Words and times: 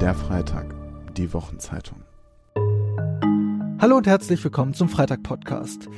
Der 0.00 0.12
Freitag, 0.12 0.74
die 1.16 1.32
Wochenzeitung. 1.32 2.02
Hallo 3.78 3.96
und 3.96 4.08
herzlich 4.08 4.42
willkommen 4.42 4.74
zum 4.74 4.88
Freitag-Podcast. 4.88 5.88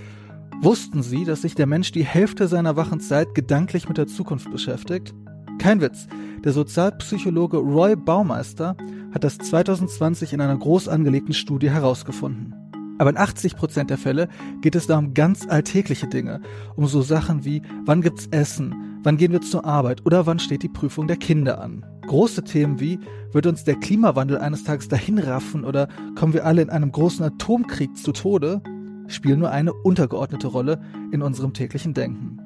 Wussten 0.60 1.02
Sie, 1.02 1.24
dass 1.24 1.42
sich 1.42 1.54
der 1.54 1.66
Mensch 1.66 1.92
die 1.92 2.04
Hälfte 2.04 2.46
seiner 2.46 2.76
wachen 2.76 3.00
Zeit 3.00 3.34
gedanklich 3.34 3.88
mit 3.88 3.96
der 3.96 4.06
Zukunft 4.06 4.50
beschäftigt? 4.50 5.14
Kein 5.58 5.80
Witz. 5.80 6.08
Der 6.44 6.52
Sozialpsychologe 6.52 7.56
Roy 7.56 7.96
Baumeister 7.96 8.76
hat 9.12 9.24
das 9.24 9.38
2020 9.38 10.34
in 10.34 10.42
einer 10.42 10.58
groß 10.58 10.88
angelegten 10.88 11.32
Studie 11.32 11.70
herausgefunden. 11.70 12.54
Aber 12.98 13.10
in 13.10 13.16
80 13.16 13.56
Prozent 13.56 13.88
der 13.88 13.98
Fälle 13.98 14.28
geht 14.60 14.76
es 14.76 14.86
da 14.86 14.98
um 14.98 15.14
ganz 15.14 15.48
alltägliche 15.48 16.06
Dinge, 16.06 16.42
um 16.76 16.86
so 16.86 17.00
Sachen 17.00 17.46
wie, 17.46 17.62
wann 17.86 18.02
gibt's 18.02 18.26
Essen, 18.30 19.00
wann 19.02 19.16
gehen 19.16 19.32
wir 19.32 19.40
zur 19.40 19.64
Arbeit 19.64 20.04
oder 20.04 20.26
wann 20.26 20.38
steht 20.38 20.62
die 20.62 20.68
Prüfung 20.68 21.06
der 21.06 21.16
Kinder 21.16 21.60
an. 21.60 21.84
Große 22.06 22.44
Themen 22.44 22.78
wie, 22.78 23.00
wird 23.32 23.46
uns 23.46 23.64
der 23.64 23.76
Klimawandel 23.76 24.38
eines 24.38 24.64
Tages 24.64 24.88
dahinraffen 24.88 25.64
oder 25.64 25.88
kommen 26.14 26.32
wir 26.32 26.46
alle 26.46 26.62
in 26.62 26.70
einem 26.70 26.92
großen 26.92 27.24
Atomkrieg 27.24 27.96
zu 27.96 28.12
Tode, 28.12 28.62
spielen 29.08 29.40
nur 29.40 29.50
eine 29.50 29.72
untergeordnete 29.72 30.46
Rolle 30.46 30.80
in 31.12 31.22
unserem 31.22 31.52
täglichen 31.52 31.94
Denken. 31.94 32.38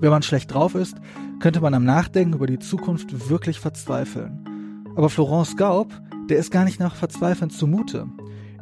Wenn 0.00 0.10
man 0.10 0.22
schlecht 0.22 0.52
drauf 0.52 0.74
ist, 0.74 0.96
könnte 1.40 1.60
man 1.60 1.74
am 1.74 1.84
Nachdenken 1.84 2.34
über 2.34 2.46
die 2.46 2.58
Zukunft 2.58 3.30
wirklich 3.30 3.60
verzweifeln. 3.60 4.84
Aber 4.94 5.10
Florence 5.10 5.56
Gaub, 5.56 5.92
der 6.28 6.38
ist 6.38 6.50
gar 6.50 6.64
nicht 6.64 6.80
nach 6.80 6.94
Verzweifeln 6.94 7.50
zumute. 7.50 8.06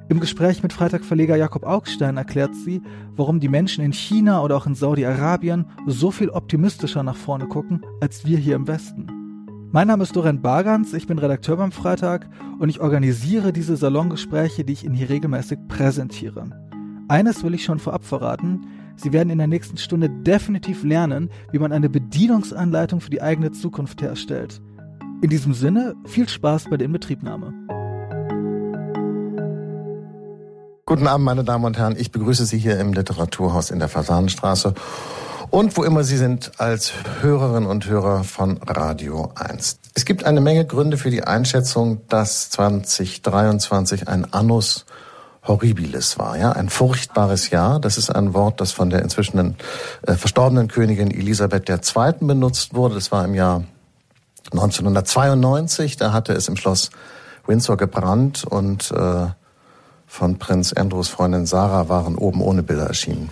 Im 0.09 0.21
Gespräch 0.21 0.63
mit 0.63 0.73
Freitagverleger 0.73 1.37
Jakob 1.37 1.65
Augstein 1.65 2.17
erklärt 2.17 2.55
sie, 2.55 2.83
warum 3.17 3.41
die 3.41 3.49
Menschen 3.49 3.85
in 3.85 3.93
China 3.93 4.43
oder 4.43 4.57
auch 4.57 4.67
in 4.67 4.75
Saudi-Arabien 4.75 5.65
so 5.87 6.11
viel 6.11 6.29
optimistischer 6.29 7.03
nach 7.03 7.17
vorne 7.17 7.47
gucken 7.47 7.87
als 8.01 8.27
wir 8.27 8.37
hier 8.37 8.57
im 8.57 8.69
Westen. 8.69 9.24
Mein 9.75 9.89
Name 9.89 10.05
ist 10.05 10.15
Dorent 10.15 10.41
Bargans, 10.41 10.93
ich 10.93 11.09
bin 11.09 11.19
Redakteur 11.19 11.57
beim 11.57 11.73
Freitag 11.73 12.29
und 12.61 12.69
ich 12.69 12.81
organisiere 12.81 13.53
diese 13.53 13.77
Salongespräche, 13.77 14.65
die 14.65 14.73
ich 14.73 14.85
Ihnen 14.85 14.95
hier 14.95 15.09
regelmäßig 15.09 15.59
präsentiere. 15.67 16.49
Eines 17.09 17.43
will 17.43 17.55
ich 17.55 17.65
schon 17.65 17.81
vorab 17.81 18.05
verraten, 18.05 18.69
Sie 18.95 19.13
werden 19.13 19.31
in 19.31 19.39
der 19.39 19.49
nächsten 19.49 19.77
Stunde 19.77 20.09
definitiv 20.09 20.85
lernen, 20.85 21.29
wie 21.51 21.59
man 21.59 21.73
eine 21.73 21.89
Bedienungsanleitung 21.89 23.01
für 23.01 23.11
die 23.11 23.21
eigene 23.21 23.51
Zukunft 23.51 24.01
herstellt. 24.01 24.63
In 25.23 25.31
diesem 25.31 25.55
Sinne, 25.55 25.97
viel 26.05 26.29
Spaß 26.29 26.67
bei 26.71 26.77
der 26.77 26.85
Inbetriebnahme. 26.85 27.53
Guten 30.87 31.09
Abend, 31.09 31.25
meine 31.25 31.43
Damen 31.43 31.65
und 31.65 31.79
Herren. 31.79 31.97
Ich 31.99 32.13
begrüße 32.13 32.47
Sie 32.47 32.59
hier 32.59 32.79
im 32.79 32.93
Literaturhaus 32.93 33.73
in 33.73 33.81
der 33.81 33.89
Fasanenstraße 33.89 34.73
und 35.55 35.77
wo 35.77 35.85
immer 35.85 36.03
Sie 36.03 36.17
sind 36.17 36.51
als 36.59 36.93
Hörerinnen 37.21 37.71
und 37.71 37.87
Hörer 37.87 38.25
von 38.25 38.59
Radio 38.67 39.31
1. 39.37 39.79
Es 39.95 40.05
gibt 40.05 40.25
eine 40.25 40.41
Menge 40.41 40.67
Gründe 40.67 40.97
für 40.97 41.11
die 41.11 41.23
Einschätzung, 41.23 42.01
dass 42.09 42.51
2023 42.51 44.09
ein 44.09 44.33
Annus 44.33 44.85
horribilis 45.47 46.19
war, 46.19 46.37
ja, 46.37 46.51
ein 46.51 46.69
furchtbares 46.71 47.51
Jahr. 47.51 47.79
Das 47.79 47.99
ist 47.99 48.11
ein 48.11 48.35
Wort, 48.35 48.61
das 48.61 48.73
von 48.73 48.91
der 48.91 49.03
inzwischen 49.03 49.57
äh, 50.03 50.15
verstorbenen 50.15 50.67
Königin 50.67 51.13
Elisabeth 51.13 51.71
II. 51.71 52.15
benutzt 52.27 52.75
wurde. 52.75 52.97
Das 52.97 53.13
war 53.13 53.25
im 53.25 53.35
Jahr 53.35 53.63
1992. 54.51 55.97
Da 55.97 56.13
hatte 56.13 56.33
es 56.33 56.49
im 56.49 56.57
Schloss 56.57 56.91
Windsor 57.47 57.77
gebrannt 57.77 58.43
und 58.43 58.91
äh, 58.91 59.27
von 60.09 60.39
Prinz 60.39 60.73
Andrews 60.73 61.09
Freundin 61.09 61.47
Sarah 61.47 61.89
waren 61.89 62.17
oben 62.17 62.41
ohne 62.41 62.65
Bilder 62.65 62.87
erschienen. 62.87 63.31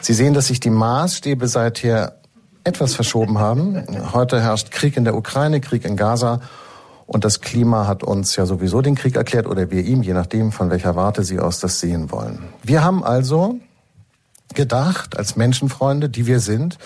Sie 0.00 0.14
sehen, 0.14 0.34
dass 0.34 0.46
sich 0.46 0.60
die 0.60 0.70
Maßstäbe 0.70 1.48
seither 1.48 2.20
etwas 2.64 2.94
verschoben 2.94 3.38
haben. 3.38 3.84
Heute 4.12 4.40
herrscht 4.40 4.70
Krieg 4.70 4.96
in 4.96 5.04
der 5.04 5.16
Ukraine, 5.16 5.60
Krieg 5.60 5.84
in 5.84 5.96
Gaza 5.96 6.40
und 7.06 7.24
das 7.24 7.40
Klima 7.40 7.86
hat 7.86 8.02
uns 8.02 8.36
ja 8.36 8.44
sowieso 8.44 8.82
den 8.82 8.94
Krieg 8.94 9.16
erklärt 9.16 9.46
oder 9.46 9.70
wir 9.70 9.82
ihm, 9.82 10.02
je 10.02 10.12
nachdem, 10.12 10.52
von 10.52 10.70
welcher 10.70 10.94
Warte 10.94 11.24
Sie 11.24 11.40
aus 11.40 11.58
das 11.58 11.80
sehen 11.80 12.10
wollen. 12.10 12.40
Wir 12.62 12.84
haben 12.84 13.02
also 13.02 13.58
gedacht, 14.54 15.16
als 15.16 15.34
Menschenfreunde, 15.34 16.10
die 16.10 16.26
wir 16.26 16.40
sind, 16.40 16.76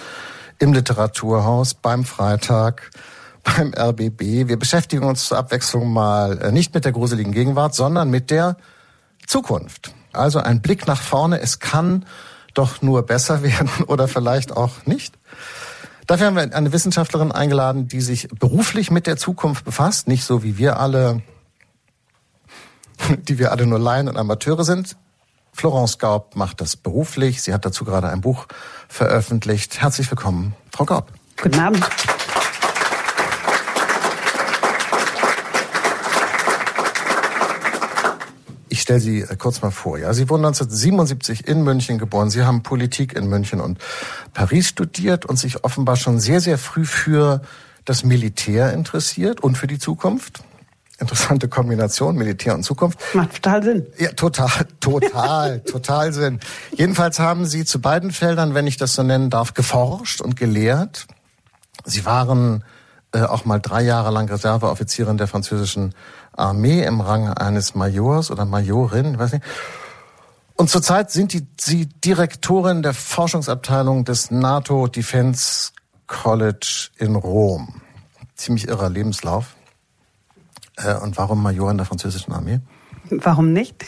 im 0.60 0.72
Literaturhaus, 0.72 1.74
beim 1.74 2.04
Freitag, 2.04 2.90
beim 3.42 3.74
RBB, 3.74 4.48
wir 4.48 4.56
beschäftigen 4.56 5.02
uns 5.04 5.26
zur 5.26 5.38
Abwechslung 5.38 5.92
mal 5.92 6.38
äh, 6.38 6.52
nicht 6.52 6.72
mit 6.72 6.84
der 6.84 6.92
gruseligen 6.92 7.32
Gegenwart, 7.32 7.74
sondern 7.74 8.08
mit 8.08 8.30
der 8.30 8.56
Zukunft. 9.26 9.92
Also 10.12 10.38
ein 10.38 10.62
Blick 10.62 10.86
nach 10.86 11.02
vorne. 11.02 11.40
Es 11.40 11.58
kann 11.58 12.04
doch 12.54 12.82
nur 12.82 13.02
besser 13.02 13.42
werden 13.42 13.70
oder 13.86 14.08
vielleicht 14.08 14.56
auch 14.56 14.86
nicht. 14.86 15.14
Dafür 16.06 16.26
haben 16.26 16.36
wir 16.36 16.54
eine 16.54 16.72
Wissenschaftlerin 16.72 17.32
eingeladen, 17.32 17.88
die 17.88 18.00
sich 18.00 18.28
beruflich 18.28 18.90
mit 18.90 19.06
der 19.06 19.16
Zukunft 19.16 19.64
befasst, 19.64 20.08
nicht 20.08 20.24
so 20.24 20.42
wie 20.42 20.58
wir 20.58 20.80
alle, 20.80 21.22
die 23.28 23.38
wir 23.38 23.52
alle 23.52 23.66
nur 23.66 23.78
Laien 23.78 24.08
und 24.08 24.16
Amateure 24.16 24.64
sind. 24.64 24.96
Florence 25.52 25.98
Gaub 25.98 26.34
macht 26.34 26.60
das 26.60 26.76
beruflich. 26.76 27.42
Sie 27.42 27.52
hat 27.52 27.64
dazu 27.64 27.84
gerade 27.84 28.08
ein 28.08 28.22
Buch 28.22 28.46
veröffentlicht. 28.88 29.80
Herzlich 29.80 30.10
willkommen, 30.10 30.54
Frau 30.72 30.86
Gaub. 30.86 31.12
Guten 31.40 31.60
Abend. 31.60 31.86
Stelle 38.92 39.00
Sie 39.00 39.20
äh, 39.20 39.36
kurz 39.36 39.62
mal 39.62 39.70
vor. 39.70 39.98
Ja, 39.98 40.12
Sie 40.12 40.28
wurden 40.28 40.44
1977 40.44 41.46
in 41.48 41.62
München 41.62 41.98
geboren. 41.98 42.30
Sie 42.30 42.44
haben 42.44 42.62
Politik 42.62 43.14
in 43.14 43.28
München 43.28 43.60
und 43.60 43.78
Paris 44.34 44.68
studiert 44.68 45.24
und 45.24 45.36
sich 45.36 45.64
offenbar 45.64 45.96
schon 45.96 46.20
sehr, 46.20 46.40
sehr 46.40 46.58
früh 46.58 46.84
für 46.84 47.42
das 47.84 48.04
Militär 48.04 48.72
interessiert 48.72 49.40
und 49.40 49.56
für 49.56 49.66
die 49.66 49.78
Zukunft. 49.78 50.44
Interessante 50.98 51.48
Kombination, 51.48 52.16
Militär 52.16 52.54
und 52.54 52.62
Zukunft. 52.62 52.98
Macht 53.14 53.34
total 53.42 53.62
Sinn. 53.62 53.86
Ja, 53.98 54.12
total, 54.12 54.66
total, 54.78 55.60
total 55.64 56.12
Sinn. 56.12 56.38
Jedenfalls 56.76 57.18
haben 57.18 57.44
Sie 57.46 57.64
zu 57.64 57.80
beiden 57.80 58.12
Feldern, 58.12 58.54
wenn 58.54 58.66
ich 58.66 58.76
das 58.76 58.94
so 58.94 59.02
nennen 59.02 59.30
darf, 59.30 59.54
geforscht 59.54 60.20
und 60.20 60.36
gelehrt. 60.36 61.06
Sie 61.84 62.04
waren 62.04 62.62
äh, 63.12 63.22
auch 63.22 63.44
mal 63.44 63.58
drei 63.58 63.82
Jahre 63.82 64.10
lang 64.10 64.28
Reserveoffizierin 64.28 65.18
der 65.18 65.26
französischen 65.26 65.94
Armee 66.32 66.82
im 66.82 67.00
Rang 67.00 67.28
eines 67.28 67.74
Majors 67.74 68.30
oder 68.30 68.44
Majorin, 68.44 69.18
weiß 69.18 69.32
nicht. 69.32 69.44
Und 70.54 70.70
zurzeit 70.70 71.10
sind 71.10 71.32
die, 71.32 71.46
Sie 71.58 71.86
Direktorin 71.86 72.82
der 72.82 72.94
Forschungsabteilung 72.94 74.04
des 74.04 74.30
NATO 74.30 74.86
Defense 74.86 75.72
College 76.06 76.90
in 76.98 77.16
Rom. 77.16 77.80
Ziemlich 78.34 78.68
irrer 78.68 78.90
Lebenslauf. 78.90 79.56
Äh, 80.76 80.94
und 80.94 81.16
warum 81.16 81.42
Major 81.42 81.70
in 81.70 81.78
der 81.78 81.86
französischen 81.86 82.32
Armee? 82.32 82.60
Warum 83.10 83.52
nicht? 83.52 83.84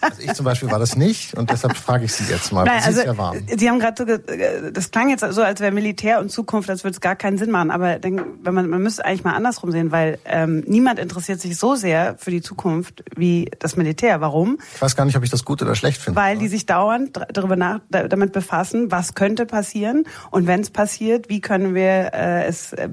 also 0.00 0.22
ich 0.22 0.32
zum 0.32 0.44
Beispiel 0.44 0.70
war 0.70 0.78
das 0.78 0.96
nicht 0.96 1.34
und 1.34 1.50
deshalb 1.50 1.76
frage 1.76 2.06
ich 2.06 2.12
Sie 2.12 2.30
jetzt 2.32 2.52
mal. 2.52 2.64
Nein, 2.64 2.82
also, 2.84 3.02
ja 3.02 3.16
warm. 3.16 3.36
Sie 3.56 3.68
haben 3.68 3.78
gerade 3.78 4.04
so, 4.06 4.70
das 4.70 4.90
klang 4.90 5.10
jetzt 5.10 5.24
so, 5.30 5.42
als 5.42 5.60
wäre 5.60 5.72
Militär 5.72 6.20
und 6.20 6.30
Zukunft, 6.30 6.70
als 6.70 6.82
würde 6.82 6.94
es 6.94 7.00
gar 7.00 7.16
keinen 7.16 7.38
Sinn 7.38 7.50
machen. 7.50 7.70
Aber 7.70 7.98
denk, 7.98 8.24
wenn 8.42 8.54
man, 8.54 8.68
man 8.68 8.82
müsste 8.82 9.04
eigentlich 9.04 9.24
mal 9.24 9.34
andersrum 9.34 9.70
sehen, 9.70 9.92
weil 9.92 10.18
ähm, 10.24 10.64
niemand 10.66 10.98
interessiert 10.98 11.40
sich 11.40 11.58
so 11.58 11.74
sehr 11.74 12.16
für 12.18 12.30
die 12.30 12.40
Zukunft 12.40 13.04
wie 13.14 13.50
das 13.58 13.76
Militär. 13.76 14.20
Warum? 14.20 14.58
Ich 14.74 14.82
weiß 14.82 14.96
gar 14.96 15.04
nicht, 15.04 15.16
ob 15.16 15.22
ich 15.22 15.30
das 15.30 15.44
gut 15.44 15.62
oder 15.62 15.74
schlecht 15.74 16.00
finde. 16.00 16.18
Weil 16.18 16.38
die 16.38 16.48
sich 16.48 16.66
dauernd 16.66 17.20
darüber 17.32 17.56
nach, 17.56 17.80
damit 17.90 18.32
befassen, 18.32 18.90
was 18.90 19.14
könnte 19.14 19.46
passieren 19.46 20.04
und 20.30 20.46
wenn 20.46 20.60
es 20.60 20.70
passiert, 20.70 21.28
wie 21.28 21.40
können 21.40 21.74
wir 21.74 22.12
äh, 22.14 22.44
es 22.46 22.72
äh, 22.72 22.88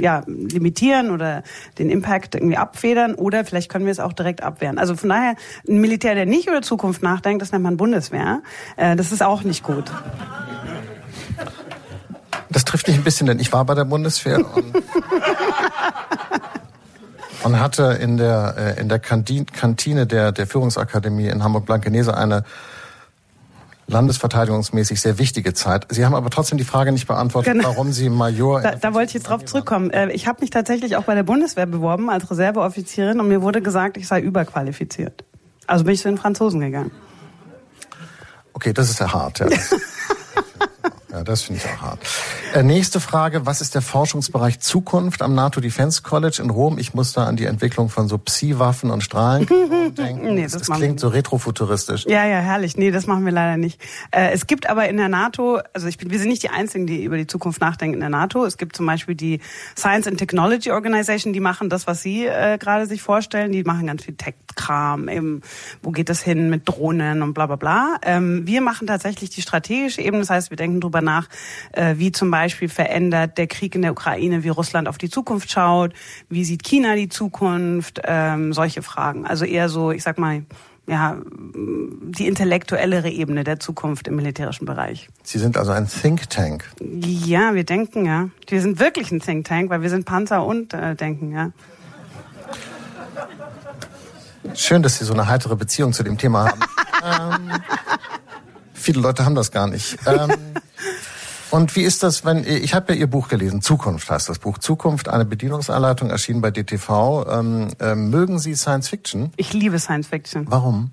ja 0.00 0.22
limitieren 0.26 1.10
oder 1.10 1.42
den 1.78 1.90
Impact 1.90 2.34
irgendwie 2.34 2.56
abfedern 2.56 3.14
oder 3.14 3.44
vielleicht 3.44 3.70
können 3.70 3.84
wir 3.84 3.92
es 3.92 4.00
auch 4.00 4.12
direkt 4.12 4.42
abwehren. 4.42 4.78
Also 4.78 4.96
von 4.96 5.11
daher 5.12 5.36
ein 5.68 5.80
Militär, 5.80 6.14
der 6.14 6.26
nicht 6.26 6.48
über 6.48 6.62
Zukunft 6.62 7.02
nachdenkt, 7.02 7.42
das 7.42 7.52
nennt 7.52 7.62
man 7.64 7.76
Bundeswehr. 7.76 8.42
Äh, 8.76 8.96
das 8.96 9.12
ist 9.12 9.22
auch 9.22 9.42
nicht 9.42 9.62
gut. 9.62 9.84
Das 12.50 12.64
trifft 12.64 12.86
dich 12.86 12.96
ein 12.96 13.04
bisschen, 13.04 13.26
denn 13.26 13.38
ich 13.38 13.52
war 13.52 13.64
bei 13.64 13.74
der 13.74 13.84
Bundeswehr 13.84 14.38
und, 14.38 14.74
und 17.44 17.60
hatte 17.60 17.98
in 18.00 18.16
der, 18.16 18.54
äh, 18.58 18.80
in 18.80 18.88
der 18.88 18.98
Kantine 18.98 20.06
der, 20.06 20.32
der 20.32 20.46
Führungsakademie 20.46 21.28
in 21.28 21.42
Hamburg-Blankenese 21.42 22.16
eine 22.16 22.44
landesverteidigungsmäßig 23.92 25.00
sehr 25.00 25.18
wichtige 25.18 25.54
Zeit. 25.54 25.86
Sie 25.90 26.04
haben 26.04 26.14
aber 26.14 26.30
trotzdem 26.30 26.58
die 26.58 26.64
Frage 26.64 26.90
nicht 26.92 27.06
beantwortet, 27.06 27.52
genau. 27.52 27.68
warum 27.68 27.92
Sie 27.92 28.08
Major. 28.10 28.60
Da, 28.60 28.72
da 28.72 28.94
wollte 28.94 29.08
ich 29.08 29.14
jetzt 29.14 29.28
drauf 29.28 29.44
zurückkommen. 29.44 29.90
Äh, 29.90 30.10
ich 30.12 30.26
habe 30.26 30.40
mich 30.40 30.50
tatsächlich 30.50 30.96
auch 30.96 31.04
bei 31.04 31.14
der 31.14 31.22
Bundeswehr 31.22 31.66
beworben 31.66 32.10
als 32.10 32.30
Reserveoffizierin 32.30 33.20
und 33.20 33.28
mir 33.28 33.42
wurde 33.42 33.62
gesagt, 33.62 33.96
ich 33.96 34.08
sei 34.08 34.20
überqualifiziert. 34.20 35.24
Also 35.66 35.84
bin 35.84 35.94
ich 35.94 36.00
zu 36.00 36.08
den 36.08 36.18
Franzosen 36.18 36.60
gegangen. 36.60 36.90
Okay, 38.54 38.72
das 38.72 38.90
ist 38.90 39.00
ja 39.00 39.12
hart. 39.12 39.38
Ja, 39.38 39.46
ja, 41.12 41.22
das 41.24 41.42
finde 41.42 41.60
ich 41.62 41.70
auch 41.70 41.82
hart. 41.82 41.98
Äh, 42.54 42.62
nächste 42.62 42.98
Frage, 42.98 43.44
was 43.44 43.60
ist 43.60 43.74
der 43.74 43.82
Forschungsbereich 43.82 44.60
Zukunft 44.60 45.20
am 45.20 45.34
NATO 45.34 45.60
Defense 45.60 46.00
College 46.00 46.40
in 46.42 46.48
Rom? 46.48 46.78
Ich 46.78 46.94
muss 46.94 47.12
da 47.12 47.26
an 47.26 47.36
die 47.36 47.44
Entwicklung 47.44 47.90
von 47.90 48.08
so 48.08 48.16
Psi-Waffen 48.16 48.90
und 48.90 49.02
Strahlen 49.02 49.46
denken. 49.98 50.34
Nee, 50.34 50.44
das, 50.44 50.52
das 50.52 50.70
klingt 50.70 51.00
so 51.00 51.08
retrofuturistisch. 51.08 52.06
Ja, 52.06 52.24
ja, 52.24 52.38
herrlich. 52.38 52.78
Nee, 52.78 52.90
das 52.90 53.06
machen 53.06 53.26
wir 53.26 53.32
leider 53.32 53.58
nicht. 53.58 53.78
Äh, 54.10 54.30
es 54.30 54.46
gibt 54.46 54.70
aber 54.70 54.88
in 54.88 54.96
der 54.96 55.10
NATO, 55.10 55.60
also 55.74 55.86
ich 55.86 55.98
bin, 55.98 56.10
wir 56.10 56.18
sind 56.18 56.28
nicht 56.28 56.42
die 56.44 56.48
Einzigen, 56.48 56.86
die 56.86 57.04
über 57.04 57.18
die 57.18 57.26
Zukunft 57.26 57.60
nachdenken 57.60 57.94
in 57.94 58.00
der 58.00 58.08
NATO. 58.08 58.46
Es 58.46 58.56
gibt 58.56 58.74
zum 58.74 58.86
Beispiel 58.86 59.14
die 59.14 59.40
Science 59.76 60.06
and 60.06 60.16
Technology 60.16 60.70
Organization, 60.70 61.34
die 61.34 61.40
machen 61.40 61.68
das, 61.68 61.86
was 61.86 62.00
Sie 62.00 62.24
äh, 62.24 62.56
gerade 62.56 62.86
sich 62.86 63.02
vorstellen. 63.02 63.52
Die 63.52 63.64
machen 63.64 63.86
ganz 63.86 64.02
viel 64.04 64.14
Tech-Kram, 64.14 65.10
eben, 65.10 65.42
wo 65.82 65.90
geht 65.90 66.08
das 66.08 66.22
hin 66.22 66.48
mit 66.48 66.66
Drohnen 66.66 67.20
und 67.20 67.34
bla 67.34 67.44
bla 67.44 67.56
bla. 67.56 67.96
Ähm, 68.00 68.46
wir 68.46 68.62
machen 68.62 68.86
tatsächlich 68.86 69.28
die 69.28 69.42
strategische 69.42 70.00
Ebene, 70.00 70.22
das 70.22 70.30
heißt, 70.30 70.48
wir 70.48 70.56
denken 70.56 70.80
drüber 70.80 71.01
nach, 71.02 71.28
äh, 71.72 71.96
wie 71.96 72.12
zum 72.12 72.30
Beispiel 72.30 72.68
verändert 72.68 73.38
der 73.38 73.46
Krieg 73.46 73.74
in 73.74 73.82
der 73.82 73.92
Ukraine, 73.92 74.44
wie 74.44 74.48
Russland 74.48 74.88
auf 74.88 74.98
die 74.98 75.10
Zukunft 75.10 75.50
schaut, 75.50 75.92
wie 76.28 76.44
sieht 76.44 76.62
China 76.62 76.94
die 76.94 77.08
Zukunft, 77.08 78.00
ähm, 78.04 78.52
solche 78.52 78.82
Fragen. 78.82 79.26
Also 79.26 79.44
eher 79.44 79.68
so, 79.68 79.90
ich 79.90 80.02
sag 80.02 80.18
mal, 80.18 80.42
ja, 80.86 81.16
die 81.54 82.26
intellektuellere 82.26 83.08
Ebene 83.08 83.44
der 83.44 83.60
Zukunft 83.60 84.08
im 84.08 84.16
militärischen 84.16 84.66
Bereich. 84.66 85.08
Sie 85.22 85.38
sind 85.38 85.56
also 85.56 85.70
ein 85.72 85.88
Think 85.88 86.28
Tank. 86.28 86.64
Ja, 86.80 87.54
wir 87.54 87.64
denken, 87.64 88.04
ja. 88.04 88.30
Wir 88.48 88.60
sind 88.60 88.80
wirklich 88.80 89.12
ein 89.12 89.20
Think 89.20 89.46
Tank, 89.46 89.70
weil 89.70 89.82
wir 89.82 89.90
sind 89.90 90.04
Panzer 90.04 90.44
und 90.44 90.74
äh, 90.74 90.96
denken, 90.96 91.32
ja. 91.32 91.52
Schön, 94.54 94.82
dass 94.82 94.98
Sie 94.98 95.04
so 95.04 95.12
eine 95.12 95.28
heitere 95.28 95.54
Beziehung 95.54 95.92
zu 95.92 96.02
dem 96.02 96.18
Thema 96.18 96.50
haben. 96.50 96.60
ähm, 97.44 97.62
viele 98.82 99.00
Leute 99.00 99.24
haben 99.24 99.34
das 99.34 99.50
gar 99.50 99.66
nicht. 99.66 99.96
Ähm, 100.06 100.30
und 101.50 101.74
wie 101.76 101.82
ist 101.82 102.02
das, 102.02 102.24
wenn 102.24 102.44
ich 102.44 102.74
habe 102.74 102.92
ja 102.92 103.00
Ihr 103.00 103.06
Buch 103.06 103.28
gelesen, 103.28 103.62
Zukunft 103.62 104.10
heißt 104.10 104.28
das 104.28 104.38
Buch. 104.38 104.58
Zukunft, 104.58 105.08
eine 105.08 105.24
Bedienungsanleitung, 105.24 106.10
erschienen 106.10 106.40
bei 106.40 106.50
DTV. 106.50 107.26
Ähm, 107.30 107.68
äh, 107.80 107.94
mögen 107.94 108.38
Sie 108.38 108.54
Science 108.54 108.88
Fiction? 108.88 109.32
Ich 109.36 109.52
liebe 109.52 109.78
Science 109.78 110.08
Fiction. 110.08 110.46
Warum? 110.48 110.90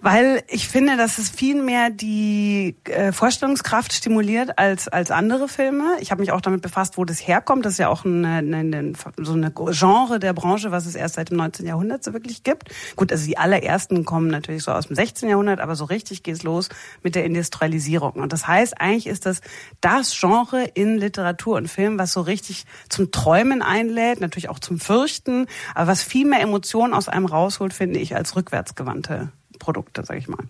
Weil 0.00 0.44
ich 0.46 0.68
finde, 0.68 0.96
dass 0.96 1.18
es 1.18 1.28
viel 1.28 1.60
mehr 1.60 1.90
die 1.90 2.76
äh, 2.84 3.10
Vorstellungskraft 3.10 3.92
stimuliert 3.92 4.56
als 4.56 4.86
als 4.86 5.10
andere 5.10 5.48
Filme. 5.48 5.96
Ich 6.00 6.12
habe 6.12 6.20
mich 6.20 6.30
auch 6.30 6.40
damit 6.40 6.62
befasst, 6.62 6.98
wo 6.98 7.04
das 7.04 7.26
herkommt. 7.26 7.66
Das 7.66 7.72
ist 7.72 7.78
ja 7.78 7.88
auch 7.88 8.04
eine, 8.04 8.36
eine, 8.36 8.92
so 9.16 9.32
eine 9.32 9.52
Genre 9.52 10.20
der 10.20 10.32
Branche, 10.34 10.70
was 10.70 10.86
es 10.86 10.94
erst 10.94 11.16
seit 11.16 11.30
dem 11.30 11.38
19. 11.38 11.66
Jahrhundert 11.66 12.04
so 12.04 12.12
wirklich 12.12 12.44
gibt. 12.44 12.70
Gut, 12.94 13.10
also 13.10 13.26
die 13.26 13.38
allerersten 13.38 14.04
kommen 14.04 14.28
natürlich 14.28 14.62
so 14.62 14.70
aus 14.70 14.86
dem 14.86 14.94
16. 14.94 15.28
Jahrhundert, 15.28 15.58
aber 15.58 15.74
so 15.74 15.84
richtig 15.84 16.22
geht's 16.22 16.44
los 16.44 16.68
mit 17.02 17.16
der 17.16 17.24
Industrialisierung. 17.24 18.12
Und 18.12 18.32
das 18.32 18.46
heißt, 18.46 18.80
eigentlich 18.80 19.08
ist 19.08 19.26
das 19.26 19.40
das 19.80 20.16
Genre 20.18 20.64
in 20.74 20.96
Literatur 20.96 21.56
und 21.56 21.66
Film, 21.66 21.98
was 21.98 22.12
so 22.12 22.20
richtig 22.20 22.66
zum 22.88 23.10
Träumen 23.10 23.62
einlädt, 23.62 24.20
natürlich 24.20 24.48
auch 24.48 24.60
zum 24.60 24.78
Fürchten, 24.78 25.46
aber 25.74 25.88
was 25.88 26.04
viel 26.04 26.26
mehr 26.26 26.40
Emotionen 26.40 26.94
aus 26.94 27.08
einem 27.08 27.26
rausholt, 27.26 27.72
finde 27.72 27.98
ich, 27.98 28.14
als 28.14 28.36
rückwärtsgewandte 28.36 29.32
Produkte, 29.58 30.04
sag 30.04 30.18
ich 30.18 30.28
mal. 30.28 30.44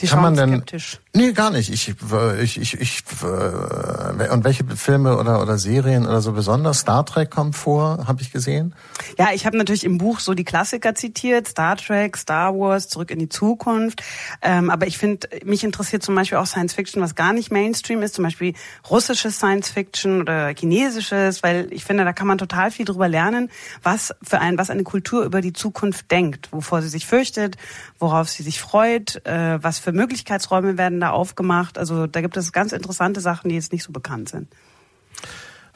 Die 0.00 0.06
Kann 0.06 0.22
man 0.22 0.36
denn? 0.36 0.50
skeptisch. 0.50 1.00
Nee, 1.14 1.32
gar 1.32 1.50
nicht. 1.50 1.70
Ich, 1.70 1.88
äh, 2.12 2.42
ich, 2.42 2.60
ich, 2.60 2.80
ich 2.80 3.02
äh, 3.22 4.28
und 4.28 4.44
welche 4.44 4.64
Filme 4.64 5.18
oder 5.18 5.42
oder 5.42 5.58
Serien 5.58 6.06
oder 6.06 6.20
so 6.20 6.32
besonders? 6.32 6.78
Star 6.78 7.04
Trek 7.04 7.30
kommt 7.30 7.56
vor, 7.56 8.06
habe 8.06 8.22
ich 8.22 8.30
gesehen. 8.30 8.74
Ja, 9.18 9.30
ich 9.32 9.44
habe 9.44 9.56
natürlich 9.56 9.82
im 9.82 9.98
Buch 9.98 10.20
so 10.20 10.34
die 10.34 10.44
Klassiker 10.44 10.94
zitiert, 10.94 11.48
Star 11.48 11.76
Trek, 11.76 12.16
Star 12.16 12.54
Wars, 12.54 12.88
Zurück 12.88 13.10
in 13.10 13.18
die 13.18 13.28
Zukunft. 13.28 14.02
Ähm, 14.42 14.70
aber 14.70 14.86
ich 14.86 14.98
finde, 14.98 15.28
mich 15.44 15.64
interessiert 15.64 16.04
zum 16.04 16.14
Beispiel 16.14 16.38
auch 16.38 16.46
Science 16.46 16.74
Fiction, 16.74 17.02
was 17.02 17.16
gar 17.16 17.32
nicht 17.32 17.50
Mainstream 17.50 18.02
ist, 18.02 18.14
zum 18.14 18.22
Beispiel 18.22 18.54
russisches 18.88 19.38
Science 19.38 19.70
Fiction 19.70 20.20
oder 20.20 20.54
chinesisches, 20.56 21.42
weil 21.42 21.66
ich 21.72 21.84
finde, 21.84 22.04
da 22.04 22.12
kann 22.12 22.28
man 22.28 22.38
total 22.38 22.70
viel 22.70 22.84
drüber 22.84 23.08
lernen, 23.08 23.50
was 23.82 24.14
für 24.22 24.38
ein, 24.38 24.56
was 24.58 24.70
eine 24.70 24.84
Kultur 24.84 25.24
über 25.24 25.40
die 25.40 25.52
Zukunft 25.52 26.10
denkt, 26.12 26.52
wovor 26.52 26.82
sie 26.82 26.88
sich 26.88 27.06
fürchtet, 27.06 27.56
worauf 27.98 28.28
sie 28.28 28.44
sich 28.44 28.60
freut, 28.60 29.26
äh, 29.26 29.60
was 29.60 29.80
für 29.80 29.87
Möglichkeitsräume 29.92 30.78
werden 30.78 31.00
da 31.00 31.10
aufgemacht. 31.10 31.78
Also 31.78 32.06
da 32.06 32.20
gibt 32.20 32.36
es 32.36 32.52
ganz 32.52 32.72
interessante 32.72 33.20
Sachen, 33.20 33.48
die 33.48 33.54
jetzt 33.54 33.72
nicht 33.72 33.84
so 33.84 33.92
bekannt 33.92 34.28
sind. 34.28 34.48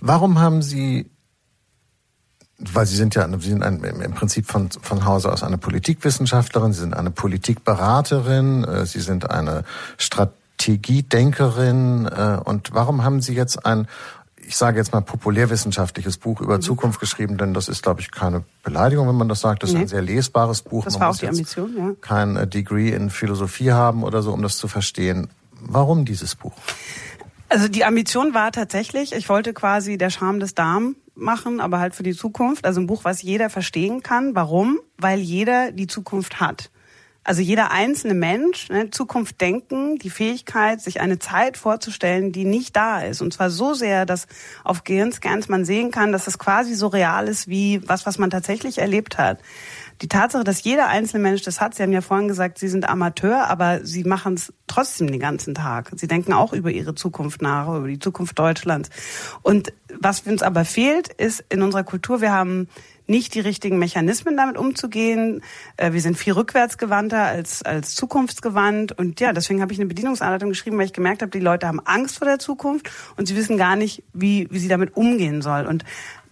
Warum 0.01 0.41
haben 0.41 0.63
Sie 0.63 1.11
weil 2.75 2.87
Sie 2.87 2.97
sind 2.97 3.15
ja 3.15 3.29
Sie 3.39 3.51
sind 3.51 3.63
ein, 3.63 3.83
im 3.83 4.15
Prinzip 4.15 4.47
von, 4.47 4.71
von 4.71 5.05
Hause 5.05 5.31
aus 5.33 5.43
eine 5.43 5.59
Politikwissenschaftlerin, 5.59 6.73
Sie 6.73 6.81
sind 6.81 6.95
eine 6.95 7.11
Politikberaterin, 7.11 8.65
äh, 8.65 8.87
Sie 8.87 9.01
sind 9.01 9.31
eine 9.31 9.65
Strategiedenkerin. 9.99 12.07
äh, 12.07 12.39
Und 12.45 12.73
warum 12.73 13.05
haben 13.05 13.21
Sie 13.21 13.35
jetzt 13.35 13.67
ein, 13.67 13.87
ich 14.47 14.57
sage 14.57 14.79
jetzt 14.79 14.93
mal, 14.93 15.01
populärwissenschaftliches 15.01 16.19
Buch 16.19 16.41
über 16.41 16.57
Mhm. 16.57 16.63
Zukunft 16.63 17.01
geschrieben? 17.01 17.39
Denn 17.39 17.55
das 17.55 17.69
ist, 17.69 17.83
glaube 17.83 18.01
ich, 18.01 18.11
keine 18.11 18.45
Beleidigung, 18.63 19.09
wenn 19.09 19.17
man 19.17 19.29
das 19.29 19.41
sagt. 19.41 19.63
Das 19.63 19.71
ist 19.71 19.77
Nee. 19.77 19.83
ein 19.83 19.89
sehr 19.89 20.03
lesbares 20.03 20.63
Buch. 20.63 20.85
Das 20.85 20.95
Man 20.95 21.03
war 21.03 21.11
auch 21.11 21.17
die 21.17 21.29
Ambition, 21.29 21.75
ja. 21.77 21.91
Kein 22.01 22.37
äh, 22.37 22.47
Degree 22.47 22.91
in 22.91 23.11
Philosophie 23.11 23.73
haben 23.73 24.03
oder 24.03 24.23
so, 24.23 24.33
um 24.33 24.43
das 24.43 24.57
zu 24.59 24.69
verstehen. 24.69 25.29
Warum 25.61 26.05
dieses 26.05 26.35
Buch? 26.35 26.53
Also 27.49 27.69
die 27.69 27.85
Ambition 27.85 28.35
war 28.35 28.51
tatsächlich, 28.51 29.13
ich 29.15 29.29
wollte 29.29 29.53
quasi 29.53 29.97
der 29.99 30.11
Charme 30.11 30.41
des 30.41 30.55
Darm 30.55 30.97
machen, 31.15 31.61
aber 31.61 31.79
halt 31.79 31.95
für 31.95 32.03
die 32.03 32.15
Zukunft. 32.17 32.65
Also 32.65 32.81
ein 32.81 32.87
Buch, 32.87 33.05
was 33.05 33.23
jeder 33.23 33.51
verstehen 33.51 34.03
kann. 34.03 34.35
Warum? 34.35 34.81
Weil 34.99 35.21
jeder 35.21 35.71
die 35.71 35.87
Zukunft 35.87 36.41
hat. 36.41 36.71
Also 37.25 37.41
jeder 37.41 37.71
einzelne 37.71 38.15
Mensch, 38.15 38.69
ne, 38.69 38.91
Zukunft 38.91 39.41
denken, 39.41 39.97
die 39.99 40.11
Fähigkeit, 40.11 40.81
sich 40.81 41.01
eine 41.01 41.21
Zeit 41.21 41.57
vorzustellen, 41.57 42.33
die 42.33 42.45
nicht 42.45 42.75
da 42.75 43.01
ist. 43.01 43.21
Und 43.21 43.33
zwar 43.33 43.49
so 43.49 43.75
sehr, 43.75 44.07
dass 44.07 44.27
auf 44.65 44.83
Gehirnscans 44.83 45.49
man 45.49 45.65
sehen 45.65 45.93
kann, 45.93 46.11
dass 46.11 46.27
es 46.27 46.39
quasi 46.39 46.75
so 46.75 46.89
real 46.89 47.29
ist 47.29 47.47
wie 47.47 47.81
was, 47.89 48.07
was 48.07 48.19
man 48.19 48.31
tatsächlich 48.31 48.79
erlebt 48.79 49.19
hat. 49.19 49.39
Die 50.03 50.09
Tatsache, 50.09 50.43
dass 50.43 50.65
jeder 50.65 50.89
einzelne 50.89 51.23
Mensch 51.23 51.43
das 51.43 51.61
hat, 51.61 51.77
Sie 51.77 51.83
haben 51.83 51.93
ja 51.93 52.01
vorhin 52.01 52.27
gesagt, 52.27 52.59
Sie 52.59 52.69
sind 52.69 52.89
Amateur, 52.89 53.49
aber 53.49 53.85
Sie 53.85 54.03
machen 54.03 54.35
es 54.35 54.53
trotzdem 54.67 55.07
den 55.07 55.21
ganzen 55.21 55.55
Tag. 55.55 55.93
Sie 55.95 56.09
denken 56.09 56.33
auch 56.33 56.53
über 56.53 56.73
Ihre 56.73 56.97
Zukunft 56.97 57.41
nach, 57.41 57.69
über 57.69 57.87
die 57.87 58.01
Zukunft 58.01 58.37
Deutschlands. 58.37 58.91
Und 59.43 59.73
was 60.01 60.23
uns 60.23 60.43
aber 60.43 60.65
fehlt, 60.65 61.09
ist 61.09 61.45
in 61.51 61.63
unserer 61.63 61.85
Kultur, 61.85 62.21
wir 62.21 62.33
haben 62.33 62.69
nicht 63.07 63.35
die 63.35 63.41
richtigen 63.41 63.79
Mechanismen 63.79 64.37
damit 64.37 64.57
umzugehen. 64.57 65.43
Äh, 65.77 65.93
Wir 65.93 66.01
sind 66.01 66.17
viel 66.17 66.33
rückwärtsgewandter 66.33 67.23
als, 67.23 67.63
als 67.63 67.95
zukunftsgewandt. 67.95 68.93
Und 68.93 69.21
ja, 69.21 69.33
deswegen 69.33 69.61
habe 69.61 69.73
ich 69.73 69.79
eine 69.79 69.87
Bedienungsanleitung 69.87 70.49
geschrieben, 70.49 70.79
weil 70.79 70.87
ich 70.87 70.93
gemerkt 70.93 71.23
habe, 71.23 71.31
die 71.31 71.41
Leute 71.41 71.69
haben 71.69 71.81
Angst 71.81 72.19
vor 72.19 72.27
der 72.27 72.39
Zukunft 72.39 72.91
und 73.17 73.27
sie 73.27 73.37
wissen 73.37 73.57
gar 73.57 73.77
nicht, 73.77 74.03
wie, 74.13 74.49
wie 74.51 74.59
sie 74.59 74.69
damit 74.69 74.97
umgehen 74.97 75.43
soll. 75.43 75.67
Und 75.67 75.85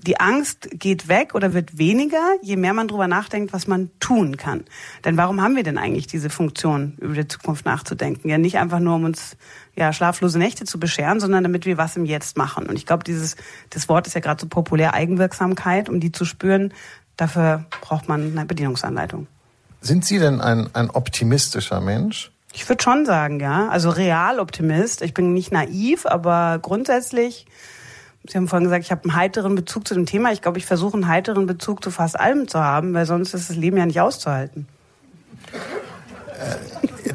die 0.07 0.19
Angst 0.19 0.69
geht 0.73 1.09
weg 1.09 1.35
oder 1.35 1.53
wird 1.53 1.79
weniger, 1.79 2.23
je 2.43 2.57
mehr 2.57 2.73
man 2.73 2.89
drüber 2.89 3.07
nachdenkt, 3.07 3.53
was 3.53 3.67
man 3.67 3.91
tun 4.01 4.37
kann. 4.37 4.65
Denn 5.05 5.17
warum 5.17 5.43
haben 5.43 5.57
wir 5.57 5.63
denn 5.63 5.79
eigentlich 5.79 6.07
diese 6.07 6.31
Funktion, 6.31 6.97
über 7.01 7.15
die 7.15 7.29
Zukunft 7.29 7.65
nachzudenken? 7.65 8.29
Ja, 8.29 8.39
nicht 8.39 8.59
einfach 8.59 8.81
nur, 8.81 8.97
um 8.97 9.05
uns 9.05 9.37
ja, 9.77 9.93
schlaflose 9.93 10.39
Nächte 10.39 10.65
zu 10.65 10.81
bescheren, 10.81 11.21
sondern 11.21 11.43
damit 11.43 11.67
wir 11.67 11.77
was 11.77 11.97
im 11.97 12.05
Jetzt 12.05 12.37
machen. 12.37 12.67
Und 12.67 12.77
ich 12.77 12.87
glaube, 12.87 13.05
dieses, 13.05 13.37
das 13.71 13.89
Wort 13.89 14.07
ist 14.07 14.15
ja 14.15 14.21
gerade 14.21 14.41
so 14.41 14.49
populär, 14.49 14.95
Eigenwirksamkeit, 14.95 15.89
um 15.89 16.01
die 16.01 16.13
zu 16.13 16.25
spüren, 16.25 16.73
dafür 17.17 17.67
braucht 17.81 18.09
man 18.09 18.33
eine 18.37 18.47
Bedienungsanleitung. 18.47 19.27
Sind 19.81 20.05
Sie 20.05 20.19
denn 20.19 20.41
ein, 20.41 20.69
ein 20.75 20.91
optimistischer 20.91 21.81
Mensch? 21.81 22.31
Ich 22.53 22.69
würde 22.69 22.83
schon 22.83 23.07
sagen, 23.07 23.41
ja. 23.41 23.69
Also 23.69 23.91
real 23.91 24.41
Optimist. 24.41 25.03
Ich 25.03 25.15
bin 25.15 25.33
nicht 25.33 25.53
naiv, 25.53 26.07
aber 26.07 26.59
grundsätzlich, 26.61 27.47
Sie 28.29 28.37
haben 28.37 28.49
vorhin 28.49 28.65
gesagt, 28.65 28.85
ich 28.85 28.91
habe 28.91 29.05
einen 29.05 29.15
heiteren 29.15 29.55
Bezug 29.55 29.89
zu 29.89 29.95
dem 29.95 30.07
Thema. 30.07 30.33
Ich 30.33 30.43
glaube, 30.43 30.59
ich 30.59 30.67
versuche 30.67 30.95
einen 30.95 31.09
heiteren 31.09 31.47
Bezug 31.47 31.83
zu 31.83 31.91
fast 31.91 32.19
allem 32.19 32.49
zu 32.49 32.61
haben, 32.61 32.93
weil 32.93 33.07
sonst 33.07 33.33
ist 33.35 33.49
das 33.49 33.57
Leben 33.57 33.79
ja 33.79 33.87
nicht 33.87 34.01
auszuhalten. 34.01 34.67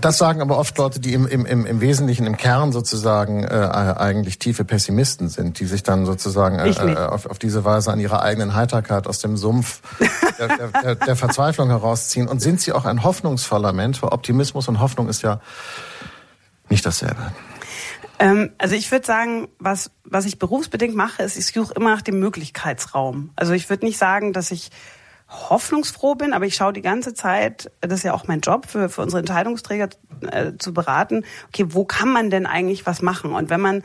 Das 0.02 0.18
sagen 0.18 0.42
aber 0.42 0.58
oft 0.58 0.78
Leute, 0.78 1.00
die 1.00 1.14
im, 1.14 1.26
im, 1.26 1.66
im, 1.66 1.82
Wesentlichen, 1.82 2.28
im 2.28 2.38
Kern 2.38 2.72
sozusagen 2.72 3.44
äh, 3.44 3.48
eigentlich 3.48 4.40
tiefe 4.40 4.66
Pessimisten 4.66 5.30
sind, 5.30 5.60
die 5.60 5.66
sich 5.66 5.84
dann 5.84 6.06
sozusagen 6.06 6.60
äh, 6.60 6.70
äh, 6.70 6.96
auf, 6.96 7.26
auf 7.26 7.40
diese 7.40 7.66
Weise 7.66 7.92
an 7.92 8.00
ihrer 8.00 8.22
eigenen 8.22 8.56
Heiterkeit 8.56 9.08
aus 9.08 9.20
dem 9.20 9.38
Sumpf 9.38 9.82
der, 10.38 10.48
der, 10.48 10.68
der, 10.68 10.96
der 10.96 11.16
Verzweiflung 11.16 11.70
herausziehen. 11.70 12.28
Und 12.28 12.40
sind 12.40 12.62
sie 12.62 12.74
auch 12.74 12.86
ein 12.86 13.04
hoffnungsvoller 13.04 13.74
Mensch? 13.74 14.02
Weil 14.04 14.10
Optimismus 14.10 14.68
und 14.68 14.80
Hoffnung 14.80 15.08
ist 15.08 15.22
ja 15.22 15.40
nicht 16.70 16.86
dasselbe. 16.86 17.32
Ähm, 18.20 18.52
also 18.58 18.76
ich 18.76 18.92
würde 18.92 19.06
sagen, 19.06 19.48
was, 19.60 19.92
was 20.04 20.26
ich 20.26 20.40
berufsbedingt 20.40 20.96
mache, 20.96 21.24
ist, 21.24 21.38
ich 21.38 21.48
suche 21.48 21.74
immer 21.74 21.92
nach 21.92 22.02
dem 22.02 22.20
Möglichkeitsraum. 22.20 23.32
Also 23.36 23.54
ich 23.54 23.70
würde 23.70 23.86
nicht 23.86 23.98
sagen, 23.98 24.34
dass 24.34 24.52
ich 24.52 24.70
hoffnungsfroh 25.28 26.16
bin, 26.16 26.34
aber 26.34 26.46
ich 26.46 26.56
schaue 26.56 26.74
die 26.74 26.82
ganze 26.82 27.14
Zeit, 27.14 27.72
das 27.82 28.00
ist 28.00 28.04
ja 28.04 28.14
auch 28.14 28.28
mein 28.28 28.42
Job 28.42 28.68
für, 28.68 28.90
für 28.90 29.02
unsere 29.02 29.20
Entscheidungsträger 29.20 29.90
äh, 30.32 30.54
zu 30.58 30.74
beraten, 30.74 31.26
okay, 31.48 31.66
wo 31.70 31.84
kann 31.84 32.10
man 32.10 32.30
denn 32.30 32.46
eigentlich 32.46 32.86
was 32.86 33.02
machen? 33.02 33.34
Und 33.34 33.50
wenn 33.50 33.62
man 33.62 33.84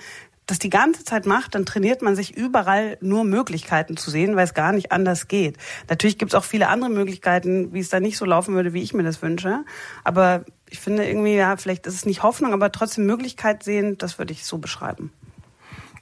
das 0.51 0.59
die 0.59 0.71
ganze 0.71 1.05
Zeit 1.05 1.27
macht, 1.27 1.55
dann 1.55 1.65
trainiert 1.65 2.03
man 2.03 2.17
sich 2.17 2.37
überall 2.37 2.99
nur 3.01 3.25
Möglichkeiten 3.25 3.97
zu 3.97 4.11
sehen, 4.11 4.37
weil 4.37 4.45
es 4.45 4.55
gar 4.55 4.73
nicht 4.73 4.93
anders 4.93 5.29
geht. 5.29 5.57
Natürlich 5.89 6.19
gibt 6.19 6.33
es 6.33 6.35
auch 6.35 6.45
viele 6.45 6.69
andere 6.69 6.91
Möglichkeiten, 6.91 7.73
wie 7.73 7.81
es 7.81 7.89
da 7.89 8.01
nicht 8.01 8.19
so 8.19 8.25
laufen 8.25 8.55
würde, 8.55 8.73
wie 8.73 8.83
ich 8.83 8.93
mir 8.93 9.03
das 9.03 9.23
wünsche. 9.23 9.65
Aber 10.05 10.45
ich 10.69 10.81
finde 10.81 11.07
irgendwie, 11.07 11.35
ja, 11.35 11.57
vielleicht 11.57 11.87
ist 11.87 11.95
es 11.95 12.07
nicht 12.07 12.23
Hoffnung, 12.23 12.53
aber 12.53 12.73
trotzdem 12.73 13.07
Möglichkeit 13.07 13.63
sehen, 13.63 13.97
das 13.99 14.19
würde 14.19 14.33
ich 14.33 14.45
so 14.45 14.59
beschreiben. 14.59 15.13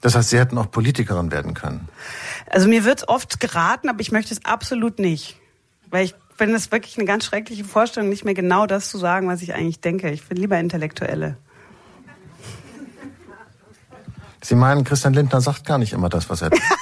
Das 0.00 0.14
heißt, 0.14 0.31
Sie 0.31 0.38
hätten 0.38 0.59
auch 0.59 0.71
Politikerin 0.71 1.31
werden 1.31 1.55
können. 1.55 1.88
Also 2.47 2.69
mir 2.69 2.85
wird 2.85 3.09
oft 3.09 3.40
geraten, 3.40 3.88
aber 3.88 4.00
ich 4.00 4.12
möchte 4.12 4.33
es 4.33 4.45
absolut 4.45 4.99
nicht. 4.99 5.38
Weil 5.90 6.05
ich 6.05 6.14
finde 6.37 6.55
es 6.55 6.71
wirklich 6.71 6.97
eine 6.97 7.07
ganz 7.07 7.25
schreckliche 7.25 7.64
Vorstellung, 7.64 8.09
nicht 8.09 8.25
mehr 8.25 8.35
genau 8.35 8.67
das 8.67 8.90
zu 8.90 8.99
sagen, 8.99 9.28
was 9.28 9.43
ich 9.43 9.55
eigentlich 9.55 9.81
denke. 9.81 10.11
Ich 10.11 10.25
bin 10.25 10.37
lieber 10.38 10.59
Intellektuelle. 10.59 11.37
Sie 14.42 14.54
meinen, 14.54 14.85
Christian 14.85 15.14
Lindner 15.14 15.40
sagt 15.40 15.64
gar 15.64 15.78
nicht 15.78 15.92
immer 15.92 16.09
das, 16.09 16.30
was 16.30 16.42
er 16.42 16.50
denkt. 16.50 16.64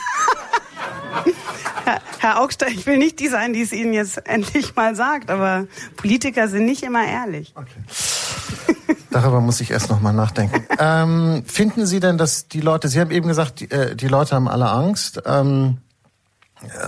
Herr, 1.84 2.00
Herr 2.18 2.40
Augstein, 2.40 2.72
ich 2.72 2.86
will 2.86 2.98
nicht 2.98 3.20
die 3.20 3.28
sein, 3.28 3.52
die 3.52 3.62
es 3.62 3.72
Ihnen 3.72 3.92
jetzt 3.92 4.26
endlich 4.26 4.74
mal 4.76 4.94
sagt, 4.94 5.30
aber 5.30 5.66
Politiker 5.96 6.48
sind 6.48 6.66
nicht 6.66 6.82
immer 6.82 7.04
ehrlich. 7.04 7.54
Okay. 7.54 8.86
Darüber 9.10 9.40
muss 9.40 9.60
ich 9.60 9.70
erst 9.70 9.88
noch 9.88 10.00
mal 10.00 10.12
nachdenken. 10.12 10.66
ähm, 10.78 11.44
finden 11.46 11.86
Sie 11.86 12.00
denn, 12.00 12.18
dass 12.18 12.48
die 12.48 12.60
Leute, 12.60 12.88
Sie 12.88 13.00
haben 13.00 13.10
eben 13.10 13.28
gesagt, 13.28 13.60
die, 13.60 13.70
äh, 13.70 13.96
die 13.96 14.08
Leute 14.08 14.34
haben 14.34 14.48
alle 14.48 14.68
Angst. 14.68 15.22
Ähm, 15.24 15.78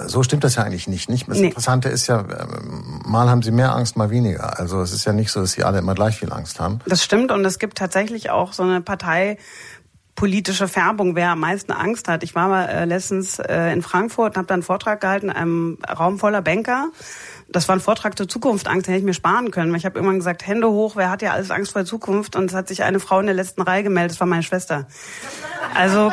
so 0.07 0.23
stimmt 0.23 0.45
das 0.45 0.57
ja 0.57 0.63
eigentlich 0.63 0.89
nicht. 0.89 1.09
nicht? 1.09 1.29
Das 1.29 1.39
nee. 1.39 1.49
Interessante 1.49 1.89
ist 1.89 2.07
ja, 2.07 2.21
ähm, 2.21 3.03
mal 3.05 3.29
haben 3.29 3.43
sie 3.43 3.51
mehr 3.51 3.75
Angst, 3.75 3.97
mal 3.97 4.11
weniger. 4.11 4.59
Also 4.59 4.81
es 4.81 4.93
ist 4.93 5.05
ja 5.05 5.13
nicht 5.13 5.31
so, 5.31 5.41
dass 5.41 5.53
sie 5.53 5.65
alle 5.65 5.79
immer 5.79 5.95
gleich 5.95 6.19
viel 6.19 6.33
Angst 6.33 6.59
haben. 6.59 6.81
Das 6.87 7.05
stimmt 7.05 7.33
und 7.33 7.45
es 7.45 7.59
gibt 7.59 7.77
tatsächlich 7.77 8.31
auch 8.31 8.53
so 8.53 8.63
eine 8.63 8.81
Partei, 8.81 9.37
politische 10.19 10.67
Färbung, 10.67 11.15
wer 11.15 11.31
am 11.31 11.39
meisten 11.39 11.71
Angst 11.71 12.09
hat. 12.09 12.25
Ich 12.25 12.35
war 12.35 12.49
mal 12.49 12.65
äh, 12.65 12.85
letztens 12.87 13.39
äh, 13.39 13.73
in 13.73 13.83
Frankfurt 13.83 14.33
und 14.33 14.37
habe 14.37 14.49
da 14.49 14.55
einen 14.55 14.65
Vortrag 14.65 15.01
gehalten 15.01 15.27
in 15.27 15.37
einem 15.37 15.79
Raum 15.89 16.19
voller 16.19 16.43
Banker. 16.43 16.89
Das 17.49 17.69
war 17.69 17.77
ein 17.77 17.81
Vortrag 17.81 18.19
zur 18.19 18.27
Zukunft, 18.27 18.67
Angst, 18.67 18.89
den 18.89 18.95
hätte 18.95 19.03
ich 19.03 19.07
mir 19.07 19.15
sparen 19.15 19.53
können. 19.53 19.73
Ich 19.77 19.87
habe 19.87 19.97
irgendwann 19.97 20.19
gesagt, 20.19 20.45
Hände 20.45 20.71
hoch, 20.71 20.97
wer 20.97 21.09
hat 21.09 21.23
ja 21.23 21.35
alles 21.35 21.53
Angst 21.53 21.71
vor 21.71 21.83
der 21.83 21.87
Zukunft? 21.87 22.35
Und 22.35 22.47
es 22.47 22.55
hat 22.57 22.67
sich 22.67 22.83
eine 22.83 22.99
Frau 22.99 23.21
in 23.21 23.27
der 23.27 23.35
letzten 23.37 23.63
Reihe 23.63 23.85
gemeldet, 23.85 24.11
das 24.11 24.21
war 24.21 24.27
meine 24.27 24.43
Schwester. 24.43 24.89
Also 25.77 26.11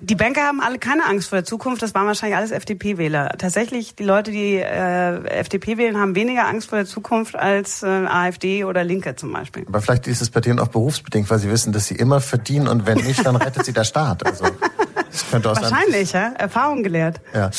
die 0.00 0.14
Banker 0.14 0.42
haben 0.42 0.60
alle 0.60 0.78
keine 0.78 1.04
Angst 1.06 1.28
vor 1.28 1.38
der 1.38 1.44
Zukunft. 1.44 1.82
Das 1.82 1.94
waren 1.94 2.06
wahrscheinlich 2.06 2.36
alles 2.36 2.50
FDP-Wähler. 2.50 3.34
Tatsächlich, 3.38 3.94
die 3.94 4.02
Leute, 4.02 4.30
die 4.30 4.56
äh, 4.56 5.24
FDP 5.26 5.76
wählen, 5.76 5.98
haben 5.98 6.14
weniger 6.14 6.46
Angst 6.46 6.70
vor 6.70 6.78
der 6.78 6.86
Zukunft 6.86 7.36
als 7.36 7.82
äh, 7.82 7.86
AfD 7.86 8.64
oder 8.64 8.82
Linke 8.84 9.14
zum 9.16 9.32
Beispiel. 9.32 9.64
Aber 9.66 9.80
vielleicht 9.80 10.06
ist 10.06 10.22
es 10.22 10.30
bei 10.30 10.40
denen 10.40 10.58
auch 10.58 10.68
berufsbedingt, 10.68 11.28
weil 11.30 11.38
sie 11.38 11.50
wissen, 11.50 11.72
dass 11.72 11.86
sie 11.86 11.96
immer 11.96 12.20
verdienen 12.20 12.68
und 12.68 12.86
wenn 12.86 12.98
nicht, 12.98 13.24
dann 13.24 13.36
rettet 13.36 13.64
sie 13.64 13.72
der 13.72 13.84
Staat. 13.84 14.24
Also, 14.24 14.46
das 15.10 15.30
könnte 15.30 15.50
aus 15.50 15.60
wahrscheinlich, 15.60 16.12
ja. 16.12 16.32
Erfahrung 16.38 16.82
gelehrt. 16.82 17.20
Ja. 17.34 17.50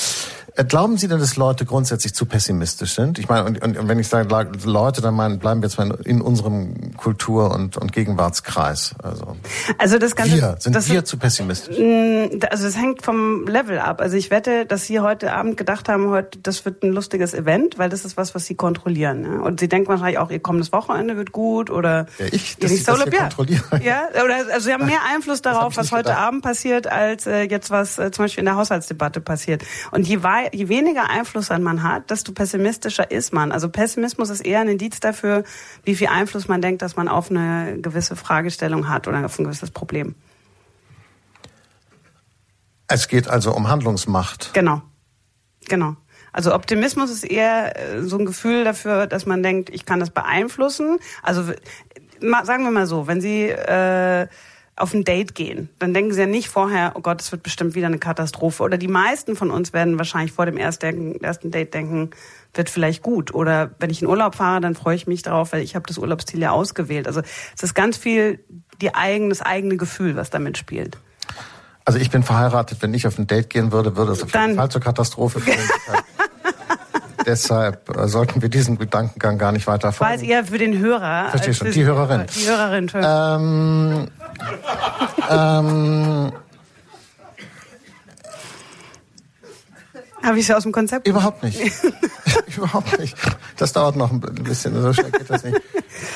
Äh, 0.55 0.65
glauben 0.65 0.97
Sie 0.97 1.07
denn, 1.07 1.19
dass 1.19 1.37
Leute 1.37 1.65
grundsätzlich 1.65 2.13
zu 2.13 2.25
pessimistisch 2.25 2.95
sind? 2.95 3.19
Ich 3.19 3.29
meine, 3.29 3.45
und, 3.45 3.63
und, 3.63 3.77
und 3.77 3.87
wenn 3.87 3.99
ich 3.99 4.09
sage 4.09 4.27
Leute, 4.65 5.01
dann 5.01 5.13
meinen, 5.13 5.39
bleiben 5.39 5.61
wir 5.61 5.69
jetzt 5.69 5.77
mal 5.77 5.97
in 6.03 6.21
unserem 6.21 6.95
Kultur- 6.97 7.51
und, 7.51 7.77
und 7.77 7.93
Gegenwartskreis. 7.93 8.95
Also, 9.01 9.37
also 9.77 9.97
das 9.97 10.15
Ganze, 10.15 10.35
wir, 10.35 10.55
sind 10.59 10.75
das, 10.75 10.89
wir 10.89 11.05
zu 11.05 11.17
pessimistisch? 11.17 11.77
Mm, 11.77 12.39
also 12.49 12.65
das 12.65 12.75
hängt 12.75 13.01
vom 13.01 13.47
Level 13.47 13.79
ab. 13.79 14.01
Also 14.01 14.17
ich 14.17 14.29
wette, 14.29 14.65
dass 14.65 14.85
Sie 14.85 14.99
heute 14.99 15.31
Abend 15.31 15.55
gedacht 15.55 15.87
haben, 15.87 16.09
heute 16.09 16.39
das 16.39 16.65
wird 16.65 16.83
ein 16.83 16.91
lustiges 16.91 17.33
Event, 17.33 17.77
weil 17.77 17.89
das 17.89 18.03
ist 18.03 18.17
was, 18.17 18.35
was 18.35 18.45
Sie 18.45 18.55
kontrollieren. 18.55 19.23
Ja? 19.23 19.39
Und 19.39 19.61
Sie 19.61 19.69
denken 19.69 19.87
wahrscheinlich 19.87 20.17
auch, 20.17 20.31
Ihr 20.31 20.41
kommendes 20.41 20.73
Wochenende 20.73 21.15
wird 21.15 21.31
gut 21.31 21.69
oder 21.69 22.07
ja, 22.19 22.25
ich, 22.29 22.57
dass 22.57 22.71
ich 22.71 22.83
das 22.83 22.99
ja. 22.99 23.05
kontrolliere. 23.05 23.61
Ja, 23.81 24.09
oder 24.23 24.35
also 24.53 24.65
Sie 24.67 24.73
haben 24.73 24.85
mehr 24.85 24.99
Einfluss 25.13 25.41
darauf, 25.41 25.75
was 25.75 25.91
heute 25.91 26.09
gedacht. 26.09 26.19
Abend 26.19 26.43
passiert, 26.43 26.87
als 26.87 27.25
äh, 27.25 27.43
jetzt 27.43 27.71
was 27.71 27.97
äh, 27.97 28.11
zum 28.11 28.25
Beispiel 28.25 28.41
in 28.41 28.45
der 28.45 28.55
Haushaltsdebatte 28.55 29.21
passiert. 29.21 29.63
Und 29.91 30.07
je 30.07 30.21
weit 30.23 30.40
je 30.51 30.67
weniger 30.67 31.09
Einfluss 31.09 31.49
man 31.49 31.83
hat, 31.83 32.09
desto 32.09 32.31
pessimistischer 32.31 33.11
ist 33.11 33.33
man. 33.33 33.51
Also 33.51 33.69
Pessimismus 33.69 34.29
ist 34.29 34.41
eher 34.41 34.61
ein 34.61 34.69
Indiz 34.69 34.99
dafür, 34.99 35.43
wie 35.83 35.95
viel 35.95 36.07
Einfluss 36.07 36.47
man 36.47 36.61
denkt, 36.61 36.81
dass 36.81 36.95
man 36.95 37.07
auf 37.07 37.29
eine 37.29 37.77
gewisse 37.81 38.15
Fragestellung 38.15 38.89
hat 38.89 39.07
oder 39.07 39.25
auf 39.25 39.37
ein 39.39 39.43
gewisses 39.43 39.71
Problem. 39.71 40.15
Es 42.87 43.07
geht 43.07 43.27
also 43.29 43.53
um 43.55 43.67
Handlungsmacht. 43.69 44.51
Genau. 44.53 44.81
Genau. 45.67 45.95
Also 46.33 46.53
Optimismus 46.53 47.09
ist 47.09 47.23
eher 47.23 47.77
äh, 47.77 48.01
so 48.03 48.17
ein 48.17 48.25
Gefühl 48.25 48.63
dafür, 48.63 49.07
dass 49.07 49.25
man 49.25 49.43
denkt, 49.43 49.69
ich 49.69 49.85
kann 49.85 49.99
das 49.99 50.09
beeinflussen. 50.09 50.97
Also 51.23 51.53
sagen 52.21 52.63
wir 52.63 52.71
mal 52.71 52.87
so, 52.87 53.07
wenn 53.07 53.21
Sie 53.21 53.49
äh, 53.49 54.27
auf 54.75 54.93
ein 54.93 55.03
Date 55.03 55.35
gehen, 55.35 55.69
dann 55.79 55.93
denken 55.93 56.13
sie 56.13 56.21
ja 56.21 56.27
nicht 56.27 56.47
vorher, 56.47 56.93
oh 56.95 57.01
Gott, 57.01 57.21
es 57.21 57.31
wird 57.31 57.43
bestimmt 57.43 57.75
wieder 57.75 57.87
eine 57.87 57.99
Katastrophe. 57.99 58.63
Oder 58.63 58.77
die 58.77 58.87
meisten 58.87 59.35
von 59.35 59.51
uns 59.51 59.73
werden 59.73 59.97
wahrscheinlich 59.97 60.31
vor 60.31 60.45
dem 60.45 60.57
ersten, 60.57 61.21
ersten 61.21 61.51
Date 61.51 61.73
denken, 61.73 62.11
wird 62.53 62.69
vielleicht 62.69 63.01
gut. 63.01 63.33
Oder 63.33 63.71
wenn 63.79 63.89
ich 63.89 64.01
in 64.01 64.07
Urlaub 64.07 64.35
fahre, 64.35 64.61
dann 64.61 64.75
freue 64.75 64.95
ich 64.95 65.07
mich 65.07 65.21
darauf, 65.21 65.53
weil 65.53 65.61
ich 65.61 65.75
habe 65.75 65.85
das 65.87 65.97
Urlaubsziel 65.97 66.39
ja 66.39 66.51
ausgewählt. 66.51 67.07
Also 67.07 67.21
es 67.55 67.63
ist 67.63 67.75
ganz 67.75 67.97
viel 67.97 68.39
die 68.81 68.95
eigen, 68.95 69.29
das 69.29 69.41
eigene 69.41 69.77
Gefühl, 69.77 70.15
was 70.15 70.29
damit 70.29 70.57
spielt. 70.57 70.97
Also 71.85 71.99
ich 71.99 72.09
bin 72.09 72.23
verheiratet, 72.23 72.81
wenn 72.81 72.93
ich 72.93 73.07
auf 73.07 73.17
ein 73.17 73.27
Date 73.27 73.49
gehen 73.49 73.71
würde, 73.71 73.95
würde 73.97 74.13
es 74.13 74.23
auf 74.23 74.33
jeden 74.33 74.55
Fall 74.55 74.69
zur 74.69 74.81
Katastrophe 74.81 75.39
führen. 75.39 75.57
Deshalb 77.25 77.95
äh, 77.95 78.07
sollten 78.07 78.41
wir 78.41 78.49
diesen 78.49 78.77
Gedankengang 78.77 79.37
gar 79.37 79.51
nicht 79.51 79.67
weiter 79.67 79.91
folgen. 79.91 80.11
War 80.11 80.15
es 80.15 80.27
eher 80.27 80.45
für 80.45 80.57
den 80.57 80.77
Hörer. 80.79 81.29
Verstehe 81.29 81.53
schon, 81.53 81.71
die 81.71 81.83
Hörerin. 81.83 82.25
Die 82.35 82.47
Hörerin. 82.47 82.91
Ähm, 82.95 84.07
ähm, 85.29 86.31
Habe 90.23 90.39
ich 90.39 90.45
sie 90.45 90.55
aus 90.55 90.63
dem 90.63 90.71
Konzept? 90.71 91.07
Überhaupt 91.07 91.43
nicht. 91.43 91.59
Überhaupt 92.55 92.99
nicht. 92.99 93.15
Das 93.57 93.73
dauert 93.73 93.95
noch 93.95 94.11
ein 94.11 94.19
bisschen, 94.19 94.79
so 94.79 94.93
schnell 94.93 95.11
geht 95.11 95.29
das 95.29 95.43
nicht. 95.43 95.59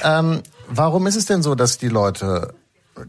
Ähm, 0.04 0.42
warum 0.68 1.08
ist 1.08 1.16
es 1.16 1.26
denn 1.26 1.42
so, 1.42 1.56
dass 1.56 1.78
die 1.78 1.90
Leute, 1.90 2.54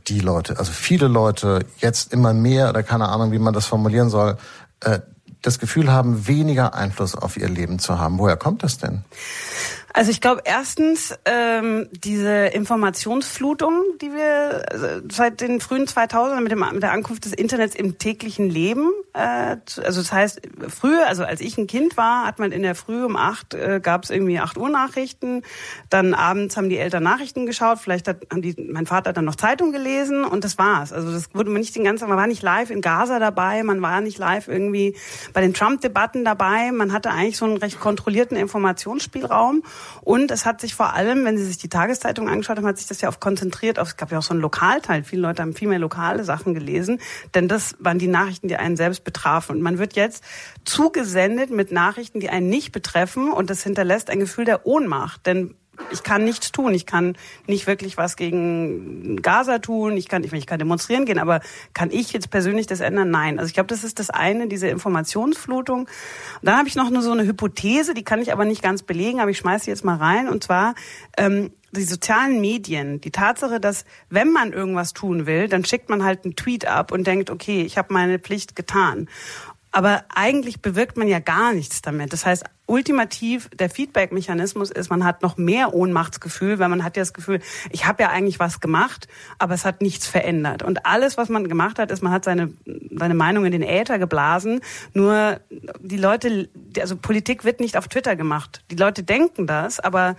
die 0.09 0.21
Leute, 0.21 0.59
also 0.59 0.73
viele 0.73 1.09
Leute 1.09 1.67
jetzt 1.79 2.13
immer 2.13 2.33
mehr, 2.33 2.71
oder 2.71 2.83
keine 2.83 3.09
Ahnung, 3.09 3.33
wie 3.33 3.39
man 3.39 3.53
das 3.53 3.67
formulieren 3.67 4.09
soll, 4.09 4.39
äh, 4.81 5.01
das 5.43 5.59
Gefühl 5.59 5.93
haben, 5.93 6.27
weniger 6.27 6.75
Einfluss 6.75 7.15
auf 7.15 7.37
ihr 7.37 7.49
Leben 7.49 7.79
zu 7.79 7.99
haben. 7.99 8.19
Woher 8.19 8.37
kommt 8.37 8.63
das 8.63 8.79
denn? 8.79 9.05
Also 9.97 10.11
ich 10.11 10.21
glaube 10.21 10.43
erstens 10.45 11.19
ähm, 11.25 11.89
diese 11.91 12.49
Informationsflutung, 12.49 13.83
die 14.03 14.13
wir 14.13 14.63
also 14.71 14.87
seit 15.11 15.41
den 15.41 15.59
frühen 15.59 15.87
2000ern 15.87 16.43
mit, 16.43 16.53
dem, 16.53 16.63
mit 16.71 16.83
der 16.83 16.93
Ankunft 16.93 17.25
des 17.25 17.33
Internets 17.33 17.75
im 17.75 17.97
täglichen 17.97 18.51
Leben, 18.51 18.91
äh, 19.15 19.57
also 19.83 20.03
das 20.03 20.13
heißt 20.13 20.43
früher, 20.69 21.07
also 21.07 21.25
als 21.25 21.41
ich 21.41 21.57
ein 21.57 21.67
Kind 21.67 21.97
war, 21.97 22.27
hat 22.27 22.39
man 22.39 22.53
in 22.53 22.63
der 22.63 22.75
Früh 22.75 23.07
um 23.07 23.17
acht 23.17 23.55
äh, 23.55 23.81
gab 23.83 24.05
es 24.05 24.11
irgendwie 24.11 24.39
acht 24.39 24.59
Uhr 24.59 24.69
Nachrichten, 24.69 25.41
dann 25.89 26.13
abends 26.13 26.59
haben 26.59 26.69
die 26.69 26.77
Eltern 26.77 27.03
Nachrichten 27.03 27.47
geschaut, 27.47 27.79
vielleicht 27.79 28.07
hat 28.07 28.19
haben 28.31 28.43
die, 28.43 28.55
mein 28.71 28.85
Vater 28.85 29.15
dann 29.15 29.25
noch 29.25 29.37
Zeitung 29.37 29.73
gelesen 29.73 30.25
und 30.27 30.45
das 30.45 30.59
war's. 30.59 30.93
Also 30.93 31.11
das 31.11 31.35
wurde 31.35 31.49
man 31.49 31.61
nicht 31.61 31.75
den 31.75 31.85
ganzen, 31.85 32.07
man 32.11 32.19
war 32.19 32.27
nicht 32.27 32.43
live 32.43 32.69
in 32.69 32.83
Gaza 32.83 33.19
dabei, 33.19 33.63
man 33.63 33.81
war 33.81 34.03
nicht 34.03 34.19
live 34.19 34.47
irgendwie 34.47 34.95
bei 35.33 35.41
den 35.41 35.55
Trump-Debatten 35.55 36.23
dabei, 36.23 36.71
man 36.71 36.93
hatte 36.93 37.11
eigentlich 37.13 37.39
so 37.39 37.47
einen 37.47 37.57
recht 37.57 37.81
kontrollierten 37.81 38.37
Informationsspielraum. 38.37 39.63
Und 40.03 40.31
es 40.31 40.45
hat 40.45 40.61
sich 40.61 40.75
vor 40.75 40.95
allem, 40.95 41.25
wenn 41.25 41.39
Sie 41.39 41.45
sich 41.45 41.59
die 41.59 41.69
Tageszeitung 41.69 42.29
angeschaut 42.29 42.57
haben, 42.57 42.67
hat 42.67 42.79
sich 42.79 42.87
das 42.87 43.01
ja 43.01 43.09
auf 43.09 43.21
konzentriert 43.21 43.79
auf, 43.79 43.89
es 43.89 43.97
gab 43.97 44.13
ja 44.13 44.19
auch 44.19 44.23
so 44.23 44.33
einen 44.33 44.41
Lokalteil. 44.41 45.05
Viele 45.05 45.23
Leute 45.23 45.43
haben 45.43 45.55
viel 45.55 45.69
mehr 45.69 45.79
lokale 45.79 46.25
Sachen 46.25 46.55
gelesen, 46.55 47.01
denn 47.35 47.49
das 47.49 47.77
waren 47.79 47.99
die 47.99 48.09
Nachrichten, 48.09 48.49
die 48.49 48.57
einen 48.57 48.77
selbst 48.77 49.05
betrafen. 49.05 49.57
Und 49.57 49.63
man 49.63 49.79
wird 49.79 49.97
jetzt 49.97 50.25
zugesendet 50.65 51.51
mit 51.51 51.73
Nachrichten, 51.73 52.21
die 52.21 52.31
einen 52.31 52.49
nicht 52.49 52.73
betreffen 52.73 53.31
und 53.31 53.51
das 53.51 53.63
hinterlässt 53.63 54.11
ein 54.11 54.21
Gefühl 54.21 54.45
der 54.45 54.67
Ohnmacht. 54.67 55.27
Denn 55.27 55.55
ich 55.91 56.03
kann 56.03 56.25
nichts 56.25 56.53
tun. 56.53 56.75
Ich 56.75 56.87
kann 56.87 57.17
nicht 57.47 57.67
wirklich 57.67 57.97
was 57.97 58.17
gegen 58.17 59.17
Gaza 59.23 59.59
tun. 59.59 59.97
Ich 59.97 60.09
kann, 60.09 60.25
ich 60.25 60.47
kann 60.47 60.59
demonstrieren 60.59 61.05
gehen, 61.05 61.19
aber 61.19 61.41
kann 61.75 61.91
ich 61.91 62.13
jetzt 62.13 62.31
persönlich 62.31 62.67
das 62.67 62.81
ändern? 62.81 63.11
Nein. 63.11 63.39
Also 63.39 63.49
ich 63.49 63.55
glaube, 63.55 63.69
das 63.69 63.85
ist 63.85 63.99
das 63.99 64.11
eine, 64.11 64.49
diese 64.49 64.69
Informationsflutung. 64.69 65.81
Und 65.81 65.89
dann 66.43 66.57
habe 66.57 66.69
ich 66.69 66.77
noch 66.77 66.91
nur 66.91 67.03
so 67.03 67.13
eine 67.13 67.25
Hypothese, 67.25 67.95
die 67.95 68.05
kann 68.05 68.21
ich 68.21 68.33
aber 68.33 68.45
nicht 68.45 68.63
ganz 68.63 68.83
belegen, 68.83 69.21
aber 69.21 69.31
ich 69.31 69.39
schmeiße 69.39 69.67
sie 69.67 69.71
jetzt 69.71 69.85
mal 69.85 69.97
rein. 69.97 70.29
Und 70.29 70.45
zwar 70.45 70.75
ähm, 71.17 71.51
die 71.73 71.85
sozialen 71.85 72.41
Medien, 72.41 73.01
die 73.01 73.11
Tatsache, 73.11 73.61
dass 73.61 73.85
wenn 74.09 74.33
man 74.33 74.53
irgendwas 74.53 74.93
tun 74.93 75.27
will, 75.27 75.49
dann 75.49 75.65
schickt 75.65 75.89
man 75.89 76.05
halt 76.05 76.25
einen 76.25 76.37
Tweet 76.37 76.67
ab 76.67 76.93
und 76.93 77.07
denkt, 77.07 77.31
okay, 77.31 77.63
ich 77.63 77.77
habe 77.77 77.93
meine 77.93 78.19
Pflicht 78.19 78.57
getan. 78.57 79.09
Aber 79.77 80.07
eigentlich 80.09 80.63
bewirkt 80.63 80.97
man 80.97 81.07
ja 81.07 81.19
gar 81.19 81.53
nichts 81.53 81.83
damit. 81.83 82.11
Das 82.15 82.25
heißt, 82.25 82.45
ultimativ 82.65 83.51
der 83.51 83.69
Feedback-Mechanismus 83.69 84.71
ist, 84.71 84.89
man 84.89 85.05
hat 85.05 85.21
noch 85.21 85.37
mehr 85.37 85.75
Ohnmachtsgefühl, 85.75 86.59
weil 86.59 86.71
man 86.71 86.83
hat 86.83 86.97
ja 86.97 87.03
das 87.03 87.13
Gefühl, 87.13 87.41
ich 87.69 87.85
habe 87.85 88.03
ja 88.03 88.09
eigentlich 88.09 88.41
was 88.41 88.61
gemacht, 88.61 89.07
aber 89.39 89.53
es 89.53 89.67
hat 89.67 89.83
nichts 89.83 90.07
verändert. 90.07 90.63
Und 90.63 90.87
alles, 90.87 91.19
was 91.19 91.29
man 91.29 91.47
gemacht 91.47 91.79
hat, 91.79 91.91
ist, 91.91 92.03
man 92.03 92.11
hat 92.11 92.25
seine, 92.25 92.55
seine 92.91 93.13
Meinung 93.13 93.45
in 93.45 93.53
den 93.53 93.61
Äther 93.61 93.99
geblasen. 93.99 94.63
Nur 94.95 95.41
die 95.81 95.99
Leute, 95.99 96.49
also 96.81 96.97
Politik 96.97 97.45
wird 97.45 97.61
nicht 97.61 97.77
auf 97.77 97.87
Twitter 97.89 98.17
gemacht. 98.17 98.65
Die 98.71 98.77
Leute 98.77 99.03
denken 99.03 99.47
das, 99.47 99.79
aber 99.79 100.17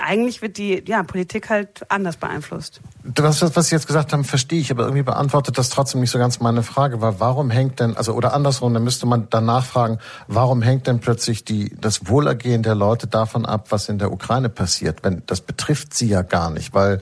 eigentlich 0.00 0.42
wird 0.42 0.58
die 0.58 0.82
ja, 0.86 1.02
Politik 1.02 1.50
halt 1.50 1.90
anders 1.90 2.16
beeinflusst. 2.16 2.80
Das, 3.04 3.42
was 3.54 3.68
Sie 3.68 3.74
jetzt 3.74 3.86
gesagt 3.86 4.12
haben, 4.12 4.24
verstehe 4.24 4.60
ich, 4.60 4.70
aber 4.70 4.84
irgendwie 4.84 5.02
beantwortet 5.02 5.58
das 5.58 5.68
trotzdem 5.68 6.00
nicht 6.00 6.10
so 6.10 6.18
ganz 6.18 6.40
meine 6.40 6.62
Frage, 6.62 7.00
war, 7.00 7.20
warum 7.20 7.50
hängt 7.50 7.80
denn, 7.80 7.96
also 7.96 8.12
oder 8.12 8.32
andersrum, 8.32 8.74
dann 8.74 8.84
müsste 8.84 9.06
man 9.06 9.28
danach 9.30 9.64
fragen, 9.64 9.98
warum 10.26 10.62
hängt 10.62 10.86
denn 10.86 11.00
plötzlich 11.00 11.44
die, 11.44 11.74
das 11.80 12.08
Wohlergehen 12.08 12.62
der 12.62 12.74
Leute 12.74 13.06
davon 13.06 13.46
ab, 13.46 13.66
was 13.70 13.88
in 13.88 13.98
der 13.98 14.12
Ukraine 14.12 14.48
passiert? 14.48 14.98
Wenn, 15.02 15.22
das 15.26 15.40
betrifft 15.40 15.94
sie 15.94 16.08
ja 16.08 16.22
gar 16.22 16.50
nicht, 16.50 16.74
weil 16.74 17.00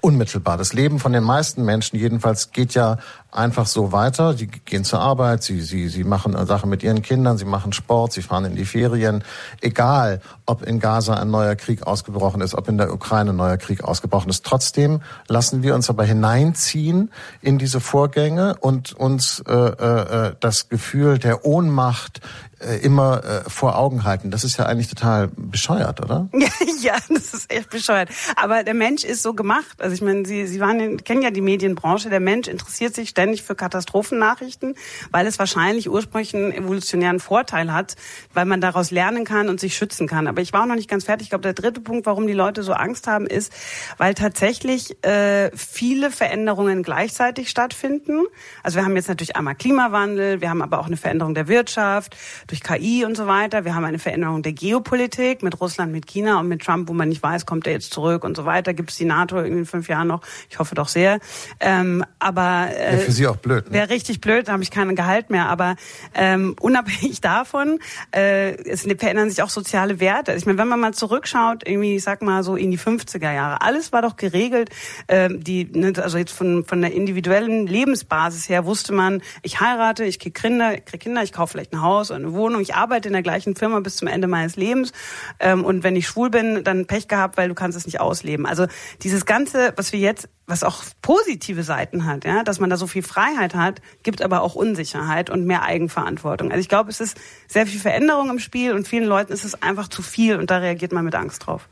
unmittelbar. 0.00 0.58
Das 0.58 0.72
Leben 0.72 0.98
von 0.98 1.12
den 1.12 1.24
meisten 1.24 1.64
Menschen 1.64 1.98
jedenfalls 1.98 2.52
geht 2.52 2.74
ja 2.74 2.98
einfach 3.30 3.66
so 3.66 3.92
weiter. 3.92 4.34
Sie 4.34 4.46
gehen 4.46 4.84
zur 4.84 5.00
Arbeit, 5.00 5.42
sie, 5.42 5.60
sie, 5.60 5.88
sie 5.88 6.04
machen 6.04 6.34
Sachen 6.46 6.70
mit 6.70 6.82
ihren 6.82 7.02
Kindern, 7.02 7.36
sie 7.36 7.44
machen 7.44 7.72
Sport, 7.72 8.12
sie 8.12 8.22
fahren 8.22 8.44
in 8.46 8.56
die 8.56 8.64
Ferien. 8.64 9.22
Egal, 9.60 10.20
ob 10.46 10.62
in 10.62 10.80
Gaza 10.80 11.14
ein 11.14 11.30
neuer 11.30 11.54
Krieg 11.56 11.86
ausgebrochen 11.86 12.40
ist, 12.40 12.54
ob 12.54 12.68
in 12.68 12.78
der 12.78 12.92
Ukraine 12.92 13.30
ein 13.30 13.36
neuer 13.36 13.58
Krieg 13.58 13.84
ausgebrochen 13.84 14.30
ist. 14.30 14.44
Trotzdem 14.44 15.00
lassen 15.28 15.62
wir 15.62 15.74
uns 15.74 15.90
aber 15.90 16.04
hineinziehen 16.04 17.10
in 17.42 17.58
diese 17.58 17.80
Vorgänge 17.80 18.56
und 18.60 18.92
uns 18.94 19.40
äh, 19.46 19.52
äh, 19.52 20.34
das 20.40 20.68
Gefühl 20.68 21.18
der 21.18 21.44
Ohnmacht 21.44 22.20
äh, 22.60 22.78
immer 22.78 23.22
äh, 23.24 23.48
vor 23.48 23.78
Augen 23.78 24.02
halten. 24.02 24.30
Das 24.30 24.42
ist 24.42 24.56
ja 24.56 24.66
eigentlich 24.66 24.88
total 24.88 25.28
bescheuert, 25.28 26.00
oder? 26.00 26.28
ja, 26.82 26.96
das 27.08 27.32
ist 27.32 27.52
echt 27.52 27.70
bescheuert. 27.70 28.08
Aber 28.34 28.64
der 28.64 28.74
Mensch 28.74 29.04
ist 29.04 29.22
so 29.22 29.32
gemacht. 29.32 29.80
Also 29.80 29.94
ich 29.94 30.02
meine, 30.02 30.26
Sie, 30.26 30.46
Sie 30.46 30.58
waren, 30.58 30.96
kennen 31.04 31.22
ja 31.22 31.30
die 31.30 31.40
Medienbranche. 31.40 32.10
Der 32.10 32.18
Mensch 32.18 32.48
interessiert 32.48 32.96
sich 32.96 33.14
ständig 33.18 33.42
für 33.42 33.56
Katastrophennachrichten, 33.56 34.76
weil 35.10 35.26
es 35.26 35.40
wahrscheinlich 35.40 35.90
ursprünglich 35.90 36.36
einen 36.36 36.52
evolutionären 36.52 37.18
Vorteil 37.18 37.72
hat, 37.72 37.96
weil 38.32 38.44
man 38.44 38.60
daraus 38.60 38.92
lernen 38.92 39.24
kann 39.24 39.48
und 39.48 39.58
sich 39.58 39.76
schützen 39.76 40.06
kann. 40.06 40.28
Aber 40.28 40.40
ich 40.40 40.52
war 40.52 40.62
auch 40.62 40.66
noch 40.66 40.76
nicht 40.76 40.88
ganz 40.88 41.02
fertig. 41.02 41.24
Ich 41.24 41.30
glaube, 41.30 41.42
der 41.42 41.52
dritte 41.52 41.80
Punkt, 41.80 42.06
warum 42.06 42.28
die 42.28 42.32
Leute 42.32 42.62
so 42.62 42.74
Angst 42.74 43.08
haben, 43.08 43.26
ist, 43.26 43.52
weil 43.96 44.14
tatsächlich 44.14 45.04
äh, 45.04 45.50
viele 45.56 46.12
Veränderungen 46.12 46.84
gleichzeitig 46.84 47.50
stattfinden. 47.50 48.24
Also 48.62 48.78
wir 48.78 48.84
haben 48.84 48.94
jetzt 48.94 49.08
natürlich 49.08 49.34
einmal 49.34 49.56
Klimawandel, 49.56 50.40
wir 50.40 50.48
haben 50.48 50.62
aber 50.62 50.78
auch 50.78 50.86
eine 50.86 50.96
Veränderung 50.96 51.34
der 51.34 51.48
Wirtschaft 51.48 52.16
durch 52.46 52.62
KI 52.62 53.04
und 53.04 53.16
so 53.16 53.26
weiter. 53.26 53.64
Wir 53.64 53.74
haben 53.74 53.84
eine 53.84 53.98
Veränderung 53.98 54.44
der 54.44 54.52
Geopolitik 54.52 55.42
mit 55.42 55.60
Russland, 55.60 55.90
mit 55.90 56.06
China 56.06 56.38
und 56.38 56.46
mit 56.46 56.62
Trump, 56.62 56.88
wo 56.88 56.92
man 56.92 57.08
nicht 57.08 57.24
weiß, 57.24 57.46
kommt 57.46 57.66
er 57.66 57.72
jetzt 57.72 57.92
zurück 57.92 58.22
und 58.22 58.36
so 58.36 58.44
weiter. 58.44 58.74
Gibt 58.74 58.90
es 58.90 58.96
die 58.96 59.06
NATO 59.06 59.40
in 59.40 59.66
fünf 59.66 59.88
Jahren 59.88 60.06
noch? 60.06 60.20
Ich 60.48 60.60
hoffe 60.60 60.76
doch 60.76 60.86
sehr. 60.86 61.18
Ähm, 61.58 62.04
aber 62.20 62.68
äh, 62.76 63.07
für 63.08 63.12
Sie 63.12 63.26
auch 63.26 63.36
blöd. 63.36 63.66
Ne? 63.66 63.72
Wäre 63.72 63.90
richtig 63.90 64.20
blöd, 64.20 64.48
da 64.48 64.52
habe 64.52 64.62
ich 64.62 64.70
keinen 64.70 64.94
Gehalt 64.94 65.30
mehr. 65.30 65.48
Aber 65.48 65.76
ähm, 66.14 66.54
unabhängig 66.60 67.20
davon, 67.20 67.78
äh, 68.14 68.54
es 68.64 68.82
verändern 68.82 69.30
sich 69.30 69.42
auch 69.42 69.48
soziale 69.48 69.98
Werte. 69.98 70.34
Ich 70.34 70.44
meine, 70.44 70.58
wenn 70.58 70.68
man 70.68 70.78
mal 70.78 70.92
zurückschaut, 70.92 71.66
irgendwie, 71.66 71.96
ich 71.96 72.02
sag 72.02 72.20
mal 72.20 72.42
so 72.42 72.56
in 72.56 72.70
die 72.70 72.78
50er 72.78 73.32
Jahre, 73.32 73.62
alles 73.62 73.92
war 73.92 74.02
doch 74.02 74.16
geregelt. 74.16 74.70
Ähm, 75.08 75.42
die, 75.42 75.64
ne, 75.64 75.92
also 76.02 76.18
jetzt 76.18 76.32
von 76.32 76.64
von 76.64 76.82
der 76.82 76.92
individuellen 76.92 77.66
Lebensbasis 77.66 78.48
her 78.48 78.66
wusste 78.66 78.92
man, 78.92 79.22
ich 79.42 79.60
heirate, 79.60 80.04
ich 80.04 80.18
krieg 80.18 80.34
Kinder, 80.34 80.76
krieg 80.78 81.00
Kinder, 81.00 81.22
ich 81.22 81.32
kaufe 81.32 81.52
vielleicht 81.52 81.72
ein 81.72 81.80
Haus 81.80 82.10
oder 82.10 82.20
eine 82.20 82.34
Wohnung, 82.34 82.60
ich 82.60 82.74
arbeite 82.74 83.08
in 83.08 83.14
der 83.14 83.22
gleichen 83.22 83.56
Firma 83.56 83.80
bis 83.80 83.96
zum 83.96 84.08
Ende 84.08 84.26
meines 84.26 84.56
Lebens. 84.56 84.92
Ähm, 85.40 85.64
und 85.64 85.82
wenn 85.82 85.96
ich 85.96 86.06
schwul 86.06 86.28
bin, 86.28 86.62
dann 86.62 86.86
Pech 86.86 87.08
gehabt, 87.08 87.38
weil 87.38 87.48
du 87.48 87.54
kannst 87.54 87.78
es 87.78 87.86
nicht 87.86 88.00
ausleben. 88.00 88.44
Also 88.44 88.66
dieses 89.02 89.24
Ganze, 89.24 89.72
was 89.76 89.92
wir 89.92 90.00
jetzt 90.00 90.28
was 90.48 90.64
auch 90.64 90.82
positive 91.02 91.62
Seiten 91.62 92.06
hat, 92.06 92.24
ja, 92.24 92.42
dass 92.42 92.58
man 92.58 92.70
da 92.70 92.76
so 92.76 92.86
viel 92.86 93.02
Freiheit 93.02 93.54
hat, 93.54 93.82
gibt 94.02 94.22
aber 94.22 94.40
auch 94.40 94.54
Unsicherheit 94.54 95.28
und 95.28 95.44
mehr 95.44 95.62
Eigenverantwortung. 95.62 96.50
Also 96.50 96.60
ich 96.60 96.70
glaube, 96.70 96.90
es 96.90 97.00
ist 97.00 97.18
sehr 97.46 97.66
viel 97.66 97.78
Veränderung 97.78 98.30
im 98.30 98.38
Spiel 98.38 98.72
und 98.72 98.88
vielen 98.88 99.04
Leuten 99.04 99.32
ist 99.32 99.44
es 99.44 99.62
einfach 99.62 99.88
zu 99.88 100.00
viel 100.02 100.36
und 100.36 100.50
da 100.50 100.56
reagiert 100.56 100.92
man 100.92 101.04
mit 101.04 101.14
Angst 101.14 101.46
drauf. 101.46 101.68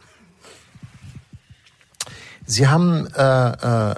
Sie 2.45 2.68
haben 2.68 3.09
äh, 3.16 3.50
äh, 3.50 3.95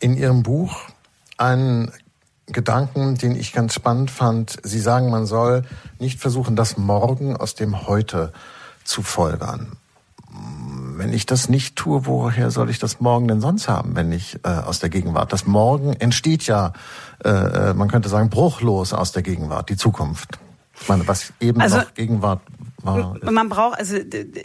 in 0.00 0.16
Ihrem 0.16 0.42
Buch 0.42 0.80
einen 1.36 1.92
Gedanken, 2.46 3.16
den 3.16 3.36
ich 3.36 3.52
ganz 3.52 3.74
spannend 3.74 4.10
fand. 4.10 4.56
Sie 4.62 4.80
sagen, 4.80 5.10
man 5.10 5.26
soll 5.26 5.62
nicht 5.98 6.18
versuchen, 6.18 6.56
das 6.56 6.78
Morgen 6.78 7.36
aus 7.36 7.54
dem 7.54 7.86
Heute 7.86 8.32
zu 8.84 9.02
folgern. 9.02 9.76
Wenn 10.98 11.12
ich 11.12 11.26
das 11.26 11.48
nicht 11.48 11.76
tue, 11.76 12.06
woher 12.06 12.50
soll 12.50 12.70
ich 12.70 12.78
das 12.78 13.00
Morgen 13.00 13.28
denn 13.28 13.40
sonst 13.40 13.68
haben, 13.68 13.94
wenn 13.96 14.12
ich 14.12 14.38
äh, 14.44 14.48
aus 14.48 14.80
der 14.80 14.88
Gegenwart? 14.88 15.32
Das 15.32 15.46
Morgen 15.46 15.92
entsteht 15.92 16.46
ja, 16.46 16.72
äh, 17.24 17.28
äh 17.28 17.74
man 17.74 17.88
könnte 17.88 18.08
sagen, 18.08 18.30
bruchlos 18.30 18.92
aus 18.92 19.12
der 19.12 19.22
Gegenwart, 19.22 19.68
die 19.68 19.76
Zukunft. 19.76 20.38
Ich 20.80 20.88
meine, 20.88 21.06
was 21.06 21.32
eben 21.40 21.60
also, 21.60 21.78
noch 21.78 21.94
Gegenwart 21.94 22.40
man 22.82 23.48
braucht 23.48 23.78
also 23.78 23.96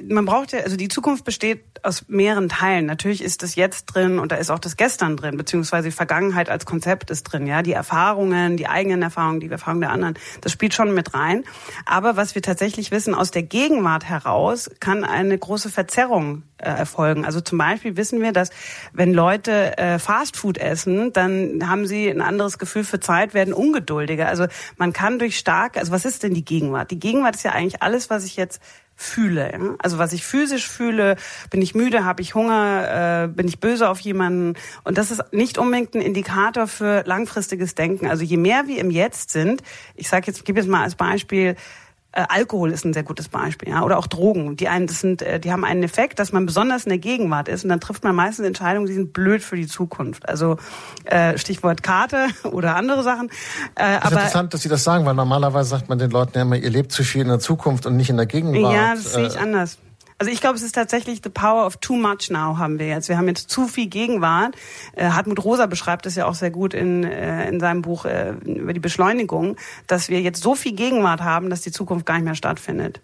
man 0.08 0.26
braucht 0.26 0.54
ja 0.54 0.60
also 0.60 0.78
die 0.78 0.88
Zukunft 0.88 1.26
besteht 1.26 1.64
aus 1.84 2.06
mehreren 2.08 2.50
Teilen. 2.50 2.86
Natürlich 2.86 3.24
ist 3.24 3.44
das 3.44 3.56
jetzt 3.56 3.86
drin 3.86 4.20
und 4.20 4.32
da 4.32 4.36
ist 4.36 4.50
auch 4.50 4.60
das 4.60 4.78
Gestern 4.78 5.18
drin, 5.18 5.38
beziehungsweise 5.38 5.90
die 5.90 5.96
Vergangenheit 5.96 6.50
als 6.50 6.66
Konzept 6.66 7.10
ist 7.10 7.24
drin, 7.24 7.48
ja, 7.48 7.62
die 7.62 7.74
Erfahrungen, 7.74 8.58
die 8.58 8.68
eigenen 8.68 9.02
Erfahrungen, 9.02 9.40
die 9.40 9.50
Erfahrungen 9.50 9.82
der 9.82 9.92
anderen, 9.92 10.16
das 10.42 10.52
spielt 10.52 10.74
schon 10.74 10.94
mit 10.94 11.14
rein. 11.14 11.44
Aber 11.86 12.16
was 12.16 12.36
wir 12.36 12.42
tatsächlich 12.42 12.92
wissen 12.92 13.16
aus 13.16 13.32
der 13.32 13.44
Gegenwart 13.44 14.06
heraus, 14.06 14.70
kann 14.80 15.04
eine 15.04 15.38
große 15.38 15.70
Verzerrung 15.70 16.44
äh, 16.62 16.70
erfolgen. 16.70 17.26
Also 17.26 17.42
zum 17.42 17.58
Beispiel 17.58 17.98
wissen 17.98 18.22
wir, 18.22 18.32
dass 18.32 18.52
wenn 18.94 19.14
Leute 19.14 19.78
äh, 19.78 20.00
Fastfood 20.00 20.58
essen, 20.58 21.12
dann 21.14 21.68
haben 21.68 21.88
sie 21.88 22.08
ein 22.08 22.22
anderes 22.22 22.60
Gefühl 22.60 22.84
für 22.84 23.00
Zeit, 23.00 23.34
werden 23.34 23.54
ungeduldiger. 23.54 24.28
Also 24.28 24.46
man 24.78 24.94
kann 24.94 25.18
durch 25.18 25.38
stark, 25.38 25.78
also 25.78 25.92
was 25.92 26.06
ist 26.06 26.24
denn 26.24 26.34
die 26.34 26.46
Gegenwart? 26.46 26.92
Die 26.92 27.00
Gegenwart 27.00 27.36
ist 27.36 27.44
ja 27.44 27.52
eigentlich 27.52 27.82
alles, 27.82 28.10
was 28.10 28.26
ich 28.26 28.31
jetzt 28.36 28.62
fühle. 28.96 29.78
Also 29.80 29.98
was 29.98 30.14
ich 30.14 30.24
physisch 30.24 30.68
fühle, 30.70 31.16
bin 31.50 31.62
ich 31.62 31.74
müde, 31.74 32.06
habe 32.06 32.22
ich 32.22 32.36
Hunger, 32.36 33.24
äh, 33.24 33.28
bin 33.28 33.48
ich 33.48 33.60
böse 33.60 33.90
auf 33.90 34.00
jemanden. 34.00 34.54
Und 34.84 34.98
das 34.98 35.10
ist 35.10 35.22
nicht 35.32 35.58
unbedingt 35.58 35.96
ein 35.96 36.02
Indikator 36.02 36.68
für 36.68 37.04
langfristiges 37.06 37.74
Denken. 37.74 38.08
Also 38.08 38.24
je 38.24 38.38
mehr 38.38 38.68
wir 38.68 38.78
im 38.78 38.92
Jetzt 38.92 39.32
sind, 39.32 39.64
ich 39.96 40.08
sage 40.08 40.28
jetzt, 40.28 40.46
gebe 40.46 40.60
jetzt 40.60 40.70
mal 40.70 40.84
als 40.84 40.96
Beispiel, 40.96 41.56
äh, 42.14 42.26
Alkohol 42.28 42.72
ist 42.72 42.84
ein 42.84 42.94
sehr 42.94 43.04
gutes 43.04 43.30
Beispiel, 43.30 43.70
ja, 43.70 43.84
oder 43.84 43.98
auch 43.98 44.08
Drogen. 44.08 44.58
Die 44.58 44.68
einen, 44.68 44.88
das 44.88 45.00
sind, 45.00 45.22
äh, 45.22 45.40
die 45.40 45.52
haben 45.52 45.64
einen 45.64 45.84
Effekt, 45.84 46.20
dass 46.20 46.32
man 46.32 46.46
besonders 46.46 46.86
in 46.86 46.90
der 46.90 46.98
Gegenwart 46.98 47.48
ist 47.48 47.64
und 47.64 47.70
dann 47.70 47.80
trifft 47.80 48.04
man 48.04 48.16
meistens 48.16 48.46
Entscheidungen, 48.46 48.86
die 48.86 48.94
sind 48.94 49.14
blöd 49.14 49.42
für 49.42 49.56
die 49.56 49.68
Zukunft. 49.68 50.28
Also 50.28 50.58
äh, 51.06 51.38
Stichwort 51.38 51.84
Karte 51.84 52.28
oder 52.52 52.76
andere 52.76 53.04
Sachen. 53.04 53.30
Äh, 53.76 53.84
das 53.84 53.96
ist 53.96 54.06
aber, 54.06 54.16
interessant, 54.16 54.54
dass 54.54 54.62
Sie 54.62 54.70
das 54.70 54.84
sagen, 54.84 55.06
weil 55.06 55.16
normalerweise 55.16 55.70
sagt 55.70 55.90
man 55.90 56.00
den 56.00 56.12
Leuten 56.12 56.34
ja 56.36 56.42
immer, 56.42 56.58
ihr 56.58 56.70
lebt 56.70 56.92
zu 56.92 57.04
viel 57.04 57.22
in 57.22 57.30
der 57.30 57.40
Zukunft 57.40 57.86
und 57.86 57.96
nicht 57.96 58.10
in 58.10 58.18
der 58.18 58.26
Gegenwart. 58.26 58.74
Ja, 58.74 58.96
das 58.96 59.14
sehe 59.14 59.28
ich 59.28 59.36
äh, 59.36 59.40
anders. 59.40 59.78
Also 60.22 60.30
ich 60.30 60.40
glaube, 60.40 60.56
es 60.56 60.62
ist 60.62 60.76
tatsächlich 60.76 61.22
the 61.24 61.32
power 61.32 61.66
of 61.66 61.78
too 61.78 61.96
much 61.96 62.30
now 62.30 62.60
haben 62.60 62.78
wir 62.78 62.86
jetzt. 62.86 63.10
Wir 63.10 63.18
haben 63.18 63.28
jetzt 63.28 63.50
zu 63.50 63.68
viel 63.68 63.88
Gegenwart. 63.88 64.56
Äh, 64.94 65.10
Hartmut 65.10 65.44
Rosa 65.44 65.66
beschreibt 65.66 66.06
es 66.06 66.14
ja 66.14 66.28
auch 66.28 66.36
sehr 66.36 66.52
gut 66.52 66.76
in, 66.76 67.04
äh, 67.04 67.50
in 67.50 67.60
seinem 67.60 67.82
Buch 67.82 68.06
äh, 68.06 68.36
über 68.46 68.74
die 68.74 68.80
Beschleunigung, 68.80 69.58
dass 69.88 70.10
wir 70.10 70.22
jetzt 70.22 70.44
so 70.44 70.54
viel 70.54 70.74
Gegenwart 70.74 71.22
haben, 71.22 71.50
dass 71.50 71.62
die 71.62 71.72
Zukunft 71.72 72.06
gar 72.06 72.14
nicht 72.18 72.26
mehr 72.26 72.36
stattfindet. 72.36 73.02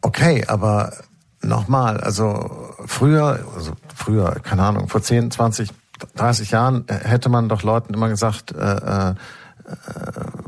Okay, 0.00 0.46
aber 0.46 0.94
nochmal, 1.42 2.00
also 2.00 2.72
früher, 2.86 3.44
also 3.54 3.72
früher, 3.94 4.36
keine 4.42 4.62
Ahnung, 4.62 4.88
vor 4.88 5.02
10, 5.02 5.30
20, 5.30 5.68
30 6.16 6.52
Jahren 6.52 6.86
hätte 6.88 7.28
man 7.28 7.50
doch 7.50 7.62
Leuten 7.62 7.92
immer 7.92 8.08
gesagt, 8.08 8.52
äh, 8.52 9.10
äh 9.10 9.14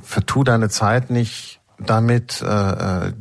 vertu 0.02 0.42
deine 0.42 0.70
Zeit 0.70 1.10
nicht 1.10 1.55
damit, 1.78 2.42
äh, 2.42 3.12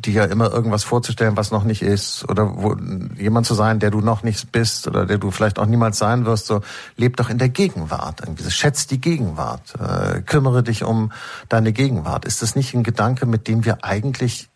dir 0.00 0.12
ja 0.12 0.24
immer 0.24 0.52
irgendwas 0.52 0.84
vorzustellen, 0.84 1.36
was 1.36 1.50
noch 1.50 1.64
nicht 1.64 1.82
ist, 1.82 2.28
oder 2.28 2.62
wo, 2.62 2.76
jemand 3.16 3.46
zu 3.46 3.54
sein, 3.54 3.80
der 3.80 3.90
du 3.90 4.00
noch 4.00 4.22
nicht 4.22 4.52
bist 4.52 4.86
oder 4.86 5.06
der 5.06 5.18
du 5.18 5.30
vielleicht 5.30 5.58
auch 5.58 5.66
niemals 5.66 5.98
sein 5.98 6.24
wirst, 6.24 6.46
so 6.46 6.60
leb 6.96 7.16
doch 7.16 7.30
in 7.30 7.38
der 7.38 7.48
Gegenwart. 7.48 8.20
Irgendwie. 8.20 8.50
Schätz 8.50 8.86
die 8.86 9.00
Gegenwart, 9.00 9.74
äh, 9.78 10.22
kümmere 10.22 10.62
dich 10.62 10.84
um 10.84 11.12
deine 11.48 11.72
Gegenwart. 11.72 12.24
Ist 12.24 12.42
das 12.42 12.56
nicht 12.56 12.74
ein 12.74 12.84
Gedanke, 12.84 13.26
mit 13.26 13.48
dem 13.48 13.64
wir 13.64 13.84
eigentlich 13.84 14.48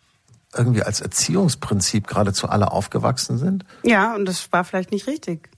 irgendwie 0.55 0.83
als 0.83 1.01
Erziehungsprinzip 1.01 2.07
geradezu 2.07 2.47
alle 2.47 2.71
aufgewachsen 2.71 3.37
sind? 3.37 3.65
Ja, 3.83 4.15
und 4.15 4.25
das 4.25 4.51
war 4.51 4.63
vielleicht 4.63 4.91
nicht 4.91 5.07
richtig. 5.07 5.49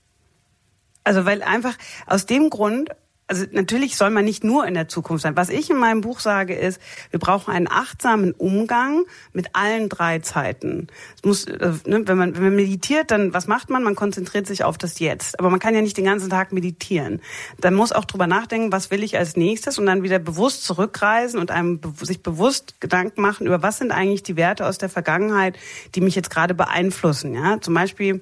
Also 1.04 1.26
weil 1.26 1.44
einfach 1.44 1.76
aus 2.08 2.26
dem 2.26 2.50
Grund, 2.50 2.90
also 3.28 3.46
natürlich 3.52 3.98
soll 3.98 4.12
man 4.12 4.24
nicht 4.24 4.44
nur 4.44 4.68
in 4.68 4.76
der 4.76 4.88
Zukunft 4.88 5.24
sein. 5.24 5.36
Was 5.36 5.50
ich 5.50 5.70
in 5.70 5.78
meinem 5.78 6.02
Buch 6.02 6.20
sage 6.20 6.54
ist, 6.54 6.80
wir 7.10 7.20
brauchen 7.20 7.52
einen 7.52 7.68
achtsamen 7.68 8.34
Umgang 8.34 9.06
mit 9.34 9.56
allen 9.56 9.90
drei 9.90 10.20
Zeiten. 10.20 10.88
Es 11.16 11.24
muss, 11.24 11.46
äh, 11.46 11.74
ne, 11.86 12.08
wenn 12.08 12.18
man 12.18 12.36
wenn 12.36 12.44
man 12.44 12.56
meditiert, 12.56 13.10
dann 13.10 13.34
was 13.34 13.48
macht 13.48 13.70
man? 13.70 13.84
Man 13.84 13.96
konzentriert 13.96 14.46
sich 14.46 14.64
auf 14.64 14.78
das 14.78 15.00
Jetzt. 15.00 15.40
Aber 15.40 15.50
man 15.50 15.60
kann 15.60 15.74
ja 15.74 15.82
nicht 15.82 15.98
den 15.98 16.06
ganzen 16.06 16.30
Tag 16.30 16.52
meditieren. 16.52 17.20
Dann 17.60 17.74
muss 17.74 17.92
auch 17.92 18.06
drüber 18.06 18.28
nachdenken, 18.28 18.72
was 18.72 18.92
will 18.92 19.04
ich 19.04 19.18
als 19.18 19.36
nächstes 19.36 19.80
und 19.80 19.88
dann 19.88 20.04
wieder 20.04 20.20
bewusst 20.20 20.64
zurückreisen 20.64 21.40
und 21.40 21.50
einem 21.50 21.80
sich 22.02 22.22
bewusst 22.22 22.80
Gedanken 22.80 23.22
machen 23.22 23.48
über 23.48 23.64
was 23.64 23.80
sind 23.80 23.92
eigentlich 23.92 24.22
die 24.22 24.36
Werte 24.36 24.68
aus 24.68 24.78
der 24.78 24.90
Vergangenheit, 24.90 25.58
die 25.96 26.02
mich 26.02 26.14
jetzt 26.14 26.30
gerade 26.30 26.54
beeinflussen. 26.54 27.34
Ja, 27.34 27.60
zum 27.60 27.74
Beispiel 27.74 28.22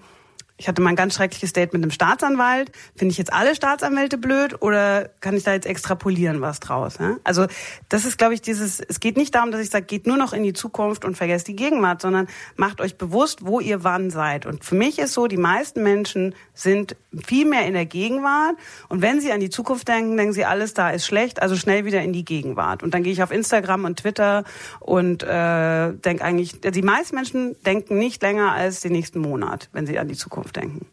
ich 0.57 0.67
hatte 0.67 0.81
mal 0.81 0.91
ein 0.91 0.95
ganz 0.95 1.15
schreckliches 1.15 1.51
Date 1.51 1.73
mit 1.73 1.81
einem 1.81 1.89
Staatsanwalt. 1.89 2.71
Finde 2.95 3.11
ich 3.11 3.17
jetzt 3.17 3.33
alle 3.33 3.55
Staatsanwälte 3.55 4.19
blöd 4.19 4.61
oder 4.61 5.09
kann 5.19 5.35
ich 5.35 5.43
da 5.43 5.53
jetzt 5.53 5.65
extrapolieren 5.65 6.41
was 6.41 6.59
draus? 6.59 6.97
Ja? 6.99 7.17
Also 7.23 7.47
das 7.89 8.05
ist, 8.05 8.19
glaube 8.19 8.35
ich, 8.35 8.41
dieses, 8.41 8.79
es 8.79 8.99
geht 8.99 9.17
nicht 9.17 9.33
darum, 9.33 9.51
dass 9.51 9.61
ich 9.61 9.71
sage, 9.71 9.85
geht 9.85 10.05
nur 10.05 10.15
noch 10.15 10.31
in 10.31 10.43
die 10.43 10.53
Zukunft 10.53 11.05
und 11.05 11.17
vergesst 11.17 11.47
die 11.47 11.55
Gegenwart, 11.55 12.01
sondern 12.01 12.27
macht 12.55 12.81
euch 12.81 12.97
bewusst, 12.97 13.45
wo 13.45 13.59
ihr 13.59 13.83
wann 13.83 14.11
seid. 14.11 14.45
Und 14.45 14.63
für 14.63 14.75
mich 14.75 14.99
ist 14.99 15.13
so, 15.13 15.25
die 15.25 15.37
meisten 15.37 15.81
Menschen 15.81 16.35
sind 16.53 16.95
viel 17.25 17.45
mehr 17.45 17.65
in 17.65 17.73
der 17.73 17.85
Gegenwart 17.85 18.55
und 18.89 19.01
wenn 19.01 19.21
sie 19.21 19.31
an 19.31 19.39
die 19.39 19.49
Zukunft 19.49 19.87
denken, 19.87 20.17
denken 20.17 20.33
sie, 20.33 20.45
alles 20.45 20.75
da 20.75 20.91
ist 20.91 21.05
schlecht, 21.05 21.41
also 21.41 21.55
schnell 21.55 21.85
wieder 21.85 22.01
in 22.01 22.13
die 22.13 22.25
Gegenwart. 22.25 22.83
Und 22.83 22.93
dann 22.93 23.03
gehe 23.03 23.11
ich 23.11 23.23
auf 23.23 23.31
Instagram 23.31 23.85
und 23.85 23.99
Twitter 23.99 24.43
und 24.79 25.23
äh, 25.23 25.93
denke 25.93 26.23
eigentlich, 26.23 26.61
die 26.61 26.81
meisten 26.83 27.15
Menschen 27.15 27.55
denken 27.63 27.97
nicht 27.97 28.21
länger 28.21 28.51
als 28.51 28.81
den 28.81 28.91
nächsten 28.91 29.19
Monat, 29.19 29.69
wenn 29.73 29.87
sie 29.87 29.97
an 29.97 30.07
die 30.07 30.15
Zukunft 30.15 30.42
denken. 30.51 30.86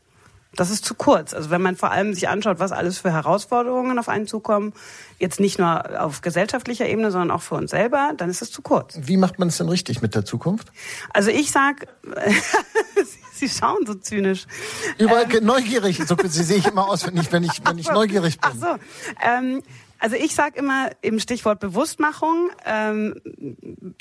Das 0.57 0.71
ist 0.71 0.85
zu 0.85 0.95
kurz. 0.95 1.33
Also 1.33 1.51
wenn 1.51 1.63
man 1.63 1.77
vor 1.77 1.93
allem 1.93 2.13
sich 2.13 2.29
anschaut, 2.29 2.59
was 2.59 2.73
alles 2.73 2.99
für 2.99 3.13
Herausforderungen 3.13 3.99
auf 3.99 4.09
einen 4.09 4.27
zukommen, 4.27 4.73
jetzt 5.19 5.39
nicht 5.39 5.59
nur 5.61 6.03
auf 6.03 6.23
gesellschaftlicher 6.23 6.89
Ebene, 6.89 7.13
sondern 7.13 7.31
auch 7.31 7.43
für 7.43 7.55
uns 7.55 7.71
selber, 7.71 8.13
dann 8.17 8.29
ist 8.29 8.43
es 8.43 8.51
zu 8.51 8.61
kurz. 8.61 8.99
Wie 9.01 9.17
macht 9.17 9.39
man 9.39 9.49
es 9.49 9.59
denn 9.59 9.69
richtig 9.69 10.03
mit 10.03 10.15
der 10.15 10.25
Zukunft? 10.25 10.73
Also 11.13 11.31
ich 11.31 11.53
sag, 11.53 11.87
Sie 13.33 13.49
schauen 13.49 13.87
so 13.87 13.95
zynisch. 13.95 14.47
Überall 14.99 15.27
ähm, 15.35 15.47
neugierig. 15.47 15.99
So, 16.07 16.17
Sie 16.25 16.43
sehe 16.43 16.59
ich 16.59 16.67
immer 16.67 16.89
aus, 16.89 17.07
wenn 17.07 17.17
ich, 17.17 17.33
wenn 17.33 17.45
ich, 17.45 17.65
wenn 17.65 17.79
ich 17.79 17.87
so. 17.87 17.93
neugierig 17.93 18.39
bin. 18.41 18.51
Ach 18.53 18.57
so. 18.61 18.77
Ähm, 19.25 19.63
also 20.01 20.17
ich 20.17 20.35
sage 20.35 20.59
immer 20.59 20.91
im 21.03 21.21
Stichwort 21.21 21.61
Bewusstmachung, 21.61 22.51
ähm, 22.65 23.15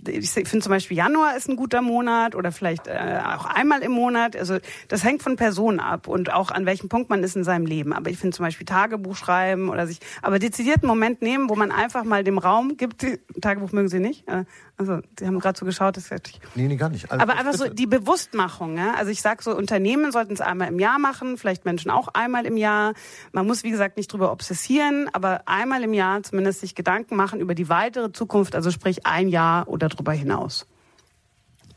ich 0.08 0.32
finde 0.32 0.60
zum 0.60 0.70
Beispiel 0.70 0.98
Januar 0.98 1.36
ist 1.36 1.50
ein 1.50 1.56
guter 1.56 1.82
Monat 1.82 2.36
oder 2.36 2.52
vielleicht 2.52 2.88
äh, 2.88 3.20
auch 3.38 3.46
einmal 3.46 3.82
im 3.82 3.92
Monat. 3.92 4.36
Also 4.36 4.60
das 4.88 5.04
hängt 5.04 5.22
von 5.22 5.36
Personen 5.36 5.80
ab 5.80 6.08
und 6.08 6.34
auch 6.34 6.52
an 6.52 6.66
welchem 6.66 6.90
Punkt 6.90 7.10
man 7.10 7.24
ist 7.24 7.36
in 7.36 7.44
seinem 7.44 7.66
Leben. 7.66 7.94
Aber 7.94 8.10
ich 8.10 8.18
finde 8.18 8.36
zum 8.36 8.46
Beispiel 8.46 8.66
Tagebuch 8.66 9.16
schreiben 9.16 9.70
oder 9.70 9.88
sich, 9.88 10.00
aber 10.22 10.40
dezidiert 10.40 10.78
einen 10.84 10.88
Moment 10.88 11.22
nehmen, 11.22 11.50
wo 11.50 11.56
man 11.56 11.72
einfach 11.72 12.04
mal 12.06 12.24
dem 12.24 12.38
Raum 12.38 12.78
gibt. 12.78 13.06
Tagebuch 13.42 13.72
mögen 13.74 13.90
Sie 13.90 14.00
nicht? 14.00 14.28
Äh, 14.28 14.46
also, 14.80 15.02
Sie 15.20 15.28
haben 15.28 15.40
gerade 15.40 15.60
so 15.60 15.66
geschaut, 15.66 15.98
das 15.98 16.10
ist 16.10 16.30
ich. 16.30 16.40
Nee, 16.56 16.70
nee, 16.70 16.78
gar 16.78 16.88
nicht. 16.88 17.12
Also, 17.12 17.22
aber 17.22 17.36
einfach 17.36 17.54
so 17.54 17.68
die 17.68 17.86
Bewusstmachung. 17.86 18.78
Ja? 18.78 18.94
Also 18.94 19.12
ich 19.12 19.22
sage 19.22 19.44
so, 19.44 19.54
Unternehmen 19.54 20.14
sollten 20.14 20.32
es 20.32 20.40
einmal 20.40 20.70
im 20.70 20.80
Jahr 20.80 21.00
machen, 21.00 21.38
vielleicht 21.38 21.66
Menschen 21.66 21.92
auch 21.92 22.08
einmal 22.08 22.46
im 22.46 22.56
Jahr. 22.56 22.94
Man 23.34 23.46
muss, 23.46 23.64
wie 23.64 23.72
gesagt, 23.72 23.98
nicht 23.98 24.12
drüber 24.14 24.32
obsessieren, 24.32 25.10
aber 25.12 25.42
einmal 25.48 25.84
im 25.84 25.94
Jahr 25.94 26.24
zumindest 26.24 26.62
sich 26.62 26.76
Gedanken 26.76 27.18
machen 27.18 27.42
über 27.42 27.56
die 27.56 27.68
weitere 27.68 28.14
Zukunft, 28.14 28.56
also 28.56 28.72
sprich 28.72 29.06
ein 29.06 29.28
Jahr 29.28 29.68
oder 29.68 29.90
darüber 29.90 30.14
hinaus. 30.14 30.66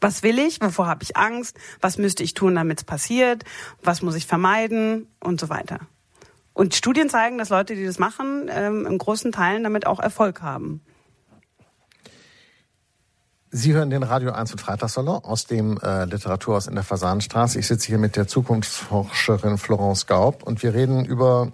Was 0.01 0.23
will 0.23 0.39
ich? 0.39 0.61
Wovor 0.61 0.87
habe 0.87 1.03
ich 1.03 1.17
Angst? 1.17 1.59
Was 1.81 1.99
müsste 1.99 2.23
ich 2.23 2.35
tun, 2.35 2.55
damit 2.55 2.79
es 2.79 2.85
passiert? 2.85 3.45
Was 3.83 4.03
muss 4.03 4.15
ich 4.15 4.29
vermeiden? 4.29 5.09
Und 5.19 5.41
so 5.41 5.49
weiter. 5.49 5.81
Und 6.53 6.77
Studien 6.77 7.09
zeigen, 7.09 7.37
dass 7.37 7.49
Leute, 7.49 7.75
die 7.75 7.85
das 7.85 7.99
machen, 7.99 8.49
ähm, 8.49 8.87
in 8.87 8.97
großen 8.97 9.33
Teilen 9.33 9.65
damit 9.65 9.89
auch 9.89 9.99
Erfolg 9.99 10.41
haben. 10.41 10.83
Sie 13.55 13.75
hören 13.75 13.91
den 13.91 14.03
Radio 14.03 14.33
1 14.33 14.53
und 14.53 14.61
Freitagssalon 14.61 15.23
aus 15.25 15.45
dem 15.45 15.79
äh, 15.83 16.07
Literaturhaus 16.07 16.69
in 16.69 16.75
der 16.75 16.85
Fasanenstraße. 16.85 17.59
Ich 17.59 17.67
sitze 17.67 17.87
hier 17.87 17.99
mit 17.99 18.17
der 18.17 18.27
Zukunftsforscherin 18.27 19.59
Florence 19.59 20.07
Gaub 20.07 20.43
und 20.43 20.63
wir 20.63 20.73
reden 20.73 21.05
über, 21.05 21.53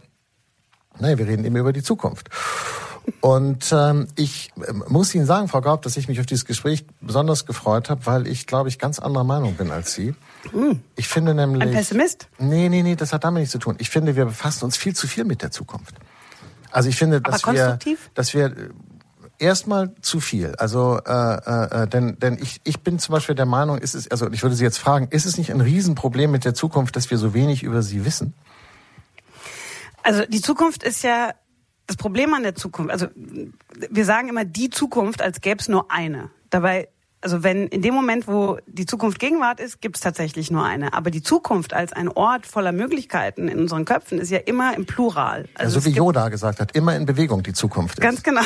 naja, 1.00 1.18
wir 1.18 1.26
reden 1.26 1.44
eben 1.44 1.56
über 1.56 1.72
die 1.72 1.82
Zukunft. 1.82 2.30
Und 3.20 3.74
ähm, 3.76 4.06
ich 4.14 4.52
äh, 4.64 4.72
muss 4.86 5.12
Ihnen 5.12 5.26
sagen, 5.26 5.48
Frau 5.48 5.60
Gaub, 5.60 5.82
dass 5.82 5.96
ich 5.96 6.06
mich 6.06 6.20
auf 6.20 6.26
dieses 6.26 6.44
Gespräch 6.44 6.86
besonders 7.00 7.46
gefreut 7.46 7.90
habe, 7.90 8.06
weil 8.06 8.28
ich, 8.28 8.46
glaube 8.46 8.68
ich, 8.68 8.78
ganz 8.78 9.00
anderer 9.00 9.24
Meinung 9.24 9.54
bin 9.54 9.72
als 9.72 9.92
Sie. 9.92 10.14
Hm. 10.52 10.80
Ich 10.94 11.08
finde 11.08 11.34
nämlich... 11.34 11.62
Ein 11.62 11.72
Pessimist? 11.72 12.28
Nee, 12.38 12.68
nee, 12.68 12.84
nee, 12.84 12.94
das 12.94 13.12
hat 13.12 13.24
damit 13.24 13.40
nichts 13.40 13.52
zu 13.52 13.58
tun. 13.58 13.74
Ich 13.78 13.90
finde, 13.90 14.14
wir 14.14 14.26
befassen 14.26 14.64
uns 14.64 14.76
viel 14.76 14.94
zu 14.94 15.08
viel 15.08 15.24
mit 15.24 15.42
der 15.42 15.50
Zukunft. 15.50 15.96
Also 16.70 16.90
ich 16.90 16.96
finde, 16.96 17.20
dass 17.20 17.44
wir, 17.44 17.76
dass 18.14 18.34
wir 18.34 18.54
erstmal 19.38 19.94
zu 20.00 20.20
viel. 20.20 20.54
Also 20.56 21.00
äh, 21.06 21.82
äh, 21.82 21.86
denn 21.88 22.18
denn 22.18 22.38
ich 22.40 22.60
ich 22.64 22.80
bin 22.80 22.98
zum 22.98 23.12
Beispiel 23.12 23.34
der 23.34 23.46
Meinung, 23.46 23.78
ist 23.78 23.94
es 23.94 24.10
also 24.10 24.30
ich 24.30 24.42
würde 24.42 24.56
Sie 24.56 24.64
jetzt 24.64 24.78
fragen, 24.78 25.08
ist 25.10 25.26
es 25.26 25.38
nicht 25.38 25.52
ein 25.52 25.60
Riesenproblem 25.60 26.30
mit 26.30 26.44
der 26.44 26.54
Zukunft, 26.54 26.96
dass 26.96 27.10
wir 27.10 27.18
so 27.18 27.34
wenig 27.34 27.62
über 27.62 27.82
sie 27.82 28.04
wissen? 28.04 28.34
Also 30.02 30.24
die 30.26 30.40
Zukunft 30.40 30.82
ist 30.82 31.02
ja 31.02 31.32
das 31.86 31.96
Problem 31.96 32.34
an 32.34 32.42
der 32.42 32.54
Zukunft. 32.54 32.90
Also 32.92 33.08
wir 33.14 34.04
sagen 34.04 34.28
immer 34.28 34.44
die 34.44 34.70
Zukunft, 34.70 35.22
als 35.22 35.40
gäbe 35.40 35.60
es 35.60 35.68
nur 35.68 35.90
eine. 35.90 36.30
Dabei 36.50 36.88
also 37.20 37.42
wenn 37.42 37.66
in 37.66 37.82
dem 37.82 37.94
Moment, 37.94 38.28
wo 38.28 38.58
die 38.66 38.86
Zukunft 38.86 39.18
Gegenwart 39.18 39.60
ist, 39.60 39.80
gibt 39.80 39.96
es 39.96 40.02
tatsächlich 40.02 40.50
nur 40.50 40.64
eine. 40.64 40.92
Aber 40.92 41.10
die 41.10 41.22
Zukunft 41.22 41.74
als 41.74 41.92
ein 41.92 42.08
Ort 42.08 42.46
voller 42.46 42.72
Möglichkeiten 42.72 43.48
in 43.48 43.58
unseren 43.58 43.84
Köpfen 43.84 44.18
ist 44.18 44.30
ja 44.30 44.38
immer 44.38 44.76
im 44.76 44.86
Plural. 44.86 45.48
Also, 45.54 45.78
also 45.78 45.84
wie 45.84 45.96
Yoda 45.96 46.28
gesagt 46.28 46.60
hat, 46.60 46.72
immer 46.76 46.94
in 46.94 47.06
Bewegung 47.06 47.42
die 47.42 47.52
Zukunft 47.52 47.98
ist. 47.98 48.02
Ganz 48.02 48.22
genau. 48.22 48.42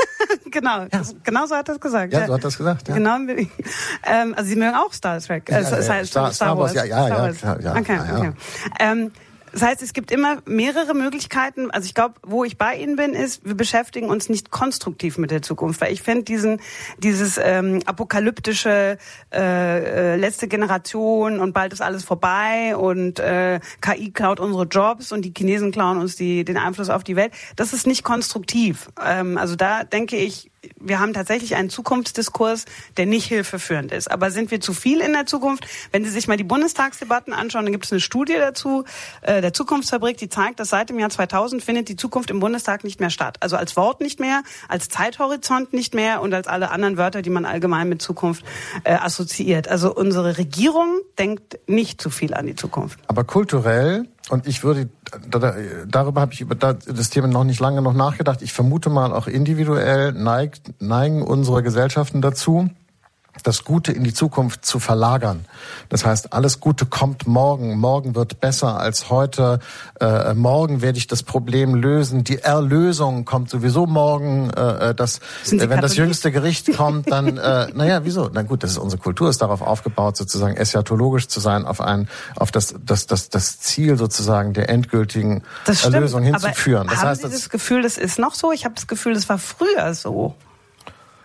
genau. 0.50 0.86
Ja. 0.92 1.02
genau 1.22 1.46
so 1.46 1.54
hat 1.54 1.68
er 1.68 1.74
es 1.76 1.80
gesagt. 1.80 2.12
Ja, 2.12 2.26
so 2.26 2.34
hat 2.34 2.44
er 2.44 2.48
es 2.48 2.58
gesagt. 2.58 2.88
Ja. 2.88 2.94
Genau. 2.94 3.16
Ähm, 4.08 4.34
also 4.36 4.48
Sie 4.48 4.56
mögen 4.56 4.74
auch 4.74 4.92
Star 4.92 5.20
Trek. 5.20 5.48
Äh, 5.48 5.54
ja, 5.54 5.60
ja, 5.60 5.82
Star, 5.82 6.04
Star, 6.04 6.32
Star, 6.32 6.58
Wars. 6.58 6.74
Ja, 6.74 6.84
ja, 6.84 7.08
ja, 7.08 7.32
klar, 7.32 7.60
ja. 7.60 7.76
Okay, 7.76 7.98
okay. 7.98 8.32
Ähm, 8.78 9.10
das 9.52 9.62
heißt, 9.62 9.82
es 9.82 9.92
gibt 9.92 10.10
immer 10.10 10.38
mehrere 10.46 10.94
Möglichkeiten. 10.94 11.70
Also 11.70 11.86
ich 11.86 11.94
glaube, 11.94 12.14
wo 12.22 12.44
ich 12.44 12.58
bei 12.58 12.76
Ihnen 12.76 12.96
bin, 12.96 13.14
ist, 13.14 13.44
wir 13.44 13.54
beschäftigen 13.54 14.08
uns 14.08 14.28
nicht 14.28 14.50
konstruktiv 14.50 15.18
mit 15.18 15.30
der 15.30 15.42
Zukunft, 15.42 15.80
weil 15.80 15.92
ich 15.92 16.02
finde 16.02 16.24
diesen 16.24 16.60
dieses 16.98 17.38
ähm, 17.42 17.80
apokalyptische 17.86 18.98
äh, 19.32 20.14
äh, 20.14 20.16
letzte 20.16 20.48
Generation 20.48 21.40
und 21.40 21.52
bald 21.52 21.72
ist 21.72 21.80
alles 21.80 22.04
vorbei 22.04 22.76
und 22.76 23.18
äh, 23.18 23.60
KI 23.80 24.10
klaut 24.10 24.40
unsere 24.40 24.64
Jobs 24.64 25.12
und 25.12 25.22
die 25.22 25.32
Chinesen 25.36 25.72
klauen 25.72 25.98
uns 25.98 26.16
die 26.16 26.44
den 26.44 26.56
Einfluss 26.56 26.90
auf 26.90 27.04
die 27.04 27.16
Welt. 27.16 27.32
Das 27.56 27.72
ist 27.72 27.86
nicht 27.86 28.02
konstruktiv. 28.02 28.90
Ähm, 29.04 29.38
also 29.38 29.56
da 29.56 29.84
denke 29.84 30.16
ich, 30.16 30.50
wir 30.80 31.00
haben 31.00 31.12
tatsächlich 31.12 31.54
einen 31.54 31.70
Zukunftsdiskurs, 31.70 32.64
der 32.96 33.06
nicht 33.06 33.26
hilfeführend 33.26 33.92
ist. 33.92 34.10
Aber 34.10 34.30
sind 34.30 34.50
wir 34.50 34.60
zu 34.60 34.72
viel 34.72 35.00
in 35.00 35.12
der 35.12 35.26
Zukunft? 35.26 35.66
Wenn 35.92 36.04
Sie 36.04 36.10
sich 36.10 36.28
mal 36.28 36.36
die 36.36 36.44
Bundestagsdebatten 36.44 37.32
anschauen, 37.32 37.64
dann 37.64 37.72
gibt 37.72 37.86
es 37.86 37.92
eine 37.92 38.00
Studie 38.00 38.34
dazu, 38.34 38.84
äh, 39.22 39.40
der 39.40 39.52
Zukunftsfabrik, 39.52 40.16
die 40.16 40.28
zeigt, 40.28 40.60
dass 40.60 40.70
seit 40.70 40.90
dem 40.90 40.98
Jahr 40.98 41.10
2000 41.10 41.62
findet 41.62 41.88
die 41.88 41.96
Zukunft 41.96 42.30
im 42.30 42.40
Bundestag 42.40 42.84
nicht 42.84 43.00
mehr 43.00 43.10
statt. 43.10 43.38
Also 43.40 43.56
als 43.56 43.76
Wort 43.76 44.00
nicht 44.00 44.20
mehr, 44.20 44.42
als 44.68 44.88
Zeithorizont 44.88 45.72
nicht 45.72 45.94
mehr 45.94 46.20
und 46.22 46.34
als 46.34 46.46
alle 46.46 46.70
anderen 46.70 46.96
Wörter, 46.96 47.22
die 47.22 47.30
man 47.30 47.44
allgemein 47.44 47.88
mit 47.88 48.02
Zukunft 48.02 48.44
äh, 48.84 48.94
assoziiert. 48.94 49.68
Also 49.68 49.94
unsere 49.94 50.38
Regierung 50.38 51.00
denkt 51.18 51.58
nicht 51.66 52.00
zu 52.00 52.10
viel 52.10 52.34
an 52.34 52.46
die 52.46 52.54
Zukunft. 52.54 52.98
Aber 53.08 53.24
kulturell 53.24 54.06
und 54.28 54.46
ich 54.46 54.64
würde, 54.64 54.88
darüber 55.88 56.20
habe 56.20 56.32
ich 56.32 56.40
über 56.40 56.54
das 56.54 57.10
Thema 57.10 57.28
noch 57.28 57.44
nicht 57.44 57.60
lange 57.60 57.82
noch 57.82 57.94
nachgedacht. 57.94 58.42
Ich 58.42 58.52
vermute 58.52 58.90
mal 58.90 59.12
auch 59.12 59.26
individuell 59.26 60.12
neigt, 60.12 60.80
neigen 60.80 61.22
unsere 61.22 61.62
Gesellschaften 61.62 62.20
dazu, 62.20 62.70
das 63.46 63.64
Gute 63.64 63.92
in 63.92 64.02
die 64.02 64.12
Zukunft 64.12 64.64
zu 64.64 64.80
verlagern. 64.80 65.44
Das 65.88 66.04
heißt, 66.04 66.32
alles 66.32 66.58
Gute 66.58 66.84
kommt 66.84 67.26
morgen. 67.26 67.78
Morgen 67.78 68.14
wird 68.14 68.40
besser 68.40 68.78
als 68.80 69.08
heute. 69.08 69.60
Äh, 70.00 70.34
morgen 70.34 70.82
werde 70.82 70.98
ich 70.98 71.06
das 71.06 71.22
Problem 71.22 71.74
lösen. 71.76 72.24
Die 72.24 72.38
Erlösung 72.38 73.24
kommt 73.24 73.50
sowieso 73.50 73.86
morgen. 73.86 74.50
Äh, 74.50 74.94
das, 74.94 75.18
äh, 75.50 75.68
wenn 75.68 75.80
das 75.80 75.96
jüngste 75.96 76.32
Gericht 76.32 76.76
kommt, 76.76 77.10
dann, 77.10 77.36
äh, 77.36 77.68
naja, 77.74 78.04
wieso? 78.04 78.28
Na 78.32 78.42
gut, 78.42 78.64
das 78.64 78.72
ist 78.72 78.78
unsere 78.78 79.00
Kultur, 79.00 79.28
ist 79.28 79.42
darauf 79.42 79.62
aufgebaut, 79.62 80.16
sozusagen 80.16 80.56
eschatologisch 80.56 81.28
zu 81.28 81.38
sein, 81.38 81.66
auf 81.66 81.80
ein, 81.80 82.08
auf 82.34 82.50
das, 82.50 82.74
das, 82.84 83.06
das, 83.06 83.28
das 83.28 83.60
Ziel 83.60 83.96
sozusagen 83.96 84.54
der 84.54 84.68
endgültigen 84.70 85.44
Erlösung 85.66 86.24
hinzuführen. 86.24 86.88
Das 86.88 86.98
haben 86.98 87.10
heißt, 87.10 87.22
Sie 87.22 87.30
das 87.30 87.48
Gefühl, 87.48 87.82
das 87.82 87.96
ist 87.96 88.18
noch 88.18 88.34
so? 88.34 88.50
Ich 88.50 88.64
habe 88.64 88.74
das 88.74 88.88
Gefühl, 88.88 89.14
das 89.14 89.28
war 89.28 89.38
früher 89.38 89.94
so. 89.94 90.34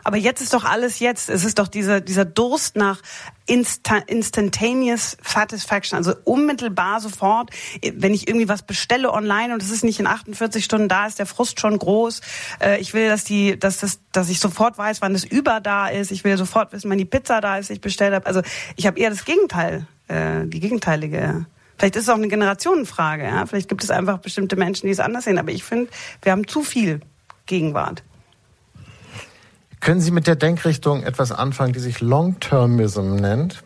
Aber 0.04 0.18
jetzt 0.18 0.42
ist 0.42 0.54
doch 0.54 0.66
alles 0.66 1.00
jetzt. 1.00 1.30
Es 1.30 1.46
ist 1.46 1.60
doch 1.60 1.68
dieser, 1.68 2.02
dieser 2.02 2.26
Durst 2.26 2.76
nach 2.76 3.02
Insta 3.46 3.98
instantaneous 3.98 5.18
satisfaction, 5.24 5.98
also 5.98 6.14
unmittelbar 6.24 7.02
sofort. 7.02 7.50
Wenn 7.94 8.14
ich 8.14 8.28
irgendwie 8.28 8.48
was 8.48 8.64
bestelle 8.64 9.12
online 9.12 9.54
und 9.54 9.62
es 9.62 9.72
ist 9.72 9.84
nicht 9.84 10.00
in 10.00 10.08
48 10.08 10.64
Stunden 10.64 10.88
da, 10.88 11.06
ist 11.06 11.20
der 11.20 11.26
Frust 11.26 11.60
schon 11.60 11.78
groß. 11.78 12.22
Äh, 12.62 12.80
ich 12.80 12.94
will, 12.94 13.10
dass 13.10 13.24
die, 13.24 13.60
dass 13.60 13.80
das, 13.80 14.00
dass 14.12 14.30
ich 14.30 14.40
sofort 14.40 14.78
weiß, 14.78 15.02
wann 15.02 15.14
es 15.16 15.26
über 15.26 15.60
da 15.60 15.88
ist. 15.88 16.12
Ich 16.12 16.24
will 16.24 16.38
sofort 16.38 16.72
wissen, 16.72 16.90
wann 16.90 16.98
die 16.98 17.06
Pizza 17.06 17.42
da 17.42 17.58
ist, 17.58 17.70
die 17.70 17.74
ich 17.74 17.82
bestellt 17.82 18.14
habe. 18.14 18.26
Also 18.26 18.42
ich 18.76 18.88
habe 18.88 19.00
eher 19.00 19.10
das 19.10 19.26
Gegenteil, 19.26 19.88
äh, 20.08 20.46
die 20.46 20.60
gegenteilige. 20.60 21.46
Vielleicht 21.78 21.96
ist 21.96 22.04
es 22.04 22.10
auch 22.10 22.16
eine 22.16 22.28
Generationenfrage. 22.28 23.24
Ja? 23.24 23.46
Vielleicht 23.48 23.68
gibt 23.68 23.84
es 23.84 23.90
einfach 23.90 24.20
bestimmte 24.20 24.56
Menschen, 24.56 24.86
die 24.86 24.92
es 24.92 25.00
anders 25.00 25.26
sehen. 25.26 25.40
Aber 25.40 25.52
ich 25.52 25.64
finde, 25.64 25.90
wir 26.22 26.32
haben 26.32 26.48
zu 26.48 26.62
viel 26.62 27.02
Gegenwart. 27.48 28.04
Können 29.82 30.00
Sie 30.00 30.12
mit 30.12 30.28
der 30.28 30.36
Denkrichtung 30.36 31.04
etwas 31.04 31.32
anfangen, 31.32 31.74
die 31.74 31.80
sich 31.80 32.02
Long-Termism 32.02 33.16
nennt? 33.16 33.64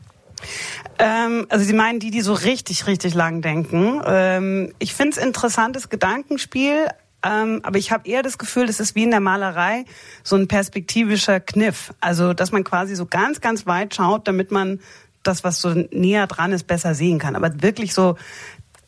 Ähm, 0.98 1.46
also 1.50 1.66
Sie 1.66 1.74
meinen 1.74 2.00
die, 2.00 2.10
die 2.10 2.22
so 2.22 2.34
richtig, 2.34 2.88
richtig 2.88 3.14
lang 3.14 3.42
denken. 3.42 4.02
Ähm, 4.06 4.74
ich 4.80 4.94
finde 4.96 5.18
es 5.18 5.24
interessantes 5.24 5.90
Gedankenspiel, 5.90 6.88
ähm, 7.22 7.60
aber 7.64 7.78
ich 7.78 7.92
habe 7.92 8.08
eher 8.08 8.24
das 8.24 8.38
Gefühl, 8.38 8.68
das 8.68 8.80
ist 8.80 8.96
wie 8.96 9.04
in 9.04 9.12
der 9.12 9.20
Malerei 9.20 9.84
so 10.24 10.38
ein 10.38 10.48
perspektivischer 10.48 11.42
Kniff. 11.42 11.94
Also, 12.00 12.34
dass 12.34 12.54
man 12.54 12.64
quasi 12.64 12.96
so 12.96 13.06
ganz, 13.06 13.42
ganz 13.42 13.66
weit 13.66 13.94
schaut, 13.94 14.28
damit 14.28 14.52
man 14.52 14.80
das, 15.24 15.44
was 15.44 15.60
so 15.60 15.74
näher 15.92 16.28
dran 16.28 16.54
ist, 16.54 16.66
besser 16.66 16.96
sehen 16.96 17.20
kann. 17.20 17.36
Aber 17.36 17.62
wirklich 17.62 17.94
so 17.94 18.16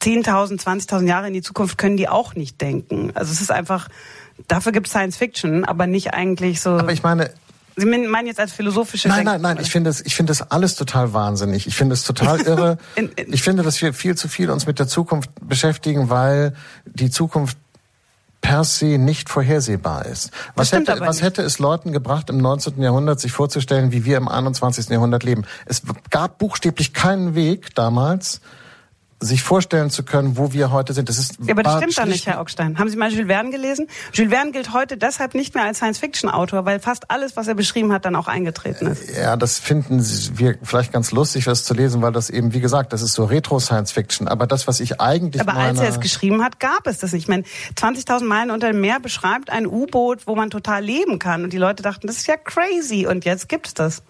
10.000, 0.01 0.61
20.000 0.61 1.07
Jahre 1.07 1.27
in 1.27 1.33
die 1.33 1.41
Zukunft 1.41 1.77
können 1.77 1.97
die 1.97 2.07
auch 2.07 2.35
nicht 2.35 2.61
denken. 2.61 3.11
Also 3.15 3.33
es 3.33 3.41
ist 3.41 3.51
einfach 3.51 3.89
Dafür 4.47 4.71
gibt 4.71 4.88
es 4.88 4.91
Science 4.91 5.17
Fiction, 5.17 5.65
aber 5.65 5.88
nicht 5.88 6.13
eigentlich 6.13 6.62
so. 6.62 6.71
Aber 6.71 6.93
ich 6.93 7.04
meine, 7.04 7.32
Sie 7.80 7.86
meinen 7.86 8.26
jetzt 8.26 8.39
als 8.39 8.54
philosophische 8.54 9.08
Nein, 9.08 9.23
nein, 9.23 9.39
nein, 9.39 9.60
ich 9.62 9.69
finde 9.69 9.91
es 9.91 10.04
ich 10.04 10.15
finde 10.15 10.32
das 10.32 10.50
alles 10.50 10.76
total 10.76 11.13
wahnsinnig. 11.13 11.67
Ich 11.67 11.76
finde 11.76 11.93
es 11.93 12.04
total 12.04 12.41
irre. 12.41 12.80
in, 12.95 13.10
in, 13.10 13.32
ich 13.32 13.43
finde, 13.43 13.62
dass 13.62 13.80
wir 13.84 13.93
viel 13.93 14.15
zu 14.15 14.28
viel 14.28 14.50
uns 14.50 14.65
mit 14.65 14.80
der 14.80 14.88
Zukunft 14.88 15.30
beschäftigen, 15.41 16.10
weil 16.10 16.56
die 16.86 17.12
Zukunft 17.12 17.56
per 18.41 18.63
se 18.63 18.97
nicht 18.97 19.30
vorhersehbar 19.30 20.08
ist. 20.08 20.32
Was, 20.56 20.71
hätte, 20.71 21.00
was 21.02 21.21
hätte 21.21 21.43
es 21.43 21.60
Leuten 21.60 21.91
gebracht, 21.91 22.30
im 22.32 22.38
19. 22.38 22.82
Jahrhundert 22.82 23.19
sich 23.19 23.32
vorzustellen, 23.32 23.91
wie 23.91 24.06
wir 24.06 24.17
im 24.17 24.28
21. 24.28 24.89
Jahrhundert 24.89 25.23
leben? 25.23 25.45
Es 25.65 25.84
gab 26.10 26.39
buchstäblich 26.39 26.93
keinen 26.93 27.36
Weg 27.36 27.76
damals, 27.76 28.41
sich 29.19 29.41
vorstellen 29.41 29.89
zu 29.89 30.03
können, 30.03 30.38
wo 30.38 30.53
wir 30.53 30.71
heute 30.71 30.93
sind. 30.93 31.10
Das 31.10 31.17
ist 31.17 31.38
ja, 31.41 31.53
aber 31.53 31.63
das 31.63 31.77
stimmt 31.77 31.97
doch 31.97 32.06
nicht, 32.06 32.27
Herr 32.27 32.39
Augstein. 32.39 32.77
Haben 32.77 32.89
Sie 32.89 32.97
mal 32.97 33.12
Jules 33.12 33.27
Verne 33.27 33.49
gelesen? 33.49 33.88
Jules 34.13 34.32
Verne 34.32 34.51
gilt 34.51 34.73
heute 34.73 34.95
deshalb 34.95 35.34
nicht 35.34 35.56
mehr 35.56 35.63
als 35.63 35.77
Science-Fiction-Autor, 35.77 36.65
weil 36.65 36.80
fast 36.80 37.10
alles, 37.10 37.36
was 37.36 37.47
er 37.47 37.56
beschrieben 37.56 37.91
hat, 37.91 38.06
dann 38.06 38.15
auch 38.15 38.27
eingetreten 38.27 38.86
ist. 38.86 39.17
Ja, 39.17 39.36
das 39.36 39.58
finden 39.58 40.06
wir 40.38 40.60
vielleicht 40.62 40.93
ganz 40.93 41.12
lustig, 41.12 41.45
das 41.45 41.63
zu 41.63 41.73
lesen, 41.73 42.03
weil 42.03 42.12
das 42.12 42.30
eben, 42.30 42.53
wie 42.53 42.60
gesagt, 42.60 42.93
das 42.93 43.01
ist 43.01 43.13
so 43.13 43.25
Retro-Science-Fiction. 43.25 44.27
Aber 44.27 44.45
das, 44.45 44.67
was 44.67 44.80
ich 44.80 45.01
eigentlich 45.01 45.41
Aber 45.41 45.56
als 45.56 45.80
er 45.80 45.89
es 45.89 45.99
geschrieben 45.99 46.43
hat, 46.43 46.60
gab 46.60 46.86
es 46.86 46.99
das 46.99 47.12
nicht. 47.12 47.23
Ich 47.23 47.27
meine, 47.27 47.43
20.000 47.75 48.23
Meilen 48.23 48.51
unter 48.51 48.71
dem 48.71 48.82
Meer 48.82 48.99
beschreibt 48.99 49.49
ein 49.49 49.65
U-Boot, 49.65 50.27
wo 50.27 50.36
man 50.36 50.51
total 50.51 50.84
leben 50.84 51.17
kann. 51.17 51.43
Und 51.43 51.53
die 51.53 51.58
Leute 51.58 51.82
dachten, 51.82 52.06
das 52.06 52.17
ist 52.17 52.27
ja 52.27 52.36
crazy. 52.38 53.08
Und 53.08 53.25
jetzt 53.25 53.49
gibt's 53.49 53.73
das. 53.73 54.03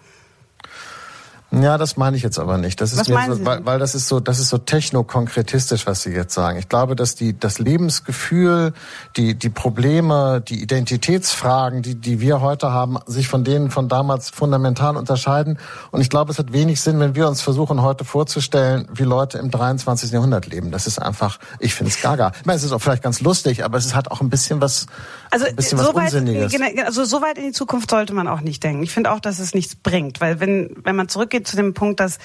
Ja, 1.50 1.78
das 1.78 1.96
meine 1.96 2.16
ich 2.16 2.22
jetzt 2.22 2.38
aber 2.38 2.58
nicht. 2.58 2.80
Das 2.80 2.92
ist 2.92 3.06
so, 3.06 3.14
weil, 3.14 3.64
weil 3.64 3.78
das 3.78 3.94
ist 3.94 4.06
so, 4.06 4.20
das 4.20 4.38
ist 4.38 4.50
so 4.50 4.58
technokonkretistisch, 4.58 5.86
was 5.86 6.02
Sie 6.02 6.10
jetzt 6.10 6.34
sagen. 6.34 6.58
Ich 6.58 6.68
glaube, 6.68 6.94
dass 6.94 7.14
die 7.14 7.38
das 7.38 7.58
Lebensgefühl, 7.58 8.74
die 9.16 9.34
die 9.34 9.48
Probleme, 9.48 10.42
die 10.46 10.62
Identitätsfragen, 10.62 11.80
die 11.80 11.94
die 11.94 12.20
wir 12.20 12.42
heute 12.42 12.70
haben, 12.72 12.98
sich 13.06 13.28
von 13.28 13.44
denen 13.44 13.70
von 13.70 13.88
damals 13.88 14.28
fundamental 14.28 14.96
unterscheiden. 14.96 15.58
Und 15.90 16.02
ich 16.02 16.10
glaube, 16.10 16.32
es 16.32 16.38
hat 16.38 16.52
wenig 16.52 16.82
Sinn, 16.82 17.00
wenn 17.00 17.14
wir 17.14 17.26
uns 17.26 17.40
versuchen 17.40 17.80
heute 17.80 18.04
vorzustellen, 18.04 18.86
wie 18.92 19.04
Leute 19.04 19.38
im 19.38 19.50
23. 19.50 20.10
Jahrhundert 20.10 20.46
leben. 20.46 20.70
Das 20.70 20.86
ist 20.86 20.98
einfach, 20.98 21.38
ich 21.60 21.74
finde 21.74 21.92
es 21.92 22.02
gaga. 22.02 22.32
Ich 22.40 22.46
meine, 22.46 22.58
es 22.58 22.64
ist 22.64 22.72
auch 22.72 22.80
vielleicht 22.80 23.02
ganz 23.02 23.22
lustig, 23.22 23.64
aber 23.64 23.78
es 23.78 23.94
halt 23.94 24.10
auch 24.10 24.20
ein 24.20 24.28
bisschen 24.28 24.60
was, 24.60 24.86
also 25.30 25.46
ein 25.46 25.56
bisschen 25.56 25.78
so 25.78 25.88
was 25.88 25.94
weit, 25.94 26.14
Unsinniges. 26.14 26.54
Also 26.84 27.04
so 27.06 27.22
weit 27.22 27.38
in 27.38 27.44
die 27.44 27.52
Zukunft 27.52 27.90
sollte 27.90 28.12
man 28.12 28.28
auch 28.28 28.42
nicht 28.42 28.62
denken. 28.62 28.82
Ich 28.82 28.92
finde 28.92 29.10
auch, 29.12 29.20
dass 29.20 29.38
es 29.38 29.54
nichts 29.54 29.74
bringt, 29.74 30.20
weil 30.20 30.40
wenn 30.40 30.76
wenn 30.84 30.94
man 30.94 31.08
zurückgeht 31.08 31.37
geht 31.38 31.46
zu 31.46 31.56
dem 31.56 31.72
Punkt, 31.72 32.00
dass 32.00 32.18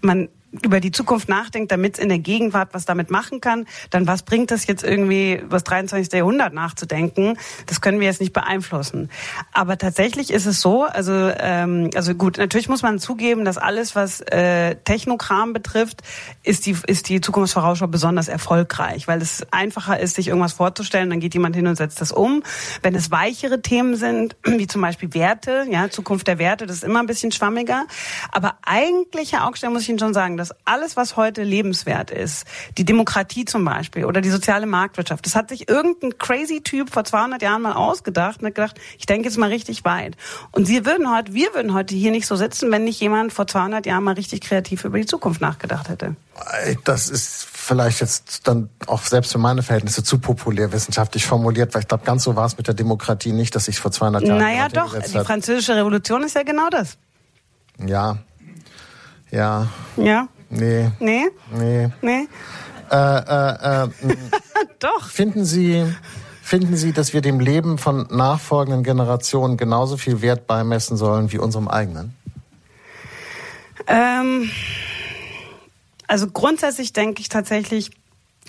man 0.00 0.28
über 0.62 0.80
die 0.80 0.90
Zukunft 0.90 1.28
nachdenkt, 1.28 1.70
damit 1.70 1.94
es 1.94 2.02
in 2.02 2.08
der 2.08 2.18
Gegenwart 2.18 2.70
was 2.72 2.84
damit 2.84 3.10
machen 3.10 3.40
kann, 3.40 3.66
dann 3.90 4.06
was 4.06 4.22
bringt 4.22 4.50
es 4.50 4.66
jetzt 4.66 4.82
irgendwie, 4.82 5.34
über 5.34 5.56
das 5.56 5.64
23. 5.64 6.12
Jahrhundert 6.12 6.52
nachzudenken? 6.52 7.38
Das 7.66 7.80
können 7.80 8.00
wir 8.00 8.06
jetzt 8.08 8.20
nicht 8.20 8.32
beeinflussen. 8.32 9.10
Aber 9.52 9.78
tatsächlich 9.78 10.32
ist 10.32 10.46
es 10.46 10.60
so, 10.60 10.84
also, 10.84 11.12
ähm, 11.12 11.90
also 11.94 12.14
gut, 12.14 12.38
natürlich 12.38 12.68
muss 12.68 12.82
man 12.82 12.98
zugeben, 12.98 13.44
dass 13.44 13.58
alles, 13.58 13.94
was 13.94 14.20
äh, 14.20 14.74
Technokram 14.76 15.52
betrifft, 15.52 16.02
ist 16.42 16.66
die, 16.66 16.76
ist 16.86 17.08
die 17.08 17.20
Zukunftsvorausschau 17.20 17.86
besonders 17.86 18.28
erfolgreich, 18.28 19.06
weil 19.06 19.22
es 19.22 19.46
einfacher 19.52 20.00
ist, 20.00 20.16
sich 20.16 20.28
irgendwas 20.28 20.54
vorzustellen, 20.54 21.10
dann 21.10 21.20
geht 21.20 21.34
jemand 21.34 21.54
hin 21.54 21.66
und 21.68 21.76
setzt 21.76 22.00
das 22.00 22.10
um. 22.10 22.42
Wenn 22.82 22.94
es 22.96 23.10
weichere 23.12 23.62
Themen 23.62 23.94
sind, 23.94 24.36
wie 24.44 24.66
zum 24.66 24.82
Beispiel 24.82 25.14
Werte, 25.14 25.66
ja, 25.70 25.90
Zukunft 25.90 26.26
der 26.26 26.38
Werte, 26.38 26.66
das 26.66 26.78
ist 26.78 26.84
immer 26.84 27.00
ein 27.00 27.06
bisschen 27.06 27.30
schwammiger. 27.30 27.86
Aber 28.32 28.56
eigentlich, 28.62 29.32
Herr 29.32 29.46
Augstein, 29.46 29.72
muss 29.72 29.82
ich 29.82 29.88
Ihnen 29.88 29.98
schon 30.00 30.14
sagen, 30.14 30.39
dass 30.40 30.54
alles, 30.64 30.96
was 30.96 31.16
heute 31.16 31.42
lebenswert 31.42 32.10
ist, 32.10 32.46
die 32.78 32.84
Demokratie 32.84 33.44
zum 33.44 33.64
Beispiel 33.64 34.04
oder 34.04 34.20
die 34.20 34.30
soziale 34.30 34.66
Marktwirtschaft, 34.66 35.24
das 35.26 35.36
hat 35.36 35.50
sich 35.50 35.68
irgendein 35.68 36.18
crazy 36.18 36.62
Typ 36.62 36.90
vor 36.90 37.04
200 37.04 37.42
Jahren 37.42 37.62
mal 37.62 37.74
ausgedacht 37.74 38.40
und 38.40 38.46
hat 38.46 38.54
gedacht, 38.54 38.80
ich 38.98 39.06
denke 39.06 39.28
jetzt 39.28 39.36
mal 39.36 39.50
richtig 39.50 39.84
weit. 39.84 40.16
Und 40.52 40.66
Sie 40.66 40.84
würden 40.86 41.14
heute, 41.14 41.34
wir 41.34 41.54
würden 41.54 41.74
heute 41.74 41.94
hier 41.94 42.10
nicht 42.10 42.26
so 42.26 42.36
sitzen, 42.36 42.70
wenn 42.70 42.84
nicht 42.84 43.00
jemand 43.00 43.32
vor 43.32 43.46
200 43.46 43.86
Jahren 43.86 44.02
mal 44.02 44.14
richtig 44.14 44.40
kreativ 44.40 44.84
über 44.84 44.98
die 44.98 45.06
Zukunft 45.06 45.40
nachgedacht 45.40 45.88
hätte. 45.88 46.16
Das 46.84 47.08
ist 47.10 47.44
vielleicht 47.44 48.00
jetzt 48.00 48.48
dann 48.48 48.70
auch 48.86 49.02
selbst 49.02 49.32
für 49.32 49.38
meine 49.38 49.62
Verhältnisse 49.62 50.02
zu 50.02 50.18
populär 50.18 50.72
wissenschaftlich 50.72 51.26
formuliert, 51.26 51.74
weil 51.74 51.82
ich 51.82 51.88
glaube, 51.88 52.04
ganz 52.04 52.24
so 52.24 52.34
war 52.34 52.46
es 52.46 52.56
mit 52.56 52.66
der 52.66 52.74
Demokratie 52.74 53.32
nicht, 53.32 53.54
dass 53.54 53.66
sich 53.66 53.78
vor 53.78 53.92
200 53.92 54.22
Jahren. 54.22 54.38
Naja, 54.38 54.68
doch. 54.68 54.98
Die 54.98 55.18
französische 55.18 55.76
Revolution 55.76 56.22
ist 56.22 56.34
ja 56.34 56.42
genau 56.42 56.70
das. 56.70 56.96
Ja. 57.78 58.18
Ja. 59.30 59.68
Ja. 59.96 60.28
Nee. 60.48 60.90
Nee? 60.98 61.26
Nee. 61.52 61.88
Nee? 62.02 62.28
Äh, 62.90 62.96
äh, 62.96 63.84
äh, 63.84 63.88
Doch. 64.80 65.08
Finden 65.08 65.44
Sie, 65.44 65.84
finden 66.42 66.76
Sie, 66.76 66.92
dass 66.92 67.12
wir 67.12 67.20
dem 67.20 67.38
Leben 67.38 67.78
von 67.78 68.08
nachfolgenden 68.10 68.82
Generationen 68.82 69.56
genauso 69.56 69.96
viel 69.96 70.22
Wert 70.22 70.46
beimessen 70.46 70.96
sollen 70.96 71.30
wie 71.32 71.38
unserem 71.38 71.68
eigenen? 71.68 72.14
Ähm, 73.86 74.50
also 76.08 76.26
grundsätzlich 76.28 76.92
denke 76.92 77.20
ich 77.20 77.28
tatsächlich, 77.28 77.90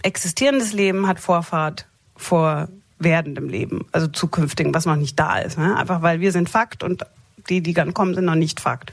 existierendes 0.02 0.74
Leben 0.74 1.08
hat 1.08 1.20
Vorfahrt 1.20 1.86
vor 2.16 2.68
werdendem 2.98 3.50
Leben, 3.50 3.86
also 3.92 4.08
zukünftigen, 4.08 4.74
was 4.74 4.86
noch 4.86 4.96
nicht 4.96 5.20
da 5.20 5.38
ist. 5.38 5.58
Ne? 5.58 5.76
Einfach 5.76 6.02
weil 6.02 6.20
wir 6.20 6.32
sind 6.32 6.50
Fakt 6.50 6.84
und 6.84 7.06
die, 7.50 7.62
die 7.62 7.74
dann 7.74 7.94
kommen, 7.94 8.14
sind 8.14 8.26
noch 8.26 8.36
nicht 8.36 8.60
Fakt. 8.60 8.92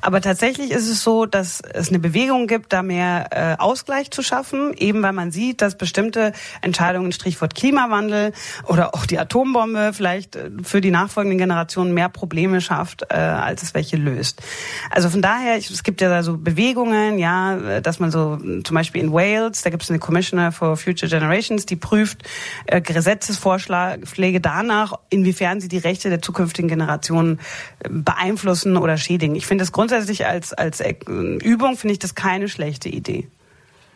Aber 0.00 0.20
tatsächlich 0.20 0.70
ist 0.72 0.88
es 0.88 1.02
so, 1.02 1.26
dass 1.26 1.60
es 1.60 1.88
eine 1.88 1.98
Bewegung 2.00 2.46
gibt, 2.46 2.72
da 2.72 2.82
mehr 2.82 3.28
äh, 3.30 3.60
Ausgleich 3.60 4.10
zu 4.10 4.22
schaffen, 4.22 4.74
eben 4.76 5.02
weil 5.02 5.12
man 5.12 5.30
sieht, 5.30 5.62
dass 5.62 5.76
bestimmte 5.76 6.32
Entscheidungen, 6.60 7.12
Strichwort 7.12 7.54
Klimawandel 7.54 8.32
oder 8.66 8.94
auch 8.94 9.06
die 9.06 9.18
Atombombe 9.18 9.92
vielleicht 9.92 10.36
äh, 10.36 10.50
für 10.62 10.80
die 10.80 10.90
nachfolgenden 10.90 11.38
Generationen 11.38 11.94
mehr 11.94 12.08
Probleme 12.08 12.60
schafft, 12.60 13.02
äh, 13.10 13.14
als 13.14 13.62
es 13.62 13.74
welche 13.74 13.96
löst. 13.96 14.42
Also 14.90 15.08
von 15.08 15.22
daher, 15.22 15.56
es 15.56 15.82
gibt 15.82 16.00
ja 16.00 16.08
da 16.08 16.22
so 16.22 16.36
Bewegungen, 16.36 17.18
ja, 17.18 17.80
dass 17.80 18.00
man 18.00 18.10
so 18.10 18.38
zum 18.64 18.74
Beispiel 18.74 19.02
in 19.02 19.12
Wales, 19.12 19.62
da 19.62 19.70
gibt 19.70 19.84
es 19.84 19.90
eine 19.90 19.98
Commissioner 19.98 20.52
for 20.52 20.76
Future 20.76 21.08
Generations, 21.08 21.66
die 21.66 21.76
prüft 21.76 22.28
äh, 22.66 22.80
Gesetzesvorschläge 22.80 24.40
danach, 24.40 24.94
inwiefern 25.10 25.60
sie 25.60 25.68
die 25.68 25.78
Rechte 25.78 26.10
der 26.10 26.22
zukünftigen 26.22 26.68
Generationen 26.68 27.40
beeinflussen 27.88 28.76
oder 28.76 28.96
schädigen. 28.96 29.34
Ich 29.34 29.46
finde 29.46 29.62
das 29.62 29.72
grundsätzlich 29.72 30.26
als, 30.26 30.52
als 30.52 30.82
Übung, 31.06 31.76
finde 31.76 31.92
ich 31.92 31.98
das 31.98 32.14
keine 32.14 32.48
schlechte 32.48 32.88
Idee. 32.88 33.28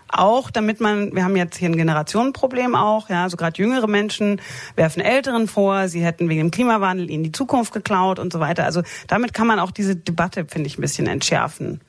Auch 0.09 0.51
damit 0.51 0.81
man, 0.81 1.15
wir 1.15 1.25
haben 1.25 1.35
jetzt 1.37 1.57
hier 1.57 1.69
ein 1.69 1.77
Generationenproblem 1.77 2.77
auch, 2.77 3.09
ja, 3.09 3.25
also 3.25 3.37
gerade 3.37 3.61
jüngere 3.61 3.89
Menschen 3.89 4.41
werfen 4.77 5.03
Älteren 5.03 5.49
vor, 5.49 5.89
sie 5.89 6.05
hätten 6.05 6.29
wegen 6.29 6.43
dem 6.43 6.51
Klimawandel 6.53 7.11
ihnen 7.11 7.25
die 7.25 7.33
Zukunft 7.33 7.73
geklaut 7.73 8.21
und 8.21 8.33
so 8.33 8.39
weiter. 8.39 8.65
Also 8.65 8.83
damit 9.09 9.35
kann 9.35 9.49
man 9.49 9.59
auch 9.59 9.73
diese 9.73 9.97
Debatte, 9.97 10.47
finde 10.49 10.69
ich, 10.69 10.79
ein 10.79 10.81
bisschen 10.81 11.09
entschärfen. 11.09 11.81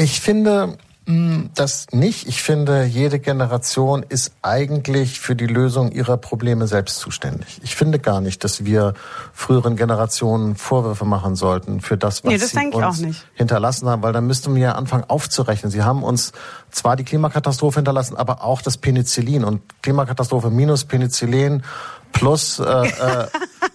Ich 0.00 0.20
finde, 0.20 0.78
das 1.54 1.86
nicht. 1.92 2.26
Ich 2.26 2.42
finde, 2.42 2.84
jede 2.84 3.18
Generation 3.18 4.04
ist 4.08 4.32
eigentlich 4.42 5.20
für 5.20 5.36
die 5.36 5.46
Lösung 5.46 5.92
ihrer 5.92 6.16
Probleme 6.16 6.66
selbst 6.66 6.98
zuständig. 6.98 7.60
Ich 7.62 7.76
finde 7.76 7.98
gar 7.98 8.20
nicht, 8.20 8.44
dass 8.44 8.64
wir 8.64 8.94
früheren 9.32 9.76
Generationen 9.76 10.56
Vorwürfe 10.56 11.04
machen 11.04 11.36
sollten 11.36 11.80
für 11.80 11.96
das, 11.96 12.24
was 12.24 12.30
nee, 12.30 12.38
das 12.38 12.50
sie 12.50 13.06
uns 13.06 13.24
hinterlassen 13.34 13.88
haben, 13.88 14.02
weil 14.02 14.12
dann 14.12 14.26
müssten 14.26 14.54
wir 14.54 14.62
ja 14.62 14.72
anfangen 14.72 15.04
aufzurechnen. 15.08 15.70
Sie 15.70 15.82
haben 15.82 16.02
uns 16.02 16.32
zwar 16.70 16.96
die 16.96 17.04
Klimakatastrophe 17.04 17.76
hinterlassen, 17.76 18.16
aber 18.16 18.44
auch 18.44 18.62
das 18.62 18.76
Penicillin 18.76 19.44
und 19.44 19.62
Klimakatastrophe 19.82 20.50
minus 20.50 20.84
Penicillin 20.84 21.62
plus 22.12 22.58
äh, 22.58 22.64
äh, 22.64 23.26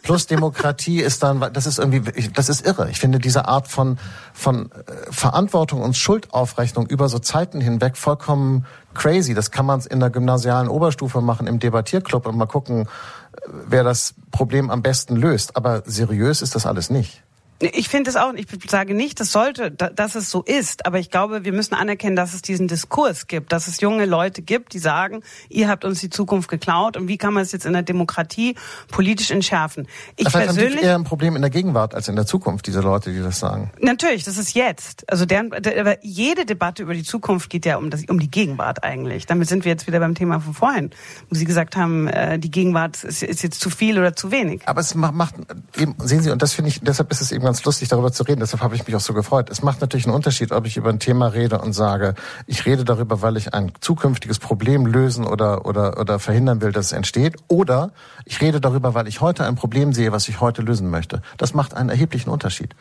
plus 0.03 0.27
Demokratie 0.27 1.01
ist 1.01 1.23
dann 1.23 1.39
das 1.53 1.65
ist 1.65 1.79
irgendwie 1.79 2.29
das 2.29 2.49
ist 2.49 2.65
irre. 2.65 2.89
Ich 2.89 2.99
finde 2.99 3.19
diese 3.19 3.47
Art 3.47 3.67
von 3.67 3.97
von 4.33 4.71
äh, 4.71 5.11
Verantwortung 5.11 5.81
und 5.81 5.97
Schuldaufrechnung 5.97 6.87
über 6.87 7.09
so 7.09 7.19
Zeiten 7.19 7.61
hinweg 7.61 7.97
vollkommen 7.97 8.65
crazy. 8.93 9.33
Das 9.33 9.51
kann 9.51 9.65
man 9.65 9.81
in 9.81 9.99
der 9.99 10.09
gymnasialen 10.09 10.67
Oberstufe 10.67 11.21
machen 11.21 11.47
im 11.47 11.59
Debattierclub 11.59 12.25
und 12.27 12.37
mal 12.37 12.45
gucken, 12.45 12.83
äh, 12.83 13.39
wer 13.67 13.83
das 13.83 14.13
Problem 14.31 14.69
am 14.69 14.81
besten 14.81 15.15
löst. 15.15 15.55
Aber 15.55 15.83
seriös 15.85 16.41
ist 16.41 16.55
das 16.55 16.65
alles 16.65 16.89
nicht. 16.89 17.23
Ich 17.59 17.87
finde 17.87 18.09
es 18.09 18.17
auch, 18.17 18.33
ich 18.33 18.47
sage 18.69 18.93
nicht, 18.93 19.19
das 19.21 19.31
sollte, 19.31 19.71
dass 19.71 20.15
es 20.15 20.29
so 20.29 20.43
ist, 20.43 20.85
aber 20.85 20.99
ich 20.99 21.09
glaube, 21.09 21.45
wir 21.45 21.53
müssen 21.53 21.73
anerkennen, 21.73 22.17
dass 22.17 22.33
es 22.33 22.41
diesen 22.41 22.67
Diskurs 22.67 23.27
gibt, 23.27 23.53
dass 23.53 23.67
es 23.69 23.79
junge 23.79 24.05
Leute 24.05 24.41
gibt, 24.41 24.73
die 24.73 24.79
sagen, 24.79 25.21
ihr 25.47 25.69
habt 25.69 25.85
uns 25.85 26.01
die 26.01 26.09
Zukunft 26.09 26.49
geklaut 26.49 26.97
und 26.97 27.07
wie 27.07 27.17
kann 27.17 27.33
man 27.33 27.43
es 27.43 27.53
jetzt 27.53 27.65
in 27.65 27.71
der 27.71 27.83
Demokratie 27.83 28.55
politisch 28.89 29.31
entschärfen? 29.31 29.87
Ich 30.17 30.27
Vielleicht 30.27 30.47
persönlich 30.47 30.77
haben 30.79 30.85
eher 30.85 30.95
ein 30.95 31.05
Problem 31.05 31.37
in 31.37 31.41
der 31.41 31.49
Gegenwart 31.49 31.95
als 31.95 32.09
in 32.09 32.17
der 32.17 32.25
Zukunft, 32.25 32.67
diese 32.67 32.81
Leute, 32.81 33.13
die 33.13 33.21
das 33.21 33.39
sagen. 33.39 33.71
Natürlich, 33.79 34.25
das 34.25 34.37
ist 34.37 34.53
jetzt. 34.53 35.09
Also 35.09 35.25
deren, 35.25 35.53
aber 35.53 36.03
jede 36.03 36.45
Debatte 36.45 36.83
über 36.83 36.93
die 36.93 37.03
Zukunft 37.03 37.49
geht 37.49 37.65
ja 37.65 37.77
um, 37.77 37.89
das, 37.89 38.03
um 38.09 38.19
die 38.19 38.29
Gegenwart 38.29 38.83
eigentlich. 38.83 39.27
Damit 39.27 39.47
sind 39.47 39.63
wir 39.63 39.71
jetzt 39.71 39.87
wieder 39.87 40.01
beim 40.01 40.13
Thema 40.13 40.41
von 40.41 40.53
vorhin, 40.53 40.89
wo 41.29 41.35
Sie 41.35 41.45
gesagt 41.45 41.77
haben, 41.77 42.07
äh, 42.09 42.37
die 42.37 42.51
Gegenwart 42.51 43.01
ist, 43.05 43.23
ist 43.23 43.43
jetzt 43.43 43.61
zu 43.61 43.69
viel 43.69 43.97
oder 43.97 44.13
zu 44.13 44.31
wenig. 44.31 44.61
Aber 44.65 44.81
es 44.81 44.93
macht, 44.93 45.13
macht 45.13 45.35
eben, 45.77 45.95
sehen 45.99 46.21
Sie, 46.21 46.31
und 46.31 46.41
das 46.41 46.53
finde 46.53 46.69
ich, 46.69 46.81
deshalb 46.81 47.09
ist 47.11 47.21
es 47.21 47.31
eben 47.31 47.44
ganz 47.45 47.63
lustig, 47.63 47.87
darüber 47.87 48.11
zu 48.11 48.23
reden. 48.23 48.41
Deshalb 48.41 48.61
habe 48.61 48.75
ich 48.75 48.85
mich 48.85 48.95
auch 48.95 49.01
so 49.01 49.13
gefreut. 49.13 49.49
Es 49.49 49.63
macht 49.63 49.79
natürlich 49.79 50.05
einen 50.05 50.15
Unterschied, 50.15 50.51
ob 50.51 50.65
ich 50.65 50.75
über 50.75 50.89
ein 50.89 50.99
Thema 50.99 51.27
rede 51.27 51.59
und 51.59 51.73
sage, 51.73 52.15
ich 52.47 52.65
rede 52.65 52.83
darüber, 52.83 53.21
weil 53.21 53.37
ich 53.37 53.53
ein 53.53 53.71
zukünftiges 53.79 54.39
Problem 54.39 54.85
lösen 54.85 55.25
oder, 55.25 55.65
oder, 55.65 55.97
oder 55.99 56.19
verhindern 56.19 56.61
will, 56.61 56.71
dass 56.71 56.87
es 56.87 56.91
entsteht. 56.91 57.37
Oder 57.47 57.91
ich 58.25 58.41
rede 58.41 58.59
darüber, 58.59 58.93
weil 58.93 59.07
ich 59.07 59.21
heute 59.21 59.45
ein 59.45 59.55
Problem 59.55 59.93
sehe, 59.93 60.11
was 60.11 60.27
ich 60.27 60.41
heute 60.41 60.61
lösen 60.61 60.89
möchte. 60.89 61.21
Das 61.37 61.53
macht 61.53 61.73
einen 61.73 61.89
erheblichen 61.89 62.29
Unterschied. 62.29 62.75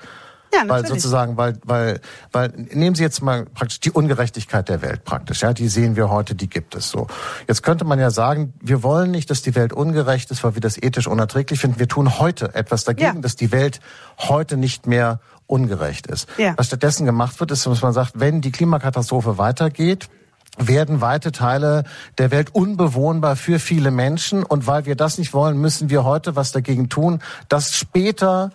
Ja, 0.54 0.64
natürlich. 0.64 0.90
Weil 0.90 1.00
sozusagen, 1.00 1.36
weil, 1.36 1.58
weil, 1.64 2.00
weil, 2.32 2.52
nehmen 2.72 2.94
Sie 2.94 3.02
jetzt 3.02 3.22
mal 3.22 3.46
praktisch 3.46 3.80
die 3.80 3.90
Ungerechtigkeit 3.90 4.68
der 4.68 4.82
Welt 4.82 5.04
praktisch, 5.04 5.42
ja, 5.42 5.52
die 5.52 5.68
sehen 5.68 5.96
wir 5.96 6.10
heute, 6.10 6.34
die 6.34 6.48
gibt 6.48 6.74
es 6.74 6.90
so. 6.90 7.06
Jetzt 7.48 7.62
könnte 7.62 7.84
man 7.84 7.98
ja 7.98 8.10
sagen, 8.10 8.54
wir 8.60 8.82
wollen 8.82 9.10
nicht, 9.10 9.30
dass 9.30 9.42
die 9.42 9.54
Welt 9.54 9.72
ungerecht 9.72 10.30
ist, 10.30 10.44
weil 10.44 10.54
wir 10.54 10.60
das 10.60 10.76
ethisch 10.76 11.06
unerträglich 11.06 11.60
finden. 11.60 11.78
Wir 11.78 11.88
tun 11.88 12.18
heute 12.18 12.54
etwas 12.54 12.84
dagegen, 12.84 13.16
ja. 13.16 13.20
dass 13.20 13.36
die 13.36 13.52
Welt 13.52 13.80
heute 14.18 14.56
nicht 14.56 14.86
mehr 14.86 15.20
ungerecht 15.46 16.06
ist. 16.06 16.28
Ja. 16.38 16.54
Was 16.56 16.66
stattdessen 16.66 17.06
gemacht 17.06 17.40
wird, 17.40 17.50
ist, 17.50 17.66
dass 17.66 17.82
man 17.82 17.92
sagt, 17.92 18.12
wenn 18.14 18.40
die 18.40 18.52
Klimakatastrophe 18.52 19.38
weitergeht, 19.38 20.08
werden 20.56 21.00
weite 21.00 21.32
Teile 21.32 21.84
der 22.18 22.30
Welt 22.30 22.54
unbewohnbar 22.54 23.36
für 23.36 23.58
viele 23.58 23.90
Menschen. 23.90 24.44
Und 24.44 24.66
weil 24.66 24.86
wir 24.86 24.96
das 24.96 25.18
nicht 25.18 25.34
wollen, 25.34 25.58
müssen 25.58 25.90
wir 25.90 26.04
heute 26.04 26.36
was 26.36 26.52
dagegen 26.52 26.88
tun, 26.88 27.20
dass 27.48 27.74
später, 27.74 28.50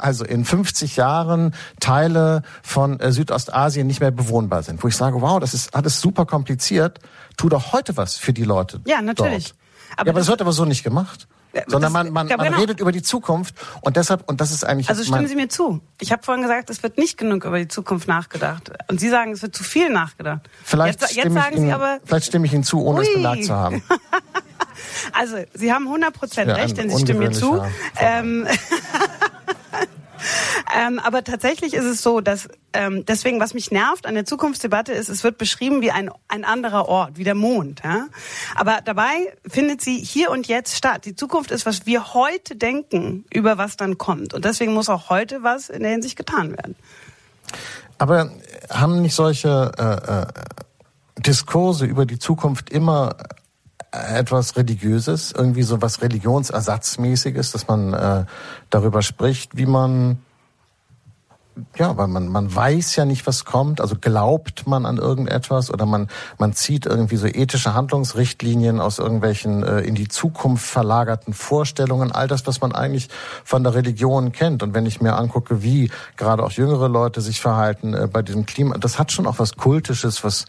also 0.00 0.24
in 0.24 0.44
50 0.44 0.96
Jahren, 0.96 1.54
Teile 1.80 2.42
von 2.62 2.98
äh, 3.00 3.12
Südostasien 3.12 3.86
nicht 3.86 4.00
mehr 4.00 4.10
bewohnbar 4.10 4.62
sind. 4.62 4.82
Wo 4.82 4.88
ich 4.88 4.96
sage, 4.96 5.20
wow, 5.20 5.38
das 5.40 5.54
ist 5.54 5.74
alles 5.74 6.00
super 6.00 6.26
kompliziert. 6.26 6.98
Tu 7.36 7.48
doch 7.48 7.72
heute 7.72 7.96
was 7.96 8.16
für 8.16 8.32
die 8.32 8.44
Leute. 8.44 8.80
Ja, 8.86 9.00
natürlich. 9.02 9.48
Dort. 9.48 9.58
Aber 9.96 10.06
ja, 10.06 10.10
aber 10.10 10.12
das- 10.12 10.20
das 10.26 10.28
wird 10.28 10.40
aber 10.42 10.52
so 10.52 10.64
nicht 10.64 10.82
gemacht. 10.84 11.28
Sondern 11.66 11.92
das- 11.92 11.92
man, 12.04 12.12
man, 12.12 12.26
man 12.28 12.38
genau. 12.46 12.58
redet 12.58 12.78
über 12.78 12.92
die 12.92 13.02
Zukunft 13.02 13.54
und 13.80 13.96
deshalb, 13.96 14.28
und 14.28 14.40
das 14.40 14.52
ist 14.52 14.64
eigentlich 14.64 14.88
Also 14.90 15.02
stimmen 15.02 15.26
Sie 15.26 15.34
mir 15.34 15.48
zu. 15.48 15.80
Ich 15.98 16.12
habe 16.12 16.22
vorhin 16.22 16.42
gesagt, 16.42 16.68
es 16.70 16.82
wird 16.82 16.98
nicht 16.98 17.16
genug 17.16 17.44
über 17.46 17.58
die 17.58 17.66
Zukunft 17.68 18.06
nachgedacht. 18.06 18.70
Und 18.88 19.00
Sie 19.00 19.08
sagen, 19.08 19.32
es 19.32 19.40
wird 19.42 19.56
zu 19.56 19.64
viel 19.64 19.88
nachgedacht. 19.90 20.42
vielleicht, 20.62 21.00
jetzt, 21.00 21.14
jetzt 21.14 21.20
stimme 21.22 21.40
sagen 21.40 21.54
ich 21.54 21.58
Ihnen, 21.60 21.68
Sie 21.68 21.72
aber, 21.72 21.98
vielleicht 22.04 22.26
stimme 22.26 22.46
ich 22.46 22.52
Ihnen 22.52 22.64
zu, 22.64 22.84
ohne 22.84 23.00
es 23.00 23.08
Ui. 23.08 23.14
bemerkt 23.14 23.44
zu 23.46 23.54
haben. 23.54 23.82
also 25.12 25.36
Sie 25.54 25.72
haben 25.72 25.86
100 25.86 26.12
Prozent 26.12 26.50
recht, 26.50 26.76
denn 26.76 26.90
Sie 26.90 26.98
stimmen 27.00 27.20
mir 27.20 27.32
zu. 27.32 27.62
Ähm, 27.96 28.46
ähm, 30.76 30.98
aber 30.98 31.24
tatsächlich 31.24 31.74
ist 31.74 31.84
es 31.84 32.02
so, 32.02 32.20
dass 32.20 32.48
ähm, 32.72 33.04
deswegen, 33.06 33.40
was 33.40 33.54
mich 33.54 33.70
nervt 33.70 34.06
an 34.06 34.14
der 34.14 34.24
Zukunftsdebatte 34.24 34.92
ist, 34.92 35.08
es 35.08 35.24
wird 35.24 35.38
beschrieben 35.38 35.80
wie 35.80 35.90
ein, 35.90 36.10
ein 36.28 36.44
anderer 36.44 36.88
Ort, 36.88 37.16
wie 37.16 37.24
der 37.24 37.34
Mond. 37.34 37.82
Ja? 37.84 38.06
Aber 38.54 38.80
dabei 38.84 39.32
findet 39.46 39.80
sie 39.80 39.98
hier 39.98 40.30
und 40.30 40.48
jetzt 40.48 40.76
statt. 40.76 41.04
Die 41.04 41.16
Zukunft 41.16 41.50
ist, 41.50 41.66
was 41.66 41.86
wir 41.86 42.14
heute 42.14 42.56
denken, 42.56 43.24
über 43.32 43.58
was 43.58 43.76
dann 43.76 43.98
kommt. 43.98 44.34
Und 44.34 44.44
deswegen 44.44 44.74
muss 44.74 44.88
auch 44.88 45.08
heute 45.08 45.42
was 45.42 45.68
in 45.68 45.82
der 45.82 45.92
Hinsicht 45.92 46.16
getan 46.16 46.50
werden. 46.50 46.76
Aber 47.98 48.30
haben 48.70 49.02
nicht 49.02 49.14
solche 49.14 49.72
äh, 49.78 50.22
äh, 50.22 51.22
Diskurse 51.22 51.86
über 51.86 52.06
die 52.06 52.18
Zukunft 52.18 52.70
immer 52.70 53.16
etwas 53.98 54.56
Religiöses, 54.56 55.32
irgendwie 55.32 55.62
so 55.62 55.82
was 55.82 56.02
Religionsersatzmäßiges, 56.02 57.52
dass 57.52 57.68
man 57.68 57.92
äh, 57.92 58.24
darüber 58.70 59.02
spricht, 59.02 59.56
wie 59.56 59.66
man 59.66 60.18
ja, 61.76 61.96
weil 61.96 62.08
man, 62.08 62.28
man 62.28 62.54
weiß 62.54 62.96
ja 62.96 63.04
nicht, 63.04 63.26
was 63.26 63.44
kommt, 63.44 63.80
also 63.80 63.96
glaubt 64.00 64.66
man 64.66 64.86
an 64.86 64.98
irgendetwas 64.98 65.70
oder 65.70 65.86
man, 65.86 66.08
man 66.38 66.52
zieht 66.52 66.86
irgendwie 66.86 67.16
so 67.16 67.26
ethische 67.26 67.74
Handlungsrichtlinien 67.74 68.80
aus 68.80 68.98
irgendwelchen 68.98 69.62
äh, 69.62 69.80
in 69.80 69.94
die 69.94 70.08
Zukunft 70.08 70.66
verlagerten 70.66 71.34
Vorstellungen, 71.34 72.12
all 72.12 72.28
das, 72.28 72.46
was 72.46 72.60
man 72.60 72.72
eigentlich 72.72 73.08
von 73.44 73.64
der 73.64 73.74
Religion 73.74 74.32
kennt. 74.32 74.62
Und 74.62 74.74
wenn 74.74 74.86
ich 74.86 75.00
mir 75.00 75.16
angucke, 75.16 75.62
wie 75.62 75.90
gerade 76.16 76.42
auch 76.42 76.52
jüngere 76.52 76.88
Leute 76.88 77.20
sich 77.20 77.40
verhalten 77.40 77.94
äh, 77.94 78.08
bei 78.10 78.22
diesem 78.22 78.46
Klima, 78.46 78.76
das 78.78 78.98
hat 78.98 79.12
schon 79.12 79.26
auch 79.26 79.38
was 79.38 79.56
Kultisches, 79.56 80.24
was, 80.24 80.46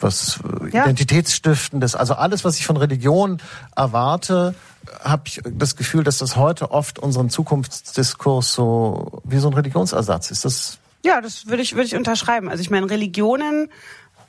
was 0.00 0.40
äh, 0.64 0.76
Ja. 0.76 0.82
Identitätsstiftendes. 0.84 1.94
Also 1.94 2.14
alles, 2.14 2.44
was 2.44 2.58
ich 2.58 2.66
von 2.66 2.76
Religion 2.76 3.38
erwarte, 3.76 4.54
habe 5.00 5.22
ich 5.26 5.40
das 5.44 5.76
Gefühl, 5.76 6.04
dass 6.04 6.18
das 6.18 6.36
heute 6.36 6.70
oft 6.70 6.98
unseren 6.98 7.30
Zukunftsdiskurs 7.30 8.52
so 8.52 9.22
wie 9.24 9.38
so 9.38 9.48
ein 9.48 9.54
Religionsersatz 9.54 10.30
ist. 10.30 10.44
Das 10.44 10.78
Ja, 11.04 11.20
das 11.20 11.46
würde 11.46 11.62
ich, 11.62 11.74
würde 11.74 11.86
ich 11.86 11.96
unterschreiben. 11.96 12.48
Also 12.48 12.60
ich 12.62 12.70
meine, 12.70 12.88
Religionen, 12.88 13.68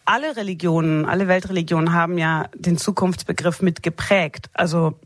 alle 0.06 0.36
Religionen, 0.36 1.06
alle 1.06 1.28
Weltreligionen 1.28 1.94
haben 1.94 2.18
ja 2.18 2.48
den 2.56 2.78
Zukunftsbegriff 2.78 3.62
mit 3.62 3.84
geprägt. 3.84 4.50
Also 4.54 5.00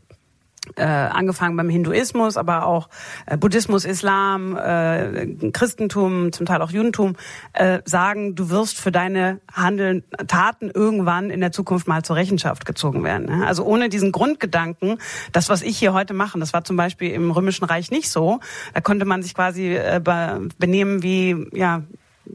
äh, 0.76 0.84
angefangen 0.84 1.56
beim 1.56 1.68
Hinduismus, 1.68 2.36
aber 2.36 2.66
auch 2.66 2.88
äh, 3.26 3.36
Buddhismus, 3.36 3.84
Islam, 3.84 4.56
äh, 4.56 5.50
Christentum, 5.52 6.32
zum 6.32 6.46
Teil 6.46 6.62
auch 6.62 6.70
Judentum, 6.70 7.16
äh, 7.52 7.80
sagen, 7.84 8.34
du 8.34 8.50
wirst 8.50 8.78
für 8.78 8.92
deine 8.92 9.40
Handeln, 9.52 10.04
Taten 10.26 10.70
irgendwann 10.70 11.30
in 11.30 11.40
der 11.40 11.52
Zukunft 11.52 11.88
mal 11.88 12.02
zur 12.02 12.16
Rechenschaft 12.16 12.64
gezogen 12.64 13.04
werden. 13.04 13.26
Ne? 13.26 13.46
Also 13.46 13.64
ohne 13.64 13.88
diesen 13.88 14.12
Grundgedanken, 14.12 14.98
das, 15.32 15.48
was 15.48 15.62
ich 15.62 15.78
hier 15.78 15.92
heute 15.92 16.14
mache, 16.14 16.38
das 16.38 16.52
war 16.52 16.64
zum 16.64 16.76
Beispiel 16.76 17.12
im 17.12 17.30
Römischen 17.30 17.64
Reich 17.64 17.90
nicht 17.90 18.10
so. 18.10 18.40
Da 18.74 18.80
konnte 18.80 19.04
man 19.04 19.22
sich 19.22 19.34
quasi 19.34 19.74
äh, 19.74 20.00
be 20.02 20.48
benehmen 20.58 21.02
wie, 21.02 21.48
ja, 21.52 21.82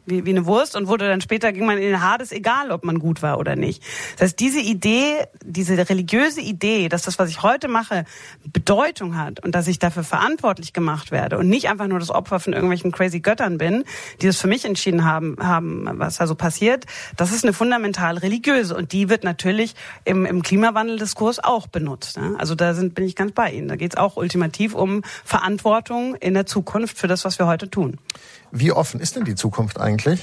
wie, 0.05 0.25
wie 0.25 0.29
eine 0.29 0.45
Wurst 0.45 0.75
und 0.75 0.87
wurde 0.87 1.07
dann 1.07 1.21
später 1.21 1.51
ging 1.51 1.65
man 1.65 1.77
in 1.77 1.83
den 1.83 2.01
Hades, 2.01 2.31
egal 2.31 2.71
ob 2.71 2.83
man 2.83 2.99
gut 2.99 3.21
war 3.21 3.37
oder 3.37 3.55
nicht. 3.55 3.83
Das 4.13 4.21
heißt, 4.21 4.39
diese 4.39 4.59
Idee, 4.59 5.25
diese 5.43 5.77
religiöse 5.89 6.41
Idee, 6.41 6.89
dass 6.89 7.03
das, 7.03 7.19
was 7.19 7.29
ich 7.29 7.43
heute 7.43 7.67
mache, 7.67 8.05
Bedeutung 8.45 9.17
hat 9.17 9.43
und 9.43 9.55
dass 9.55 9.67
ich 9.67 9.79
dafür 9.79 10.03
verantwortlich 10.03 10.73
gemacht 10.73 11.11
werde 11.11 11.37
und 11.37 11.49
nicht 11.49 11.69
einfach 11.69 11.87
nur 11.87 11.99
das 11.99 12.09
Opfer 12.09 12.39
von 12.39 12.53
irgendwelchen 12.53 12.91
crazy 12.91 13.19
Göttern 13.19 13.57
bin, 13.57 13.83
die 14.21 14.27
das 14.27 14.39
für 14.39 14.47
mich 14.47 14.65
entschieden 14.65 15.05
haben, 15.05 15.37
haben 15.39 15.87
was 15.99 16.17
da 16.17 16.27
so 16.27 16.35
passiert, 16.35 16.85
das 17.17 17.31
ist 17.31 17.43
eine 17.43 17.53
fundamental 17.53 18.17
religiöse 18.17 18.75
und 18.75 18.91
die 18.91 19.09
wird 19.09 19.23
natürlich 19.23 19.75
im, 20.05 20.25
im 20.25 20.43
Klimawandeldiskurs 20.43 21.43
auch 21.43 21.67
benutzt. 21.67 22.17
Ne? 22.17 22.35
Also 22.37 22.55
da 22.55 22.73
sind, 22.73 22.95
bin 22.95 23.05
ich 23.05 23.15
ganz 23.15 23.31
bei 23.33 23.51
Ihnen. 23.51 23.67
Da 23.67 23.75
geht 23.75 23.93
es 23.93 23.97
auch 23.97 24.17
ultimativ 24.17 24.73
um 24.75 25.03
Verantwortung 25.23 26.15
in 26.15 26.33
der 26.33 26.45
Zukunft 26.45 26.97
für 26.97 27.07
das, 27.07 27.25
was 27.25 27.39
wir 27.39 27.47
heute 27.47 27.69
tun. 27.69 27.97
Wie 28.55 28.71
offen 28.71 28.99
ist 28.99 29.15
denn 29.15 29.25
die 29.25 29.33
Zukunft 29.33 29.79
eigentlich? 29.79 30.21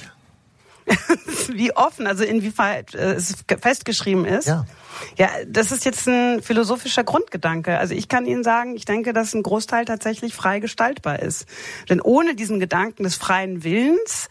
wie 1.52 1.74
offen, 1.74 2.06
also 2.06 2.22
inwieweit 2.22 2.94
äh, 2.94 3.14
es 3.14 3.34
festgeschrieben 3.60 4.24
ist. 4.24 4.46
Ja. 4.46 4.66
Ja, 5.18 5.28
das 5.46 5.72
ist 5.72 5.84
jetzt 5.84 6.06
ein 6.06 6.40
philosophischer 6.40 7.02
Grundgedanke. 7.02 7.76
Also 7.78 7.94
ich 7.94 8.08
kann 8.08 8.26
Ihnen 8.26 8.44
sagen, 8.44 8.76
ich 8.76 8.84
denke, 8.84 9.12
dass 9.12 9.34
ein 9.34 9.42
Großteil 9.42 9.84
tatsächlich 9.84 10.34
frei 10.34 10.60
gestaltbar 10.60 11.18
ist. 11.20 11.46
Denn 11.88 12.00
ohne 12.00 12.36
diesen 12.36 12.60
Gedanken 12.60 13.02
des 13.02 13.16
freien 13.16 13.64
Willens 13.64 14.28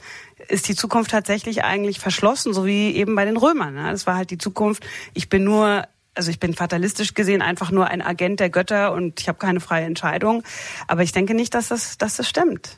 ist 0.47 0.69
die 0.69 0.75
Zukunft 0.75 1.11
tatsächlich 1.11 1.65
eigentlich 1.65 1.99
verschlossen, 1.99 2.53
so 2.53 2.65
wie 2.65 2.95
eben 2.95 3.15
bei 3.15 3.25
den 3.25 3.35
Römern. 3.35 3.73
ne? 3.73 3.91
Das 3.91 4.07
war 4.07 4.15
halt 4.15 4.31
die 4.31 4.37
Zukunft. 4.37 4.85
Ich 5.13 5.27
bin 5.27 5.43
nur 5.43 5.83
also 6.15 6.31
ich 6.31 6.39
bin 6.39 6.53
fatalistisch 6.53 7.13
gesehen 7.13 7.41
einfach 7.41 7.71
nur 7.71 7.87
ein 7.87 8.01
Agent 8.01 8.39
der 8.39 8.49
Götter 8.49 8.93
und 8.93 9.19
ich 9.19 9.27
habe 9.27 9.37
keine 9.37 9.59
freie 9.59 9.85
Entscheidung. 9.85 10.43
Aber 10.87 11.03
ich 11.03 11.11
denke 11.11 11.33
nicht, 11.33 11.53
dass 11.53 11.67
das, 11.69 11.97
dass 11.97 12.17
das 12.17 12.27
stimmt. 12.27 12.77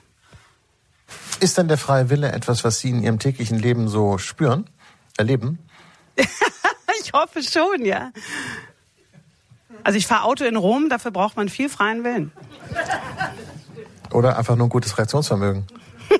Ist 1.40 1.58
denn 1.58 1.68
der 1.68 1.78
freie 1.78 2.10
Wille 2.10 2.32
etwas, 2.32 2.64
was 2.64 2.80
Sie 2.80 2.90
in 2.90 3.04
Ihrem 3.04 3.20
täglichen 3.20 3.58
Leben 3.58 3.88
so 3.88 4.18
spüren, 4.18 4.70
erleben? 5.18 5.60
Ich 7.04 7.14
hoffe 7.14 7.42
schon, 7.42 7.84
ja. 7.84 8.12
Also 9.84 9.98
ich 9.98 10.08
fahre 10.08 10.24
Auto 10.24 10.46
in 10.46 10.56
Rom, 10.56 10.88
dafür 10.88 11.12
braucht 11.12 11.36
man 11.36 11.50
viel 11.50 11.68
freien 11.68 12.04
Willen. 12.04 12.32
Oder 14.12 14.38
einfach 14.38 14.56
nur 14.56 14.68
ein 14.68 14.70
gutes 14.70 14.98
Reaktionsvermögen? 14.98 15.66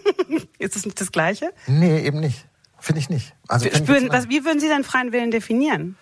Ist 0.58 0.76
das 0.76 0.86
nicht 0.86 1.00
das 1.00 1.12
Gleiche? 1.12 1.54
Nee, 1.68 2.02
eben 2.02 2.20
nicht. 2.20 2.46
Finde 2.80 3.00
ich 3.00 3.10
nicht. 3.10 3.34
Also 3.48 3.70
Spüren, 3.70 4.10
was, 4.10 4.28
wie 4.30 4.44
würden 4.44 4.60
Sie 4.60 4.68
denn 4.68 4.84
freien 4.84 5.12
Willen 5.12 5.32
definieren? 5.32 5.98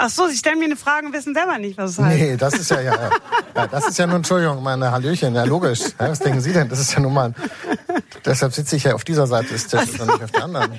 Ach 0.00 0.08
so, 0.08 0.28
Sie 0.28 0.36
stellen 0.36 0.60
mir 0.60 0.66
eine 0.66 0.76
Frage 0.76 1.06
und 1.06 1.12
wissen 1.12 1.34
selber 1.34 1.58
nicht, 1.58 1.76
was 1.76 1.90
es 1.90 1.98
heißt. 1.98 2.20
Nee, 2.20 2.36
das 2.36 2.54
ist 2.54 2.70
ja, 2.70 2.80
ja, 2.80 3.10
ja, 3.56 3.66
das 3.66 3.88
ist 3.88 3.98
ja 3.98 4.06
nun, 4.06 4.16
Entschuldigung, 4.18 4.62
meine 4.62 4.92
Hallöchen, 4.92 5.34
ja 5.34 5.42
logisch. 5.42 5.80
Ja, 5.98 6.10
was 6.10 6.20
denken 6.20 6.40
Sie 6.40 6.52
denn? 6.52 6.68
Das 6.68 6.78
ist 6.78 6.92
ja 6.94 7.00
nun 7.00 7.12
mal, 7.12 7.34
deshalb 8.24 8.52
sitze 8.52 8.76
ich 8.76 8.84
ja 8.84 8.94
auf 8.94 9.02
dieser 9.02 9.26
Seite 9.26 9.48
des 9.48 9.66
Tisches 9.66 9.98
und 9.98 10.06
nicht 10.06 10.22
auf 10.22 10.30
der 10.30 10.44
anderen. 10.44 10.78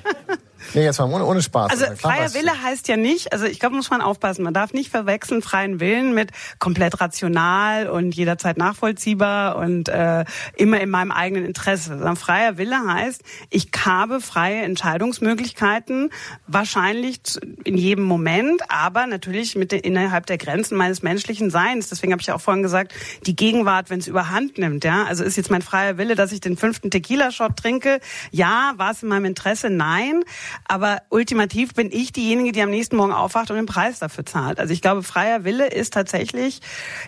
Nee, 0.73 0.84
jetzt 0.84 0.99
mal 0.99 1.12
ohne, 1.12 1.25
ohne 1.25 1.41
Spaß. 1.41 1.71
Also 1.71 1.86
klar, 1.86 1.97
freier 1.97 2.34
Wille 2.34 2.51
heißt 2.62 2.88
ja 2.88 2.97
nicht, 2.97 3.34
also 3.34 3.45
ich 3.45 3.60
glaube, 3.60 3.75
muss 3.75 3.89
man 3.89 4.01
aufpassen, 4.01 4.43
man 4.43 4.53
darf 4.53 4.73
nicht 4.73 4.89
verwechseln 4.89 5.41
freien 5.41 5.79
Willen 5.79 6.13
mit 6.13 6.32
komplett 6.60 7.01
rational 7.01 7.88
und 7.88 8.15
jederzeit 8.15 8.58
nachvollziehbar 8.58 9.58
und 9.58 9.89
äh, 9.89 10.25
immer 10.55 10.79
in 10.82 10.89
meinem 10.89 11.12
eigenen 11.12 11.45
Interesse. 11.45 11.89
Sondern 11.89 12.15
freier 12.15 12.58
Wille 12.58 12.77
heißt, 12.88 13.23
ich 13.49 13.69
habe 13.86 14.21
freie 14.21 14.62
Entscheidungsmöglichkeiten, 14.62 16.12
wahrscheinlich 16.47 17.19
in 17.63 17.77
jedem 17.77 18.03
Moment, 18.03 18.62
aber 18.69 19.08
natürlich 19.08 19.55
mit 19.55 19.71
den, 19.71 19.79
innerhalb 19.79 20.25
der 20.25 20.38
Grenzen 20.38 20.77
meines 20.77 21.01
menschlichen 21.01 21.49
Seins. 21.49 21.89
Deswegen 21.89 22.12
habe 22.12 22.21
ich 22.21 22.27
ja 22.27 22.36
auch 22.36 22.41
vorhin 22.41 22.63
gesagt, 22.63 22.93
die 23.25 23.36
Gegenwart, 23.36 23.89
wenn 23.89 23.99
es 23.99 24.08
überhand 24.08 24.58
nimmt, 24.58 24.84
ja, 24.84 25.05
also 25.05 25.23
ist 25.23 25.38
jetzt 25.38 25.51
mein 25.51 25.62
freier 25.62 25.97
Wille, 25.97 26.15
dass 26.15 26.32
ich 26.32 26.41
den 26.41 26.58
fünften 26.58 26.91
Tequila-Shot 26.91 27.58
trinke? 27.58 27.99
Ja, 28.32 28.73
war 28.77 28.91
es 28.91 29.03
in 29.03 29.10
meinem 29.10 29.25
Interesse? 29.25 29.69
Nein. 29.69 30.23
Aber 30.67 31.01
ultimativ 31.09 31.73
bin 31.73 31.91
ich 31.91 32.11
diejenige, 32.11 32.51
die 32.51 32.61
am 32.61 32.69
nächsten 32.69 32.95
Morgen 32.95 33.11
aufwacht 33.11 33.49
und 33.49 33.57
den 33.57 33.65
Preis 33.65 33.99
dafür 33.99 34.25
zahlt. 34.25 34.59
Also 34.59 34.73
ich 34.73 34.81
glaube, 34.81 35.03
freier 35.03 35.43
Wille 35.43 35.67
ist 35.67 35.93
tatsächlich 35.93 36.61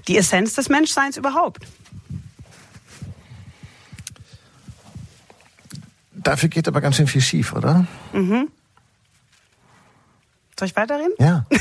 die 0.07 0.17
Essenz 0.17 0.55
des 0.55 0.69
Menschseins 0.69 1.17
überhaupt. 1.17 1.65
Dafür 6.13 6.49
geht 6.49 6.67
aber 6.67 6.81
ganz 6.81 6.97
schön 6.97 7.08
viel 7.08 7.21
schief, 7.21 7.54
oder? 7.54 7.85
Soll 10.58 10.67
ich 10.67 10.75
weiterreden? 10.75 11.13
Ja. 11.19 11.45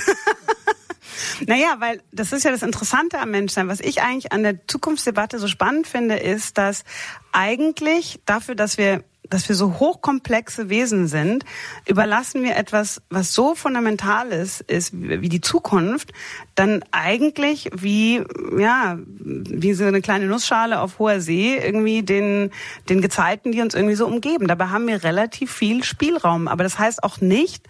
Naja, 1.46 1.76
weil 1.78 2.02
das 2.12 2.32
ist 2.32 2.44
ja 2.44 2.50
das 2.50 2.62
Interessante 2.62 3.18
am 3.18 3.30
Menschsein. 3.30 3.68
Was 3.68 3.80
ich 3.80 4.02
eigentlich 4.02 4.32
an 4.32 4.42
der 4.42 4.66
Zukunftsdebatte 4.66 5.38
so 5.38 5.48
spannend 5.48 5.86
finde, 5.86 6.16
ist, 6.16 6.58
dass 6.58 6.84
eigentlich 7.32 8.20
dafür, 8.26 8.54
dass 8.54 8.78
wir 8.78 9.04
dass 9.30 9.48
wir 9.48 9.56
so 9.56 9.78
hochkomplexe 9.78 10.68
Wesen 10.68 11.06
sind, 11.06 11.44
überlassen 11.86 12.42
wir 12.42 12.56
etwas, 12.56 13.00
was 13.08 13.32
so 13.32 13.54
fundamental 13.54 14.28
ist, 14.28 14.60
ist 14.60 14.92
wie 14.92 15.28
die 15.28 15.40
Zukunft, 15.40 16.12
dann 16.54 16.84
eigentlich 16.90 17.70
wie, 17.74 18.22
ja, 18.58 18.98
wie 19.06 19.72
so 19.72 19.84
eine 19.84 20.02
kleine 20.02 20.26
Nussschale 20.26 20.80
auf 20.80 20.98
hoher 20.98 21.20
See 21.20 21.56
irgendwie 21.56 22.02
den, 22.02 22.50
den 22.88 23.00
Gezeiten, 23.00 23.52
die 23.52 23.62
uns 23.62 23.74
irgendwie 23.74 23.94
so 23.94 24.06
umgeben. 24.06 24.48
Dabei 24.48 24.66
haben 24.66 24.86
wir 24.86 25.02
relativ 25.04 25.52
viel 25.52 25.84
Spielraum. 25.84 26.48
Aber 26.48 26.64
das 26.64 26.78
heißt 26.78 27.02
auch 27.02 27.20
nicht, 27.20 27.66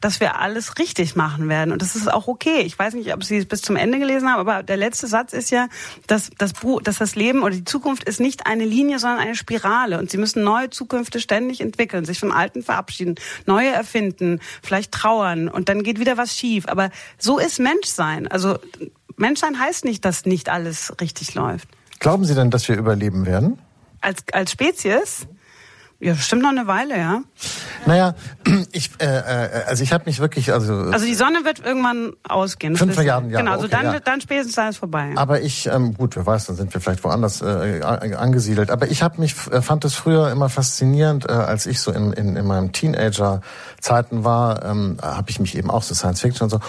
dass 0.00 0.20
wir 0.20 0.40
alles 0.40 0.78
richtig 0.78 1.16
machen 1.16 1.48
werden. 1.48 1.72
Und 1.72 1.82
das 1.82 1.96
ist 1.96 2.12
auch 2.12 2.26
okay. 2.26 2.60
Ich 2.60 2.78
weiß 2.78 2.94
nicht, 2.94 3.12
ob 3.14 3.24
Sie 3.24 3.38
es 3.38 3.46
bis 3.46 3.62
zum 3.62 3.76
Ende 3.76 3.98
gelesen 3.98 4.28
haben, 4.28 4.40
aber 4.40 4.62
der 4.62 4.76
letzte 4.76 5.06
Satz 5.06 5.32
ist 5.32 5.50
ja, 5.50 5.68
dass 6.06 6.30
das, 6.38 6.52
Buch, 6.52 6.82
dass 6.82 6.98
das 6.98 7.14
Leben 7.14 7.42
oder 7.42 7.54
die 7.54 7.64
Zukunft 7.64 8.04
ist 8.04 8.20
nicht 8.20 8.46
eine 8.46 8.64
Linie, 8.64 8.98
sondern 8.98 9.20
eine 9.20 9.34
Spirale. 9.34 9.98
Und 9.98 10.10
Sie 10.10 10.18
müssen 10.18 10.42
neue 10.42 10.70
Zukünfte 10.70 11.20
ständig 11.20 11.60
entwickeln, 11.60 12.04
sich 12.04 12.18
von 12.18 12.32
alten 12.32 12.62
verabschieden, 12.62 13.14
neue 13.46 13.70
erfinden, 13.70 14.40
vielleicht 14.62 14.92
trauern 14.92 15.48
und 15.48 15.68
dann 15.68 15.82
geht 15.82 15.98
wieder 15.98 16.16
was 16.16 16.36
schief. 16.36 16.66
Aber 16.68 16.90
so 17.18 17.38
ist 17.38 17.58
Menschsein. 17.58 18.26
Also 18.28 18.58
Menschsein 19.16 19.58
heißt 19.58 19.84
nicht, 19.84 20.04
dass 20.04 20.26
nicht 20.26 20.48
alles 20.48 20.92
richtig 21.00 21.34
läuft. 21.34 21.68
Glauben 22.00 22.24
Sie 22.24 22.34
denn, 22.34 22.50
dass 22.50 22.68
wir 22.68 22.76
überleben 22.76 23.26
werden? 23.26 23.58
Als, 24.00 24.24
als 24.32 24.52
Spezies? 24.52 25.26
Ja, 26.04 26.12
bestimmt 26.12 26.42
noch 26.42 26.50
eine 26.50 26.66
Weile, 26.66 26.98
ja. 26.98 27.22
Naja, 27.86 28.14
ich, 28.72 28.90
äh, 28.98 29.06
äh, 29.06 29.64
also 29.66 29.82
ich 29.82 29.90
habe 29.90 30.04
mich 30.04 30.20
wirklich, 30.20 30.52
also 30.52 30.74
also 30.74 31.06
die 31.06 31.14
Sonne 31.14 31.46
wird 31.46 31.64
irgendwann 31.64 32.12
ausgehen. 32.28 32.76
Fünf 32.76 32.98
Milliarden 32.98 33.30
Jahre. 33.30 33.42
Genau, 33.42 33.54
also 33.54 33.64
okay, 33.64 33.76
dann, 33.82 33.94
ja. 33.94 34.00
dann 34.00 34.20
spätestens 34.20 34.58
alles 34.58 34.76
vorbei. 34.76 35.12
Aber 35.16 35.40
ich, 35.40 35.66
ähm, 35.66 35.94
gut, 35.94 36.14
wer 36.16 36.26
weiß, 36.26 36.44
dann 36.44 36.56
sind 36.56 36.74
wir 36.74 36.82
vielleicht 36.82 37.04
woanders 37.04 37.40
äh, 37.40 37.80
angesiedelt. 37.82 38.70
Aber 38.70 38.88
ich 38.88 39.02
habe 39.02 39.18
mich, 39.18 39.34
äh, 39.50 39.62
fand 39.62 39.86
es 39.86 39.94
früher 39.94 40.30
immer 40.30 40.50
faszinierend, 40.50 41.26
äh, 41.26 41.32
als 41.32 41.64
ich 41.64 41.80
so 41.80 41.90
in, 41.90 42.12
in, 42.12 42.36
in 42.36 42.46
meinem 42.46 42.72
Teenager-Zeiten 42.72 44.24
war, 44.24 44.62
ähm, 44.62 44.98
habe 45.00 45.30
ich 45.30 45.40
mich 45.40 45.56
eben 45.56 45.70
auch 45.70 45.84
so 45.84 45.94
Science 45.94 46.20
Fiction 46.20 46.44
und 46.44 46.50
so 46.50 46.60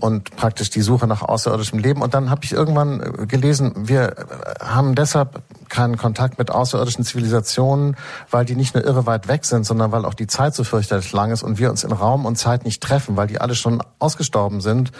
und 0.00 0.36
praktisch 0.36 0.70
die 0.70 0.82
Suche 0.82 1.06
nach 1.06 1.22
außerirdischem 1.22 1.78
Leben. 1.78 2.02
Und 2.02 2.14
dann 2.14 2.30
habe 2.30 2.42
ich 2.44 2.52
irgendwann 2.52 3.00
äh, 3.00 3.26
gelesen, 3.26 3.72
wir 3.88 4.16
äh, 4.18 4.24
haben 4.64 4.94
deshalb 4.94 5.42
keinen 5.68 5.96
Kontakt 5.96 6.38
mit 6.38 6.50
außerirdischen 6.50 7.04
Zivilisationen, 7.04 7.96
weil 8.30 8.44
die 8.44 8.56
nicht 8.56 8.74
nur 8.74 8.84
irre 8.84 9.06
weit 9.06 9.28
weg 9.28 9.44
sind, 9.44 9.66
sondern 9.66 9.92
weil 9.92 10.04
auch 10.04 10.14
die 10.14 10.26
Zeit 10.26 10.54
so 10.54 10.64
fürchterlich 10.64 11.12
lang 11.12 11.30
ist 11.30 11.42
und 11.42 11.58
wir 11.58 11.70
uns 11.70 11.84
in 11.84 11.92
Raum 11.92 12.26
und 12.26 12.36
Zeit 12.36 12.64
nicht 12.64 12.82
treffen, 12.82 13.16
weil 13.16 13.26
die 13.26 13.40
alle 13.40 13.54
schon 13.54 13.82
ausgestorben 13.98 14.60
sind 14.60 14.92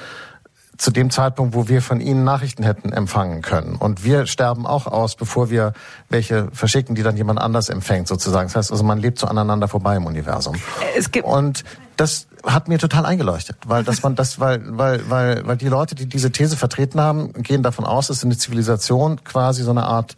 zu 0.79 0.93
dem 0.93 1.11
Zeitpunkt, 1.11 1.55
wo 1.55 1.69
wir 1.69 1.83
von 1.83 2.01
ihnen 2.01 2.25
Nachrichten 2.25 2.63
hätten 2.63 2.93
empfangen 2.93 3.43
können. 3.43 3.75
Und 3.75 4.05
wir 4.05 4.27
sterben 4.27 4.65
auch 4.65 4.87
aus, 4.87 5.17
bevor 5.17 5.51
wir 5.51 5.73
welche 6.09 6.49
verschicken, 6.53 6.95
die 6.95 7.03
dann 7.03 7.17
jemand 7.17 7.41
anders 7.41 7.69
empfängt, 7.69 8.07
sozusagen. 8.07 8.47
Das 8.47 8.57
heißt 8.57 8.71
also, 8.71 8.85
man 8.85 8.99
lebt 8.99 9.19
so 9.19 9.27
aneinander 9.27 9.67
vorbei 9.67 9.97
im 9.97 10.07
Universum. 10.07 10.55
Es 10.97 11.11
gibt 11.11 11.27
Und 11.27 11.65
das 11.97 12.29
hat 12.45 12.69
mir 12.69 12.79
total 12.79 13.07
eingeleuchtet, 13.07 13.57
weil 13.67 13.83
dass 13.83 14.03
man 14.05 14.15
das, 14.15 14.39
weil, 14.39 14.63
weil, 14.67 15.11
weil, 15.11 15.47
weil 15.47 15.57
die 15.57 15.67
Leute, 15.67 15.97
die 15.97 16.07
diese 16.07 16.31
These 16.31 16.57
vertreten 16.57 17.01
haben, 17.01 17.33
gehen 17.43 17.65
davon 17.65 17.85
aus, 17.85 18.07
dass 18.07 18.25
eine 18.25 18.39
Zivilisation 18.39 19.25
quasi 19.25 19.65
so 19.65 19.73
eine 19.73 19.83
Art 19.83 20.15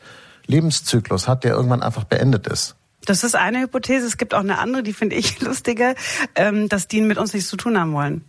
Lebenszyklus 0.47 1.27
hat, 1.27 1.45
der 1.45 1.53
irgendwann 1.53 1.83
einfach 1.83 2.05
beendet 2.05 2.47
ist. 2.47 2.77
Das 3.07 3.25
ist 3.25 3.35
eine 3.35 3.61
Hypothese. 3.61 4.07
Es 4.07 4.19
gibt 4.19 4.35
auch 4.35 4.41
eine 4.41 4.59
andere, 4.59 4.83
die 4.83 4.93
finde 4.93 5.17
ich 5.17 5.41
lustiger, 5.41 5.95
ähm, 6.35 6.69
dass 6.69 6.87
die 6.87 7.01
mit 7.01 7.17
uns 7.17 7.33
nichts 7.33 7.49
zu 7.49 7.57
tun 7.57 7.79
haben 7.79 7.95
wollen. 7.95 8.25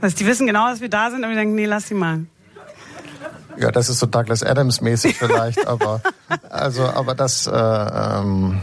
Also 0.00 0.16
die 0.16 0.26
wissen 0.26 0.46
genau, 0.46 0.68
dass 0.68 0.80
wir 0.80 0.90
da 0.90 1.10
sind, 1.10 1.24
aber 1.24 1.32
die 1.32 1.38
denken, 1.38 1.54
nee, 1.54 1.66
lass 1.66 1.88
sie 1.88 1.94
mal. 1.94 2.26
Ja, 3.56 3.70
das 3.70 3.88
ist 3.88 4.00
so 4.00 4.06
Douglas 4.06 4.42
Adams 4.42 4.80
mäßig 4.80 5.16
vielleicht, 5.16 5.66
aber 5.66 6.00
also, 6.50 6.84
aber 6.84 7.14
das, 7.14 7.46
äh, 7.46 7.52
ähm, 7.52 8.60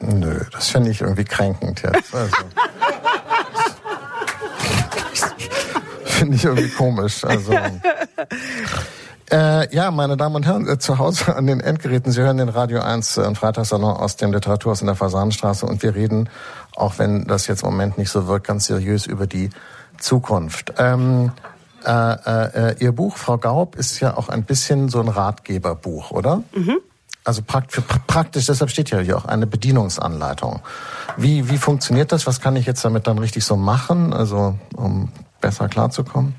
nö, 0.00 0.40
das 0.52 0.68
finde 0.68 0.90
ich 0.90 1.00
irgendwie 1.00 1.24
kränkend 1.24 1.82
jetzt. 1.82 2.14
Also. 2.14 2.36
finde 6.04 6.36
ich 6.36 6.44
irgendwie 6.44 6.68
komisch. 6.70 7.24
Also. 7.24 7.52
Äh, 9.28 9.74
ja, 9.74 9.90
meine 9.90 10.16
Damen 10.16 10.36
und 10.36 10.46
Herren, 10.46 10.68
äh, 10.68 10.78
zu 10.78 10.98
Hause 10.98 11.34
an 11.34 11.48
den 11.48 11.58
Endgeräten, 11.58 12.12
Sie 12.12 12.22
hören 12.22 12.36
den 12.36 12.48
Radio 12.48 12.80
1 12.80 13.16
äh, 13.16 13.34
Freitagssalon 13.34 13.96
aus 13.96 14.14
dem 14.14 14.32
Literaturhaus 14.32 14.82
in 14.82 14.86
der 14.86 14.94
Fasanenstraße 14.94 15.66
und 15.66 15.82
wir 15.82 15.96
reden, 15.96 16.28
auch 16.76 16.98
wenn 16.98 17.24
das 17.24 17.46
jetzt 17.46 17.62
im 17.62 17.70
Moment 17.70 17.98
nicht 17.98 18.10
so 18.10 18.26
wirkt, 18.26 18.46
ganz 18.46 18.66
seriös 18.66 19.06
über 19.06 19.26
die 19.26 19.50
Zukunft. 19.98 20.74
Ähm, 20.78 21.32
äh, 21.84 21.90
äh, 21.90 22.76
Ihr 22.78 22.92
Buch, 22.92 23.16
Frau 23.16 23.38
Gaub, 23.38 23.76
ist 23.76 24.00
ja 24.00 24.16
auch 24.16 24.28
ein 24.28 24.44
bisschen 24.44 24.88
so 24.88 25.00
ein 25.00 25.08
Ratgeberbuch, 25.08 26.10
oder? 26.10 26.42
Mhm. 26.54 26.78
Also 27.24 27.42
prakt 27.42 27.72
für, 27.72 27.82
praktisch, 27.82 28.46
deshalb 28.46 28.70
steht 28.70 28.90
ja 28.90 29.00
hier 29.00 29.16
auch 29.16 29.24
eine 29.24 29.46
Bedienungsanleitung. 29.46 30.60
Wie, 31.16 31.48
wie 31.48 31.58
funktioniert 31.58 32.12
das? 32.12 32.26
Was 32.26 32.40
kann 32.40 32.54
ich 32.54 32.66
jetzt 32.66 32.84
damit 32.84 33.06
dann 33.06 33.18
richtig 33.18 33.44
so 33.44 33.56
machen, 33.56 34.12
also 34.12 34.56
um 34.76 35.10
besser 35.40 35.68
klarzukommen? 35.68 36.36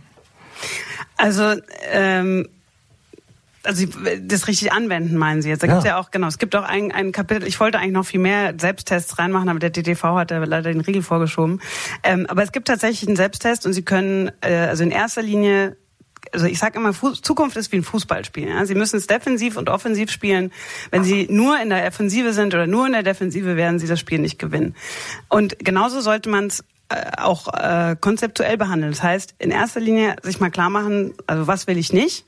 Also 1.17 1.55
ähm, 1.91 2.47
also 3.68 3.86
das 4.22 4.47
richtig 4.47 4.72
anwenden, 4.72 5.18
meinen 5.18 5.41
Sie 5.41 5.49
jetzt? 5.49 5.61
Da 5.61 5.68
ja. 5.68 5.74
gibt's 5.74 5.86
ja 5.86 5.99
auch, 5.99 6.11
genau, 6.11 6.28
es 6.28 6.38
gibt 6.38 6.55
auch 6.55 6.63
ein, 6.63 6.91
ein 6.91 7.11
Kapitel, 7.11 7.47
ich 7.47 7.59
wollte 7.59 7.78
eigentlich 7.78 7.93
noch 7.93 8.05
viel 8.05 8.20
mehr 8.20 8.53
Selbsttests 8.57 9.20
reinmachen, 9.20 9.49
aber 9.49 9.59
der 9.59 9.70
DTV 9.70 10.03
hat 10.15 10.32
da 10.32 10.38
leider 10.39 10.72
den 10.72 10.82
Riegel 10.82 11.01
vorgeschoben. 11.01 11.61
Ähm, 12.03 12.26
aber 12.28 12.43
es 12.43 12.51
gibt 12.51 12.68
tatsächlich 12.68 13.07
einen 13.07 13.18
Selbsttest 13.18 13.65
und 13.65 13.74
Sie 13.74 13.84
können 13.84 14.32
äh, 14.41 14.55
also 14.55 14.84
in 14.84 14.91
erster 14.91 15.22
Linie 15.22 15.78
also 16.34 16.45
ich 16.45 16.59
sage 16.59 16.78
immer, 16.78 16.93
Fuß, 16.93 17.22
Zukunft 17.22 17.55
ist 17.55 17.72
wie 17.72 17.78
ein 17.78 17.84
Fußballspiel. 17.84 18.49
Ja? 18.49 18.65
Sie 18.65 18.76
müssen 18.76 18.97
es 18.97 19.07
defensiv 19.07 19.55
und 19.55 19.70
offensiv 19.70 20.11
spielen. 20.11 20.51
Wenn 20.91 21.05
Sie 21.05 21.28
nur 21.30 21.61
in 21.61 21.70
der 21.70 21.86
Offensive 21.88 22.34
sind 22.34 22.53
oder 22.53 22.68
nur 22.68 22.86
in 22.86 22.91
der 22.91 23.03
Defensive, 23.03 23.55
werden 23.55 23.80
Sie 23.80 23.88
das 23.88 23.99
Spiel 23.99 24.20
nicht 24.20 24.38
gewinnen. 24.38 24.76
Und 25.30 25.57
genauso 25.59 26.01
sollte 26.01 26.30
man 26.30 26.47
es 26.47 26.65
äh, 26.89 27.11
auch 27.18 27.53
äh, 27.53 27.95
konzeptuell 27.99 28.57
behandeln. 28.57 28.91
Das 28.91 29.03
heißt, 29.03 29.36
in 29.39 29.51
erster 29.51 29.80
Linie 29.80 30.15
sich 30.24 30.39
mal 30.39 30.51
klar 30.51 30.70
machen, 30.70 31.13
also 31.28 31.47
was 31.47 31.68
will 31.68 31.78
ich 31.78 31.93
nicht? 31.93 32.26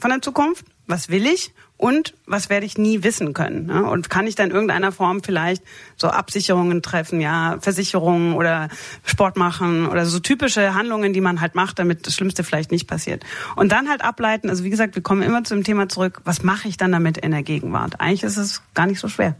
Von 0.00 0.10
der 0.10 0.22
Zukunft? 0.22 0.64
Was 0.86 1.08
will 1.08 1.26
ich? 1.26 1.52
Und 1.76 2.12
was 2.26 2.50
werde 2.50 2.66
ich 2.66 2.76
nie 2.76 3.02
wissen 3.04 3.32
können? 3.32 3.66
Ne? 3.66 3.84
Und 3.84 4.10
kann 4.10 4.26
ich 4.26 4.34
dann 4.34 4.50
in 4.50 4.54
irgendeiner 4.54 4.92
Form 4.92 5.22
vielleicht 5.22 5.62
so 5.96 6.08
Absicherungen 6.08 6.82
treffen, 6.82 7.22
ja, 7.22 7.56
Versicherungen 7.60 8.34
oder 8.34 8.68
Sport 9.04 9.38
machen 9.38 9.86
oder 9.86 10.04
so 10.04 10.18
typische 10.18 10.74
Handlungen, 10.74 11.14
die 11.14 11.22
man 11.22 11.40
halt 11.40 11.54
macht, 11.54 11.78
damit 11.78 12.06
das 12.06 12.14
Schlimmste 12.14 12.44
vielleicht 12.44 12.70
nicht 12.70 12.86
passiert. 12.86 13.24
Und 13.56 13.72
dann 13.72 13.88
halt 13.88 14.02
ableiten, 14.02 14.50
also 14.50 14.62
wie 14.62 14.68
gesagt, 14.68 14.94
wir 14.94 15.02
kommen 15.02 15.22
immer 15.22 15.42
zu 15.42 15.54
dem 15.54 15.64
Thema 15.64 15.88
zurück, 15.88 16.20
was 16.24 16.42
mache 16.42 16.68
ich 16.68 16.76
dann 16.76 16.92
damit 16.92 17.16
in 17.16 17.30
der 17.30 17.42
Gegenwart? 17.42 17.98
Eigentlich 17.98 18.24
ist 18.24 18.36
es 18.36 18.62
gar 18.74 18.86
nicht 18.86 19.00
so 19.00 19.08
schwer. 19.08 19.36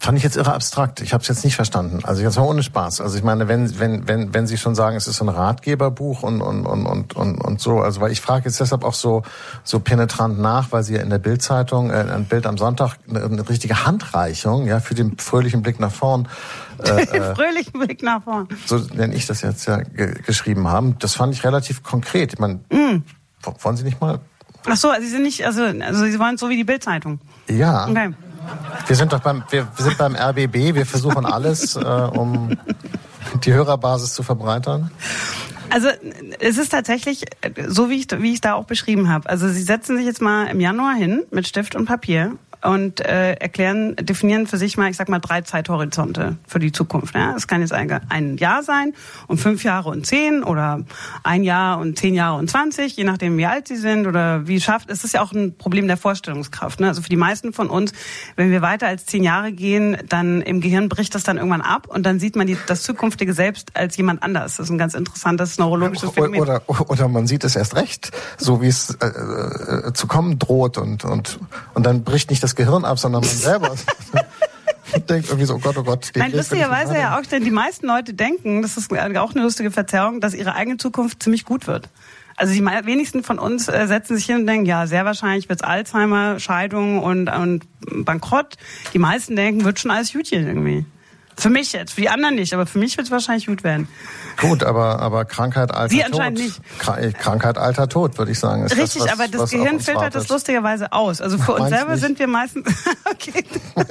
Fand 0.00 0.16
ich 0.16 0.22
jetzt 0.22 0.36
irre 0.36 0.52
abstrakt. 0.52 1.00
Ich 1.00 1.12
habe 1.12 1.22
es 1.22 1.28
jetzt 1.28 1.44
nicht 1.44 1.56
verstanden. 1.56 2.04
Also 2.04 2.22
jetzt 2.22 2.36
mal 2.36 2.44
ohne 2.44 2.62
Spaß. 2.62 3.00
Also 3.00 3.18
ich 3.18 3.24
meine, 3.24 3.48
wenn 3.48 3.80
wenn 3.80 4.06
wenn 4.06 4.32
wenn 4.32 4.46
Sie 4.46 4.56
schon 4.56 4.76
sagen, 4.76 4.96
es 4.96 5.08
ist 5.08 5.16
so 5.16 5.24
ein 5.24 5.28
Ratgeberbuch 5.28 6.22
und 6.22 6.40
und 6.40 6.66
und 6.66 6.86
und 6.86 7.16
und, 7.16 7.40
und 7.40 7.60
so, 7.60 7.80
also 7.80 8.00
weil 8.00 8.12
ich 8.12 8.20
frage 8.20 8.44
jetzt 8.44 8.60
deshalb 8.60 8.84
auch 8.84 8.94
so 8.94 9.24
so 9.64 9.80
penetrant 9.80 10.38
nach, 10.38 10.70
weil 10.70 10.84
Sie 10.84 10.94
ja 10.94 11.02
in 11.02 11.10
der 11.10 11.18
Bildzeitung 11.18 11.90
äh, 11.90 11.94
ein 11.94 12.26
Bild 12.26 12.46
am 12.46 12.56
Sonntag 12.58 12.96
eine, 13.08 13.24
eine 13.24 13.48
richtige 13.48 13.84
Handreichung, 13.84 14.66
ja, 14.66 14.78
für 14.78 14.94
den 14.94 15.18
fröhlichen 15.18 15.62
Blick 15.62 15.80
nach 15.80 15.92
vorn. 15.92 16.28
Äh, 16.78 17.06
den 17.06 17.22
äh, 17.22 17.34
fröhlichen 17.34 17.80
Blick 17.80 18.04
nach 18.04 18.22
vorn. 18.22 18.46
So 18.66 18.78
nenne 18.94 19.12
ich 19.12 19.26
das 19.26 19.42
jetzt 19.42 19.66
ja 19.66 19.78
ge 19.78 20.14
geschrieben 20.24 20.68
haben. 20.68 20.96
Das 21.00 21.16
fand 21.16 21.34
ich 21.34 21.42
relativ 21.42 21.82
konkret. 21.82 22.34
Ich 22.34 22.38
meine, 22.38 22.60
mm. 22.70 23.02
wollen 23.62 23.76
Sie 23.76 23.82
nicht 23.82 24.00
mal? 24.00 24.20
Ach 24.64 24.76
so, 24.76 24.92
Sie 25.00 25.08
sind 25.08 25.24
nicht, 25.24 25.44
also 25.44 25.64
also 25.64 26.04
Sie 26.04 26.18
wollen 26.20 26.38
so 26.38 26.48
wie 26.48 26.56
die 26.56 26.62
Bildzeitung. 26.62 27.18
Ja. 27.48 27.88
Okay. 27.88 28.14
Wir 28.86 28.96
sind 28.96 29.12
doch 29.12 29.20
beim, 29.20 29.42
wir, 29.50 29.68
wir 29.76 29.84
sind 29.84 29.98
beim 29.98 30.14
RBB, 30.14 30.74
wir 30.74 30.86
versuchen 30.86 31.26
alles, 31.26 31.76
äh, 31.76 31.80
um 31.80 32.56
die 33.44 33.52
Hörerbasis 33.52 34.14
zu 34.14 34.22
verbreitern. 34.22 34.90
Also 35.70 35.88
es 36.40 36.56
ist 36.56 36.70
tatsächlich 36.70 37.26
so, 37.66 37.90
wie 37.90 37.96
ich, 37.96 38.06
wie 38.18 38.32
ich 38.32 38.40
da 38.40 38.54
auch 38.54 38.64
beschrieben 38.64 39.10
habe. 39.10 39.28
Also 39.28 39.48
Sie 39.48 39.62
setzen 39.62 39.98
sich 39.98 40.06
jetzt 40.06 40.22
mal 40.22 40.46
im 40.46 40.60
Januar 40.60 40.94
hin 40.94 41.24
mit 41.30 41.46
Stift 41.46 41.74
und 41.74 41.84
Papier 41.84 42.32
und 42.62 43.00
äh, 43.00 43.34
erklären, 43.34 43.94
definieren 43.96 44.46
für 44.46 44.56
sich 44.56 44.76
mal, 44.76 44.90
ich 44.90 44.96
sag 44.96 45.08
mal, 45.08 45.20
drei 45.20 45.42
Zeithorizonte 45.42 46.36
für 46.46 46.58
die 46.58 46.72
Zukunft. 46.72 47.14
Ja? 47.14 47.34
Es 47.36 47.46
kann 47.46 47.60
jetzt 47.60 47.72
ein, 47.72 48.00
ein 48.08 48.36
Jahr 48.36 48.62
sein 48.62 48.94
und 49.26 49.38
fünf 49.38 49.64
Jahre 49.64 49.90
und 49.90 50.06
zehn 50.06 50.42
oder 50.42 50.84
ein 51.22 51.44
Jahr 51.44 51.78
und 51.78 51.98
zehn 51.98 52.14
Jahre 52.14 52.38
und 52.38 52.50
zwanzig, 52.50 52.96
je 52.96 53.04
nachdem, 53.04 53.36
wie 53.36 53.46
alt 53.46 53.68
sie 53.68 53.76
sind 53.76 54.06
oder 54.06 54.46
wie 54.46 54.60
schafft. 54.60 54.90
Es 54.90 55.04
ist 55.04 55.14
ja 55.14 55.22
auch 55.22 55.32
ein 55.32 55.56
Problem 55.56 55.86
der 55.86 55.96
Vorstellungskraft. 55.96 56.80
Ne? 56.80 56.88
Also 56.88 57.02
für 57.02 57.08
die 57.08 57.16
meisten 57.16 57.52
von 57.52 57.70
uns, 57.70 57.92
wenn 58.36 58.50
wir 58.50 58.62
weiter 58.62 58.88
als 58.88 59.06
zehn 59.06 59.22
Jahre 59.22 59.52
gehen, 59.52 59.96
dann 60.08 60.42
im 60.42 60.60
Gehirn 60.60 60.88
bricht 60.88 61.14
das 61.14 61.22
dann 61.22 61.36
irgendwann 61.36 61.60
ab 61.60 61.86
und 61.88 62.04
dann 62.04 62.18
sieht 62.18 62.36
man 62.36 62.46
die, 62.46 62.56
das 62.66 62.82
zukünftige 62.82 63.32
Selbst 63.32 63.70
als 63.74 63.96
jemand 63.96 64.22
anders. 64.22 64.56
Das 64.56 64.66
ist 64.66 64.70
ein 64.70 64.78
ganz 64.78 64.94
interessantes 64.94 65.58
neurologisches 65.58 66.10
Phänomen. 66.10 66.40
Oder, 66.40 66.62
oder 66.66 67.08
man 67.08 67.26
sieht 67.26 67.44
es 67.44 67.56
erst 67.56 67.76
recht, 67.76 68.10
so 68.36 68.60
wie 68.62 68.68
es 68.68 68.96
äh, 69.00 69.06
äh, 69.06 69.92
zu 69.92 70.06
kommen 70.06 70.38
droht 70.38 70.78
und, 70.78 71.04
und, 71.04 71.38
und 71.74 71.86
dann 71.86 72.04
bricht 72.04 72.30
nicht 72.30 72.42
das 72.42 72.47
das 72.48 72.56
Gehirn 72.56 72.84
ab, 72.84 72.98
sondern 72.98 73.22
man 73.22 73.30
selber 73.30 73.74
denkt 75.08 75.28
irgendwie 75.28 75.44
so, 75.44 75.54
oh 75.54 75.58
Gott, 75.58 75.76
oh 75.76 75.82
Gott. 75.82 76.10
Nein, 76.14 76.32
lustigerweise 76.32 76.94
ja 76.96 77.18
auch, 77.18 77.26
denn 77.26 77.44
die 77.44 77.50
meisten 77.50 77.86
Leute 77.86 78.14
denken, 78.14 78.62
das 78.62 78.76
ist 78.76 78.92
auch 78.92 78.98
eine 79.34 79.42
lustige 79.42 79.70
Verzerrung, 79.70 80.20
dass 80.20 80.34
ihre 80.34 80.54
eigene 80.54 80.76
Zukunft 80.76 81.22
ziemlich 81.22 81.44
gut 81.44 81.66
wird. 81.66 81.88
Also 82.36 82.52
die 82.52 82.64
wenigsten 82.64 83.24
von 83.24 83.40
uns 83.40 83.68
äh, 83.68 83.86
setzen 83.88 84.16
sich 84.16 84.26
hin 84.26 84.36
und 84.36 84.46
denken, 84.46 84.64
ja, 84.64 84.86
sehr 84.86 85.04
wahrscheinlich 85.04 85.48
wird's 85.48 85.62
Alzheimer, 85.62 86.38
Scheidung 86.38 87.02
und, 87.02 87.28
und 87.28 87.64
Bankrott. 88.04 88.56
Die 88.94 89.00
meisten 89.00 89.34
denken, 89.34 89.64
wird 89.64 89.80
schon 89.80 89.90
alles 89.90 90.12
gut 90.12 90.30
irgendwie. 90.46 90.86
Für 91.38 91.50
mich 91.50 91.72
jetzt, 91.72 91.92
für 91.92 92.00
die 92.00 92.08
anderen 92.08 92.34
nicht, 92.34 92.52
aber 92.52 92.66
für 92.66 92.78
mich 92.78 92.96
wird 92.96 93.06
es 93.06 93.10
wahrscheinlich 93.12 93.46
gut 93.46 93.62
werden. 93.62 93.86
Gut, 94.40 94.64
aber, 94.64 94.98
aber 94.98 95.24
Krankheit, 95.24 95.72
Alter, 95.72 95.88
Sie 95.88 96.02
anscheinend 96.02 96.38
Tod. 96.38 96.46
nicht. 96.46 96.60
Äh, 96.98 97.12
Krankheit, 97.12 97.58
Alter, 97.58 97.88
Tod, 97.88 98.18
würde 98.18 98.32
ich 98.32 98.38
sagen. 98.40 98.64
Ist 98.64 98.76
Richtig, 98.76 99.02
das, 99.02 99.12
was, 99.12 99.12
aber 99.12 99.28
das 99.28 99.50
Gehirn 99.50 99.78
filtert 99.78 100.16
das 100.16 100.28
lustigerweise 100.28 100.92
aus. 100.92 101.20
Also 101.20 101.38
für 101.38 101.54
uns 101.54 101.68
selber 101.68 101.92
nicht? 101.92 102.00
sind 102.00 102.18
wir 102.18 102.26
meistens. 102.26 102.66
okay. 103.12 103.44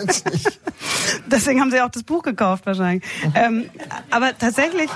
Deswegen 1.28 1.62
haben 1.62 1.72
Sie 1.72 1.80
auch 1.82 1.89
das 1.89 2.04
Buch 2.04 2.22
gekauft 2.22 2.66
wahrscheinlich. 2.66 3.04
ähm, 3.34 3.70
aber 4.10 4.38
tatsächlich, 4.38 4.89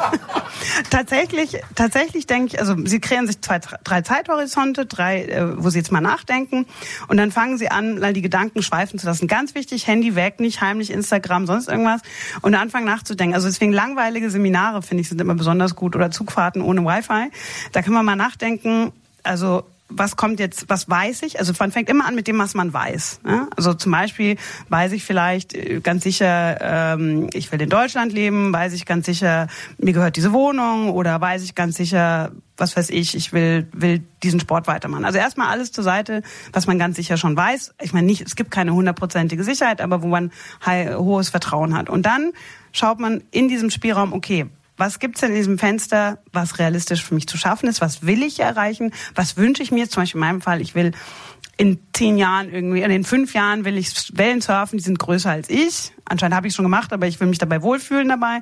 tatsächlich, 0.90 1.60
tatsächlich 1.74 2.26
denke 2.26 2.54
ich, 2.54 2.60
also 2.60 2.74
Sie 2.86 3.00
kreieren 3.00 3.26
sich 3.26 3.42
zwei, 3.42 3.60
drei 3.84 4.00
Zeithorizonte, 4.00 4.86
drei, 4.86 5.24
äh, 5.24 5.62
wo 5.62 5.68
Sie 5.68 5.78
jetzt 5.78 5.92
mal 5.92 6.00
nachdenken, 6.00 6.66
und 7.08 7.18
dann 7.18 7.32
fangen 7.32 7.58
Sie 7.58 7.70
an, 7.70 8.00
die 8.14 8.22
Gedanken 8.22 8.62
schweifen 8.62 8.98
zu 8.98 9.06
lassen. 9.06 9.26
Ganz 9.26 9.54
wichtig: 9.54 9.86
Handy 9.86 10.14
weg, 10.14 10.40
nicht 10.40 10.62
heimlich 10.62 10.90
Instagram, 10.90 11.46
sonst 11.50 11.68
irgendwas, 11.68 12.00
und 12.42 12.54
anfangen 12.54 12.86
nachzudenken. 12.86 13.34
Also 13.34 13.48
deswegen 13.48 13.72
langweilige 13.72 14.30
Seminare 14.30 14.82
finde 14.82 15.02
ich 15.02 15.08
sind 15.08 15.20
immer 15.20 15.34
besonders 15.34 15.76
gut 15.76 15.96
oder 15.96 16.10
Zugfahrten 16.10 16.62
ohne 16.62 16.84
Wi-Fi. 16.84 17.30
Da 17.72 17.82
kann 17.82 17.92
man 17.92 18.04
mal 18.04 18.16
nachdenken. 18.16 18.92
Also 19.22 19.64
was 19.90 20.16
kommt 20.16 20.40
jetzt, 20.40 20.68
was 20.68 20.88
weiß 20.88 21.22
ich? 21.22 21.38
Also 21.38 21.52
man 21.58 21.72
fängt 21.72 21.88
immer 21.88 22.06
an 22.06 22.14
mit 22.14 22.26
dem, 22.26 22.38
was 22.38 22.54
man 22.54 22.72
weiß. 22.72 23.20
Ne? 23.24 23.48
Also 23.56 23.74
zum 23.74 23.92
Beispiel 23.92 24.36
weiß 24.68 24.92
ich 24.92 25.04
vielleicht 25.04 25.54
äh, 25.54 25.80
ganz 25.80 26.04
sicher, 26.04 26.58
ähm, 26.60 27.28
ich 27.32 27.50
will 27.52 27.60
in 27.60 27.68
Deutschland 27.68 28.12
leben, 28.12 28.52
weiß 28.52 28.72
ich 28.72 28.86
ganz 28.86 29.06
sicher, 29.06 29.48
mir 29.78 29.92
gehört 29.92 30.16
diese 30.16 30.32
Wohnung 30.32 30.90
oder 30.90 31.20
weiß 31.20 31.42
ich 31.42 31.54
ganz 31.54 31.76
sicher, 31.76 32.32
was 32.56 32.76
weiß 32.76 32.90
ich, 32.90 33.14
ich 33.14 33.32
will, 33.32 33.68
will 33.72 34.02
diesen 34.22 34.40
Sport 34.40 34.66
weitermachen. 34.66 35.04
Also 35.04 35.18
erstmal 35.18 35.48
alles 35.48 35.72
zur 35.72 35.84
Seite, 35.84 36.22
was 36.52 36.66
man 36.66 36.78
ganz 36.78 36.96
sicher 36.96 37.16
schon 37.16 37.36
weiß. 37.36 37.74
Ich 37.80 37.92
meine 37.92 38.06
nicht, 38.06 38.20
es 38.22 38.36
gibt 38.36 38.50
keine 38.50 38.74
hundertprozentige 38.74 39.44
Sicherheit, 39.44 39.80
aber 39.80 40.02
wo 40.02 40.06
man 40.06 40.30
hohes 40.66 41.30
Vertrauen 41.30 41.76
hat. 41.76 41.88
Und 41.88 42.04
dann 42.04 42.32
schaut 42.72 43.00
man 43.00 43.22
in 43.30 43.48
diesem 43.48 43.70
Spielraum, 43.70 44.12
okay, 44.12 44.46
was 44.80 44.98
gibt's 44.98 45.20
denn 45.20 45.30
in 45.30 45.36
diesem 45.36 45.58
Fenster, 45.58 46.18
was 46.32 46.58
realistisch 46.58 47.04
für 47.04 47.14
mich 47.14 47.28
zu 47.28 47.36
schaffen 47.36 47.68
ist? 47.68 47.80
Was 47.80 48.04
will 48.04 48.22
ich 48.22 48.40
erreichen? 48.40 48.92
Was 49.14 49.36
wünsche 49.36 49.62
ich 49.62 49.70
mir? 49.70 49.88
Zum 49.88 50.02
Beispiel 50.02 50.18
in 50.18 50.26
meinem 50.26 50.40
Fall, 50.40 50.60
ich 50.60 50.74
will 50.74 50.92
in 51.60 51.78
zehn 51.92 52.16
Jahren 52.16 52.50
irgendwie, 52.50 52.80
in 52.80 53.04
fünf 53.04 53.34
Jahren 53.34 53.66
will 53.66 53.76
ich 53.76 53.92
Wellen 54.16 54.40
surfen, 54.40 54.78
die 54.78 54.82
sind 54.82 54.98
größer 54.98 55.28
als 55.28 55.50
ich. 55.50 55.92
Anscheinend 56.06 56.34
habe 56.34 56.48
ich 56.48 56.54
schon 56.54 56.64
gemacht, 56.64 56.90
aber 56.90 57.06
ich 57.06 57.20
will 57.20 57.28
mich 57.28 57.36
dabei 57.36 57.60
wohlfühlen 57.60 58.08
dabei. 58.08 58.40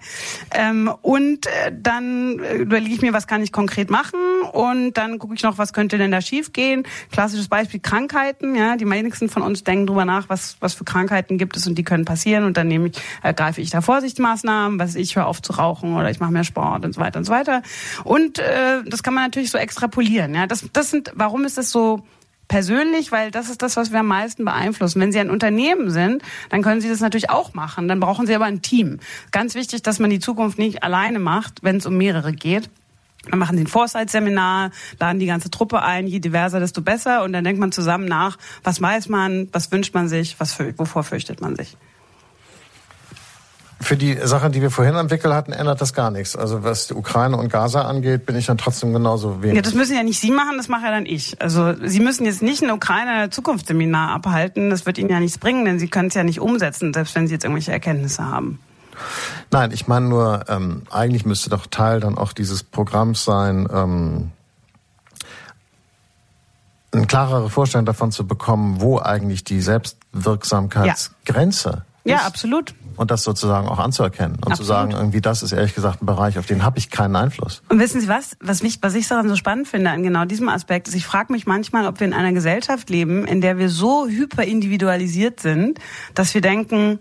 Ähm, 0.55 0.89
und 1.03 1.47
äh, 1.47 1.73
dann 1.77 2.39
überlege 2.39 2.95
ich 2.95 3.03
mir, 3.03 3.13
was 3.13 3.27
kann 3.27 3.43
ich 3.43 3.51
konkret 3.51 3.91
machen 3.91 4.21
und 4.53 4.93
dann 4.93 5.19
gucke 5.19 5.35
ich 5.35 5.43
noch, 5.43 5.59
was 5.59 5.73
könnte 5.73 5.99
denn 5.99 6.13
da 6.13 6.21
schiefgehen. 6.21 6.85
Klassisches 7.11 7.49
Beispiel 7.49 7.81
Krankheiten. 7.81 8.55
Ja, 8.55 8.77
die 8.77 8.89
wenigsten 8.89 9.29
von 9.29 9.43
uns 9.43 9.65
denken 9.65 9.89
drüber 9.89 10.05
nach, 10.05 10.29
was 10.29 10.57
was 10.61 10.75
für 10.75 10.85
Krankheiten 10.85 11.39
gibt 11.39 11.57
es 11.57 11.67
und 11.67 11.75
die 11.75 11.83
können 11.83 12.05
passieren 12.05 12.45
und 12.45 12.57
dann 12.57 12.69
nehme 12.69 12.87
ich, 12.87 13.03
ergreife 13.25 13.61
ich 13.61 13.71
da 13.71 13.81
Vorsichtsmaßnahmen, 13.81 14.79
was 14.79 14.95
ich 14.95 15.17
höre 15.17 15.27
auf 15.27 15.43
zu 15.43 15.55
rauchen 15.55 15.97
oder 15.97 16.09
ich 16.09 16.21
mache 16.21 16.31
mehr 16.31 16.45
Sport 16.45 16.85
und 16.85 16.95
so 16.95 17.01
weiter 17.01 17.19
und 17.19 17.25
so 17.25 17.33
weiter. 17.33 17.63
Und 18.05 18.39
äh, 18.39 18.85
das 18.87 19.03
kann 19.03 19.13
man 19.13 19.25
natürlich 19.25 19.51
so 19.51 19.59
extrapolieren. 19.59 20.37
Ja, 20.37 20.47
das 20.47 20.65
das 20.73 20.93
sind. 20.93 21.11
Warum 21.17 21.45
ist 21.45 21.59
das 21.59 21.73
so? 21.73 22.05
Persönlich, 22.49 23.13
weil 23.13 23.31
das 23.31 23.51
ist 23.51 23.63
das, 23.63 23.77
was 23.77 23.93
wir 23.93 24.01
am 24.01 24.07
meisten 24.07 24.45
beeinflussen. 24.45 25.01
Wenn 25.01 25.13
Sie 25.13 25.21
ein 25.21 25.31
Unternehmen 25.31 25.91
sind, 25.91 26.23
dann 26.51 26.63
können 26.63 26.81
Sie 26.81 26.89
das 26.89 27.01
natürlich 27.01 27.31
auch 27.31 27.55
machen. 27.55 27.89
Dann 27.89 28.01
brauchen 28.01 28.27
Sie 28.27 28.35
aber 28.35 28.47
ein 28.47 28.63
Team. 28.63 28.99
Ganz 29.31 29.55
wichtig, 29.55 29.83
dass 29.83 29.99
man 29.99 30.11
die 30.11 30.19
Zukunft 30.19 30.59
nicht 30.59 30.83
alleine 30.83 31.19
macht, 31.19 31.63
wenn 31.63 31.77
es 31.77 31.87
um 31.87 31.97
mehrere 31.97 32.33
geht. 32.33 32.71
Dann 33.31 33.39
machen 33.39 33.57
Sie 33.57 33.65
ein 33.65 33.69
Foresight-Seminar, 33.69 34.71
laden 34.99 35.19
die 35.19 35.27
ganze 35.27 35.51
Truppe 35.51 35.83
ein, 35.83 36.07
je 36.07 36.19
diverser, 36.19 36.61
desto 36.61 36.81
besser. 36.81 37.23
Und 37.25 37.33
dann 37.33 37.45
denkt 37.45 37.61
man 37.61 37.73
zusammen 37.73 38.07
nach, 38.07 38.39
was 38.65 38.81
weiß 38.81 39.09
man, 39.09 39.49
was 39.53 39.71
wünscht 39.71 39.95
man 39.95 40.09
sich, 40.09 40.41
was, 40.41 40.59
wovor 40.79 41.05
fürchtet 41.05 41.41
man 41.41 41.57
sich. 41.57 41.77
Für 43.81 43.97
die 43.97 44.19
Sache, 44.25 44.51
die 44.51 44.61
wir 44.61 44.73
vorhin 44.73 44.97
entwickelt 44.97 45.33
hatten, 45.33 45.53
ändert 45.53 45.81
das 45.81 45.95
gar 45.95 46.11
nichts. 46.11 46.35
Also 46.35 46.65
was 46.65 46.89
die 46.89 46.95
Ukraine 46.95 47.37
und 47.37 47.49
Gaza 47.49 47.83
angeht, 47.83 48.27
bin 48.27 48.35
ich 48.35 48.47
dann 48.47 48.59
trotzdem 48.59 48.93
genauso 48.93 49.41
wenig. 49.41 49.55
Ja, 49.55 49.63
das 49.63 49.75
müssen 49.75 49.95
ja 49.95 50.03
nicht 50.03 50.19
Sie 50.19 50.33
machen, 50.33 50.57
das 50.57 50.67
mache 50.69 50.87
ja 50.87 50.91
dann 50.91 51.07
ich. 51.07 51.41
Also 51.41 51.75
Sie 51.85 52.01
müssen 52.01 52.27
jetzt 52.27 52.43
nicht 52.43 52.61
ein 52.63 52.73
Ukraine-Zukunftsseminar 52.73 54.11
abhalten. 54.11 54.71
Das 54.71 54.85
wird 54.85 54.99
Ihnen 54.99 55.11
ja 55.11 55.21
nichts 55.21 55.39
bringen, 55.39 55.65
denn 55.65 55.79
Sie 55.79 55.87
können 55.87 56.09
es 56.09 56.15
ja 56.15 56.25
nicht 56.25 56.41
umsetzen, 56.41 56.93
selbst 56.93 57.15
wenn 57.15 57.29
Sie 57.29 57.35
jetzt 57.35 57.45
irgendwelche 57.45 57.71
Erkenntnisse 57.71 58.27
haben. 58.27 58.59
Nein, 59.53 59.71
ich 59.71 59.87
meine 59.87 60.09
nur, 60.09 60.47
ähm, 60.49 60.83
eigentlich 60.91 61.25
müsste 61.25 61.51
doch 61.51 61.69
Teil 61.69 62.01
dann 62.01 62.19
auch 62.19 62.33
dieses 62.33 62.65
Programms 62.65 63.25
sein, 63.25 63.69
ähm, 63.73 64.33
eine 66.91 67.07
klarere 67.07 67.49
Vorstellung 67.49 67.87
davon 67.87 68.11
zu 68.11 68.27
bekommen, 68.27 68.81
wo 68.81 68.99
eigentlich 68.99 69.45
die 69.45 69.61
Selbstwirksamkeitsgrenze 69.61 71.69
ja. 71.69 71.77
ist. 71.77 71.85
Ja, 72.05 72.27
absolut 72.27 72.75
und 72.99 73.11
das 73.11 73.23
sozusagen 73.23 73.69
auch 73.69 73.79
anzuerkennen 73.79 74.37
und 74.37 74.53
Absolut. 74.53 74.59
zu 74.59 74.65
sagen, 74.65 74.91
irgendwie 74.91 75.21
das 75.21 75.43
ist 75.43 75.53
ehrlich 75.53 75.75
gesagt 75.75 76.03
ein 76.03 76.07
Bereich, 76.07 76.39
auf 76.39 76.47
den 76.47 76.63
habe 76.63 76.79
ich 76.79 76.91
keinen 76.91 77.17
Einfluss. 77.17 77.63
Und 77.69 77.79
wissen 77.79 78.01
Sie 78.01 78.09
was, 78.09 78.37
was, 78.41 78.63
mich, 78.63 78.79
was 78.83 78.95
ich 78.95 79.09
daran 79.09 79.29
so 79.29 79.37
spannend 79.37 79.69
finde 79.69 79.91
an 79.91 80.03
genau 80.03 80.25
diesem 80.25 80.49
Aspekt, 80.49 80.89
ist, 80.89 80.95
ich 80.95 81.07
frage 81.07 81.33
mich 81.33 81.47
manchmal, 81.47 81.87
ob 81.87 82.01
wir 82.01 82.07
in 82.07 82.13
einer 82.13 82.33
Gesellschaft 82.33 82.91
leben, 82.91 83.27
in 83.27 83.41
der 83.41 83.59
wir 83.59 83.69
so 83.69 84.07
hyperindividualisiert 84.07 85.41
sind, 85.41 85.79
dass 86.15 86.35
wir 86.35 86.41
denken, 86.41 86.99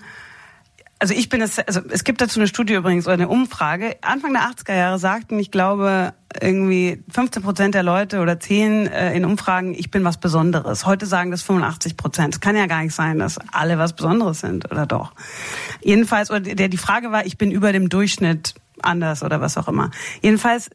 also 0.99 1.13
ich 1.13 1.29
bin 1.29 1.41
es, 1.41 1.59
also 1.59 1.81
es 1.89 2.03
gibt 2.03 2.21
dazu 2.21 2.39
eine 2.39 2.47
Studie 2.47 2.73
übrigens 2.73 3.05
oder 3.05 3.13
eine 3.13 3.27
Umfrage. 3.27 3.95
Anfang 4.01 4.33
der 4.33 4.43
80er 4.43 4.75
Jahre 4.75 4.99
sagten, 4.99 5.37
ich 5.39 5.51
glaube, 5.51 6.13
irgendwie 6.41 7.03
15 7.09 7.43
Prozent 7.43 7.75
der 7.75 7.83
Leute 7.83 8.19
oder 8.19 8.39
10 8.39 8.87
äh, 8.87 9.13
in 9.15 9.25
Umfragen, 9.25 9.73
ich 9.73 9.91
bin 9.91 10.03
was 10.03 10.17
Besonderes. 10.17 10.85
Heute 10.85 11.05
sagen 11.05 11.31
das 11.31 11.43
85 11.43 11.97
Prozent. 11.97 12.33
Es 12.35 12.39
kann 12.39 12.55
ja 12.55 12.65
gar 12.65 12.81
nicht 12.81 12.95
sein, 12.95 13.19
dass 13.19 13.37
alle 13.51 13.77
was 13.77 13.93
Besonderes 13.93 14.39
sind, 14.39 14.71
oder 14.71 14.85
doch? 14.85 15.13
Jedenfalls, 15.81 16.31
oder 16.31 16.41
der, 16.41 16.67
die 16.67 16.77
Frage 16.77 17.11
war, 17.11 17.25
ich 17.25 17.37
bin 17.37 17.51
über 17.51 17.71
dem 17.71 17.89
Durchschnitt 17.89 18.55
anders 18.81 19.23
oder 19.23 19.41
was 19.41 19.57
auch 19.57 19.67
immer. 19.67 19.91
Jedenfalls 20.21 20.69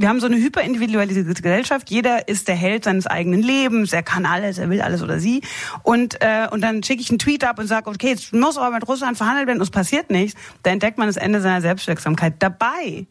wir 0.00 0.08
haben 0.08 0.18
so 0.18 0.26
eine 0.26 0.36
hyperindividualisierte 0.36 1.34
Gesellschaft. 1.34 1.90
Jeder 1.90 2.26
ist 2.26 2.48
der 2.48 2.54
Held 2.54 2.84
seines 2.84 3.06
eigenen 3.06 3.42
Lebens. 3.42 3.92
Er 3.92 4.02
kann 4.02 4.24
alles, 4.24 4.56
er 4.56 4.70
will 4.70 4.80
alles 4.80 5.02
oder 5.02 5.18
sie. 5.18 5.42
Und, 5.82 6.22
äh, 6.22 6.48
und 6.50 6.62
dann 6.62 6.82
schicke 6.82 7.02
ich 7.02 7.10
einen 7.10 7.18
Tweet 7.18 7.44
ab 7.44 7.58
und 7.58 7.66
sage, 7.66 7.90
okay, 7.90 8.08
jetzt 8.08 8.32
muss 8.32 8.56
aber 8.56 8.74
mit 8.74 8.88
Russland 8.88 9.18
verhandelt 9.18 9.46
werden 9.46 9.58
und 9.58 9.64
es 9.64 9.70
passiert 9.70 10.08
nichts. 10.08 10.40
Da 10.62 10.70
entdeckt 10.70 10.96
man 10.96 11.06
das 11.06 11.18
Ende 11.18 11.42
seiner 11.42 11.60
Selbstwirksamkeit. 11.60 12.36
Dabei 12.38 13.06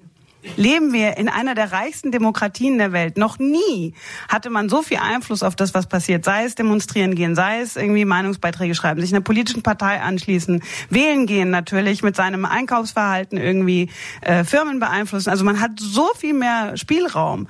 leben 0.55 0.93
wir 0.93 1.17
in 1.17 1.29
einer 1.29 1.55
der 1.55 1.71
reichsten 1.71 2.11
Demokratien 2.11 2.77
der 2.77 2.91
Welt. 2.91 3.17
Noch 3.17 3.39
nie 3.39 3.93
hatte 4.27 4.49
man 4.49 4.69
so 4.69 4.81
viel 4.81 4.97
Einfluss 4.97 5.43
auf 5.43 5.55
das, 5.55 5.73
was 5.73 5.87
passiert. 5.87 6.23
Sei 6.23 6.45
es 6.45 6.55
demonstrieren 6.55 7.15
gehen, 7.15 7.35
sei 7.35 7.59
es 7.59 7.75
irgendwie 7.75 8.05
Meinungsbeiträge 8.05 8.75
schreiben, 8.75 9.01
sich 9.01 9.13
einer 9.13 9.23
politischen 9.23 9.63
Partei 9.63 10.01
anschließen, 10.01 10.63
wählen 10.89 11.25
gehen 11.25 11.49
natürlich, 11.49 12.03
mit 12.03 12.15
seinem 12.15 12.45
Einkaufsverhalten 12.45 13.37
irgendwie 13.37 13.89
äh, 14.21 14.43
Firmen 14.43 14.79
beeinflussen. 14.79 15.29
Also 15.29 15.43
man 15.43 15.59
hat 15.59 15.71
so 15.79 16.09
viel 16.17 16.33
mehr 16.33 16.77
Spielraum. 16.77 17.47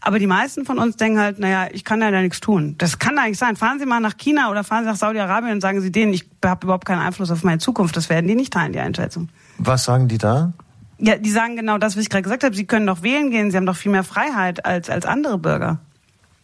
Aber 0.00 0.18
die 0.18 0.26
meisten 0.26 0.64
von 0.64 0.78
uns 0.78 0.96
denken 0.96 1.20
halt, 1.20 1.38
naja, 1.38 1.68
ich 1.72 1.84
kann 1.84 2.00
da 2.00 2.10
ja 2.10 2.22
nichts 2.22 2.40
tun. 2.40 2.74
Das 2.78 2.98
kann 2.98 3.16
da 3.16 3.26
nicht 3.26 3.38
sein. 3.38 3.56
Fahren 3.56 3.78
Sie 3.78 3.86
mal 3.86 4.00
nach 4.00 4.16
China 4.16 4.50
oder 4.50 4.64
fahren 4.64 4.84
Sie 4.84 4.90
nach 4.90 4.96
Saudi-Arabien 4.96 5.54
und 5.54 5.60
sagen 5.60 5.80
Sie 5.82 5.92
denen, 5.92 6.14
ich 6.14 6.28
habe 6.42 6.66
überhaupt 6.66 6.86
keinen 6.86 7.00
Einfluss 7.00 7.30
auf 7.30 7.44
meine 7.44 7.58
Zukunft. 7.58 7.96
Das 7.96 8.08
werden 8.08 8.26
die 8.26 8.34
nicht 8.34 8.52
teilen, 8.52 8.72
die 8.72 8.80
Einschätzung. 8.80 9.28
Was 9.58 9.84
sagen 9.84 10.08
die 10.08 10.16
da? 10.16 10.54
Ja, 11.00 11.16
die 11.16 11.30
sagen 11.30 11.56
genau 11.56 11.78
das, 11.78 11.96
was 11.96 12.02
ich 12.02 12.10
gerade 12.10 12.22
gesagt 12.22 12.44
habe. 12.44 12.54
Sie 12.54 12.66
können 12.66 12.86
doch 12.86 13.02
wählen 13.02 13.30
gehen. 13.30 13.50
Sie 13.50 13.56
haben 13.56 13.66
doch 13.66 13.76
viel 13.76 13.90
mehr 13.90 14.04
Freiheit 14.04 14.66
als, 14.66 14.90
als 14.90 15.06
andere 15.06 15.38
Bürger. 15.38 15.78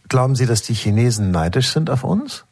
Glauben 0.09 0.35
Sie, 0.35 0.47
dass 0.47 0.63
die 0.63 0.73
Chinesen 0.73 1.31
neidisch 1.31 1.71
sind 1.71 1.91
auf 1.91 2.05
uns? 2.05 2.46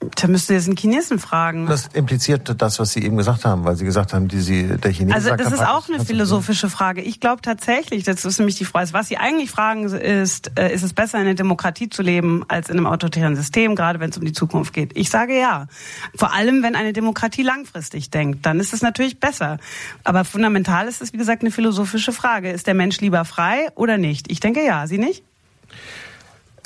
Da 0.00 0.28
müsst 0.28 0.48
ihr 0.48 0.54
jetzt 0.54 0.68
einen 0.68 0.76
Chinesen 0.76 1.18
fragen. 1.18 1.66
Das 1.66 1.88
impliziert 1.88 2.54
das, 2.62 2.78
was 2.78 2.92
Sie 2.92 3.02
eben 3.02 3.16
gesagt 3.16 3.44
haben, 3.44 3.64
weil 3.64 3.74
Sie 3.74 3.84
gesagt 3.84 4.12
haben, 4.12 4.28
die 4.28 4.40
Sie, 4.40 4.76
der 4.76 4.92
Chinese. 4.92 5.14
Also 5.14 5.34
das 5.34 5.52
ist 5.52 5.66
auch 5.66 5.88
eine 5.88 6.04
philosophische 6.04 6.70
Frage. 6.70 7.00
Ich 7.00 7.18
glaube 7.18 7.42
tatsächlich, 7.42 8.04
das 8.04 8.24
ist 8.24 8.38
nämlich 8.38 8.54
die 8.54 8.64
Frage, 8.64 8.92
was 8.92 9.08
Sie 9.08 9.16
eigentlich 9.16 9.50
fragen 9.50 9.86
ist, 9.86 10.52
äh, 10.56 10.72
ist 10.72 10.84
es 10.84 10.92
besser 10.92 11.18
in 11.18 11.26
einer 11.26 11.34
Demokratie 11.34 11.88
zu 11.88 12.02
leben 12.02 12.44
als 12.46 12.68
in 12.68 12.76
einem 12.76 12.86
autoritären 12.86 13.34
System, 13.34 13.74
gerade 13.74 13.98
wenn 13.98 14.10
es 14.10 14.16
um 14.16 14.24
die 14.24 14.32
Zukunft 14.32 14.72
geht? 14.72 14.96
Ich 14.96 15.10
sage 15.10 15.36
ja. 15.36 15.66
Vor 16.14 16.32
allem, 16.32 16.62
wenn 16.62 16.76
eine 16.76 16.92
Demokratie 16.92 17.42
langfristig 17.42 18.10
denkt, 18.10 18.46
dann 18.46 18.60
ist 18.60 18.72
es 18.72 18.82
natürlich 18.82 19.18
besser. 19.18 19.58
Aber 20.04 20.24
fundamental 20.24 20.86
ist 20.86 21.02
es, 21.02 21.12
wie 21.12 21.18
gesagt, 21.18 21.42
eine 21.42 21.50
philosophische 21.50 22.12
Frage. 22.12 22.52
Ist 22.52 22.68
der 22.68 22.74
Mensch 22.74 23.00
lieber 23.00 23.24
frei 23.24 23.66
oder 23.74 23.98
nicht? 23.98 24.30
Ich 24.30 24.38
denke 24.38 24.64
ja. 24.64 24.86
Sie 24.86 24.98
nicht? 24.98 25.24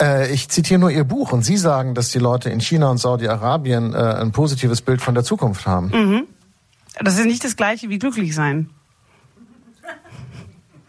Äh, 0.01 0.33
ich 0.33 0.49
zitiere 0.49 0.81
nur 0.81 0.91
Ihr 0.91 1.05
Buch 1.05 1.33
und 1.33 1.45
Sie 1.45 1.57
sagen, 1.57 1.95
dass 1.95 2.11
die 2.11 2.19
Leute 2.19 2.51
in 2.51 2.61
China 2.61 2.91
und 2.91 2.99
Saudi-Arabien 2.99 3.95
äh, 3.95 3.97
ein 3.97 4.33
positives 4.33 4.83
Bild 4.83 5.01
von 5.01 5.15
der 5.15 5.25
Zukunft 5.25 5.67
haben. 5.67 5.89
Mhm. 5.89 6.27
Das 7.01 7.19
ist 7.19 7.27
nicht 7.27 7.45
das 7.45 7.57
gleiche 7.57 7.89
wie 7.89 7.99
glücklich 7.99 8.35
sein. 8.35 8.71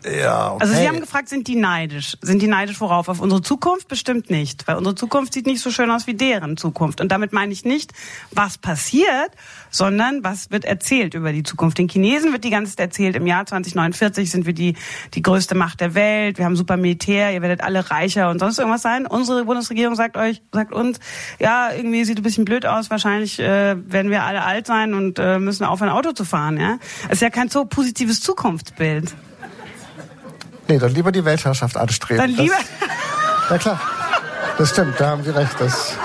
Ja, 0.05 0.53
okay. 0.53 0.61
Also 0.61 0.73
Sie 0.73 0.87
haben 0.87 0.99
gefragt, 0.99 1.29
sind 1.29 1.47
die 1.47 1.55
neidisch? 1.55 2.17
Sind 2.21 2.41
die 2.41 2.47
neidisch 2.47 2.81
worauf? 2.81 3.07
Auf 3.07 3.21
unsere 3.21 3.41
Zukunft? 3.41 3.87
Bestimmt 3.87 4.29
nicht. 4.29 4.67
Weil 4.67 4.75
unsere 4.75 4.95
Zukunft 4.95 5.33
sieht 5.33 5.45
nicht 5.45 5.61
so 5.61 5.71
schön 5.71 5.89
aus 5.91 6.07
wie 6.07 6.13
deren 6.13 6.57
Zukunft. 6.57 6.99
Und 6.99 7.11
damit 7.11 7.31
meine 7.31 7.53
ich 7.53 7.63
nicht, 7.63 7.93
was 8.31 8.57
passiert, 8.57 9.31
sondern 9.69 10.23
was 10.23 10.51
wird 10.51 10.65
erzählt 10.65 11.13
über 11.13 11.31
die 11.31 11.43
Zukunft. 11.43 11.77
Den 11.77 11.87
Chinesen 11.87 12.31
wird 12.33 12.43
die 12.43 12.49
ganze 12.49 12.75
Zeit 12.75 12.87
erzählt, 12.87 13.15
im 13.15 13.27
Jahr 13.27 13.45
2049 13.45 14.29
sind 14.29 14.45
wir 14.45 14.53
die, 14.53 14.75
die 15.13 15.21
größte 15.21 15.55
Macht 15.55 15.81
der 15.81 15.95
Welt, 15.95 16.37
wir 16.37 16.45
haben 16.45 16.55
super 16.55 16.77
Militär, 16.77 17.33
ihr 17.33 17.41
werdet 17.41 17.61
alle 17.61 17.89
reicher 17.89 18.29
und 18.29 18.39
sonst 18.39 18.59
irgendwas 18.59 18.81
sein. 18.81 19.07
Unsere 19.07 19.45
Bundesregierung 19.45 19.95
sagt 19.95 20.17
euch, 20.17 20.41
sagt 20.51 20.73
uns, 20.73 20.99
ja, 21.39 21.71
irgendwie 21.71 22.03
sieht 22.05 22.17
ein 22.17 22.23
bisschen 22.23 22.45
blöd 22.45 22.65
aus, 22.65 22.89
wahrscheinlich 22.89 23.39
äh, 23.39 23.75
werden 23.91 24.11
wir 24.11 24.23
alle 24.23 24.43
alt 24.43 24.67
sein 24.67 24.93
und 24.93 25.17
äh, 25.19 25.39
müssen 25.39 25.63
aufhören, 25.63 25.91
Auto 25.91 26.11
zu 26.11 26.25
fahren. 26.25 26.59
Ja? 26.59 26.77
Das 27.03 27.13
ist 27.13 27.21
ja 27.21 27.29
kein 27.29 27.49
so 27.49 27.65
positives 27.65 28.21
Zukunftsbild. 28.21 29.13
Nee, 30.67 30.77
dann 30.77 30.93
lieber 30.93 31.11
die 31.11 31.25
Weltherrschaft 31.25 31.77
anstreben. 31.77 32.17
Dann 32.21 32.31
lieber. 32.31 32.55
Das, 32.55 33.49
ja 33.49 33.57
klar, 33.57 33.79
das 34.57 34.69
stimmt, 34.69 34.99
da 34.99 35.09
haben 35.09 35.23
Sie 35.23 35.31
recht. 35.31 35.55
Das, 35.59 35.97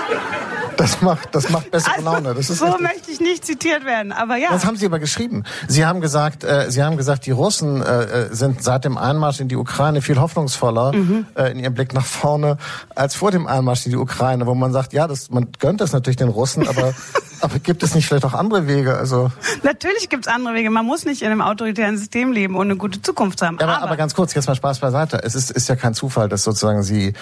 das 0.77 1.01
macht, 1.01 1.29
das 1.33 1.49
macht 1.49 1.71
bessere 1.71 1.93
Also, 1.95 2.05
Laune. 2.05 2.33
Das 2.33 2.49
ist 2.49 2.59
so 2.59 2.65
richtig. 2.65 2.81
möchte 2.81 3.08
ich 3.19 3.27
nicht 3.29 3.45
zitiert 3.45 3.85
werden, 3.85 4.11
aber 4.11 4.37
ja. 4.37 4.49
Das 4.51 4.65
haben 4.65 4.77
Sie 4.77 4.85
aber 4.85 4.99
geschrieben. 4.99 5.43
Sie 5.67 5.85
haben 5.85 6.01
gesagt, 6.01 6.43
äh, 6.43 6.69
Sie 6.71 6.83
haben 6.83 6.97
gesagt, 6.97 7.25
die 7.25 7.31
Russen 7.31 7.81
äh, 7.81 8.03
äh, 8.03 8.33
sind 8.35 8.63
seit 8.63 8.85
dem 8.85 8.97
Einmarsch 8.97 9.39
in 9.39 9.47
die 9.47 9.55
Ukraine 9.55 10.01
viel 10.01 10.19
hoffnungsvoller 10.19 10.93
Mhm. 10.93 11.25
äh, 11.35 11.51
in 11.51 11.59
ihrem 11.59 11.73
Blick 11.73 11.93
nach 11.93 12.05
vorne 12.05 12.57
als 12.95 13.15
vor 13.15 13.31
dem 13.31 13.47
Einmarsch 13.47 13.85
in 13.85 13.91
die 13.91 13.97
Ukraine, 13.97 14.45
wo 14.45 14.55
man 14.55 14.71
sagt, 14.71 14.93
ja, 14.93 15.07
das, 15.07 15.29
man 15.29 15.47
gönnt 15.59 15.81
das 15.81 15.91
natürlich 15.91 16.17
den 16.17 16.29
Russen, 16.29 16.67
aber, 16.67 16.93
aber 17.41 17.59
gibt 17.59 17.83
es 17.83 17.95
nicht 17.95 18.07
vielleicht 18.07 18.25
auch 18.25 18.33
andere 18.33 18.67
Wege? 18.67 18.97
Also, 18.97 19.31
Natürlich 19.63 20.09
gibt's 20.09 20.27
andere 20.27 20.53
Wege. 20.53 20.69
Man 20.69 20.85
muss 20.85 21.05
nicht 21.05 21.21
in 21.21 21.27
einem 21.31 21.41
autoritären 21.41 21.97
System 21.97 22.31
leben 22.31 22.55
und 22.55 22.67
eine 22.67 22.77
gute 22.77 23.01
Zukunft 23.01 23.41
haben. 23.41 23.57
ja, 23.59 23.67
aber, 23.67 23.81
aber 23.83 23.97
ganz 23.97 24.13
kurz, 24.15 24.33
jetzt 24.33 24.47
mal 24.47 24.55
Spaß 24.55 24.79
beiseite. 24.79 25.21
Es 25.23 25.35
ist, 25.35 25.51
ist 25.51 25.67
ja 25.69 25.75
kein 25.75 25.93
Zufall, 25.93 26.29
dass 26.29 26.43
sozusagen 26.43 26.83
Sie 26.83 27.13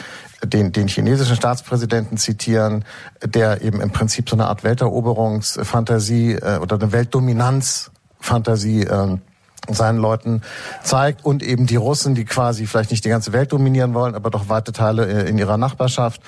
den, 0.43 0.72
den 0.72 0.88
chinesischen 0.88 1.36
Staatspräsidenten 1.36 2.18
zitieren, 2.18 2.86
der 3.24 3.62
eben 3.64 3.82
im 3.82 3.89
Prinzip 3.91 4.30
so 4.30 4.36
eine 4.36 4.45
Art 4.48 4.64
Welteroberungsfantasie 4.64 5.87
äh, 5.90 6.60
oder 6.62 6.76
eine 6.76 6.92
Weltdominanzfantasie 6.92 8.84
ähm, 8.84 9.22
seinen 9.70 9.98
Leuten 9.98 10.42
zeigt 10.84 11.26
und 11.26 11.44
eben 11.44 11.66
die 11.66 11.76
Russen, 11.76 12.16
die 12.16 12.26
quasi 12.26 12.68
vielleicht 12.68 12.92
nicht 12.92 13.04
die 13.06 13.10
ganze 13.10 13.34
Welt 13.34 13.52
dominieren 13.52 13.94
wollen, 13.94 14.16
aber 14.16 14.30
doch 14.30 14.50
weite 14.50 14.72
Teile 14.72 15.06
äh, 15.06 15.30
in 15.30 15.38
ihrer 15.38 15.58
Nachbarschaft 15.58 16.22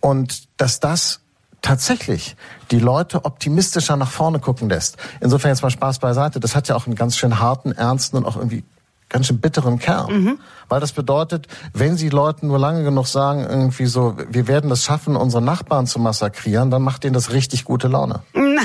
und 0.00 0.48
dass 0.56 0.80
das 0.80 1.20
tatsächlich 1.62 2.36
die 2.70 2.78
Leute 2.78 3.24
optimistischer 3.24 3.96
nach 3.96 4.10
vorne 4.10 4.38
gucken 4.38 4.68
lässt. 4.68 4.98
Insofern 5.20 5.50
jetzt 5.50 5.62
mal 5.62 5.70
Spaß 5.70 5.98
beiseite. 5.98 6.38
Das 6.38 6.54
hat 6.54 6.68
ja 6.68 6.76
auch 6.76 6.86
einen 6.86 6.94
ganz 6.94 7.16
schön 7.16 7.40
harten, 7.40 7.72
ernsten 7.72 8.16
und 8.16 8.24
auch 8.24 8.36
irgendwie 8.36 8.62
ganz 9.08 9.26
schön 9.26 9.40
bitteren 9.40 9.78
Kern. 9.78 10.38
Weil 10.68 10.80
das 10.80 10.92
bedeutet, 10.92 11.46
wenn 11.72 11.96
Sie 11.96 12.08
Leuten 12.08 12.48
nur 12.48 12.58
lange 12.58 12.82
genug 12.82 13.06
sagen, 13.06 13.46
irgendwie 13.48 13.86
so, 13.86 14.16
wir 14.28 14.48
werden 14.48 14.68
das 14.68 14.84
schaffen, 14.84 15.16
unsere 15.16 15.42
Nachbarn 15.42 15.86
zu 15.86 15.98
massakrieren, 16.00 16.70
dann 16.70 16.82
macht 16.82 17.04
denen 17.04 17.14
das 17.14 17.32
richtig 17.32 17.64
gute 17.64 17.88
Laune. 17.88 18.22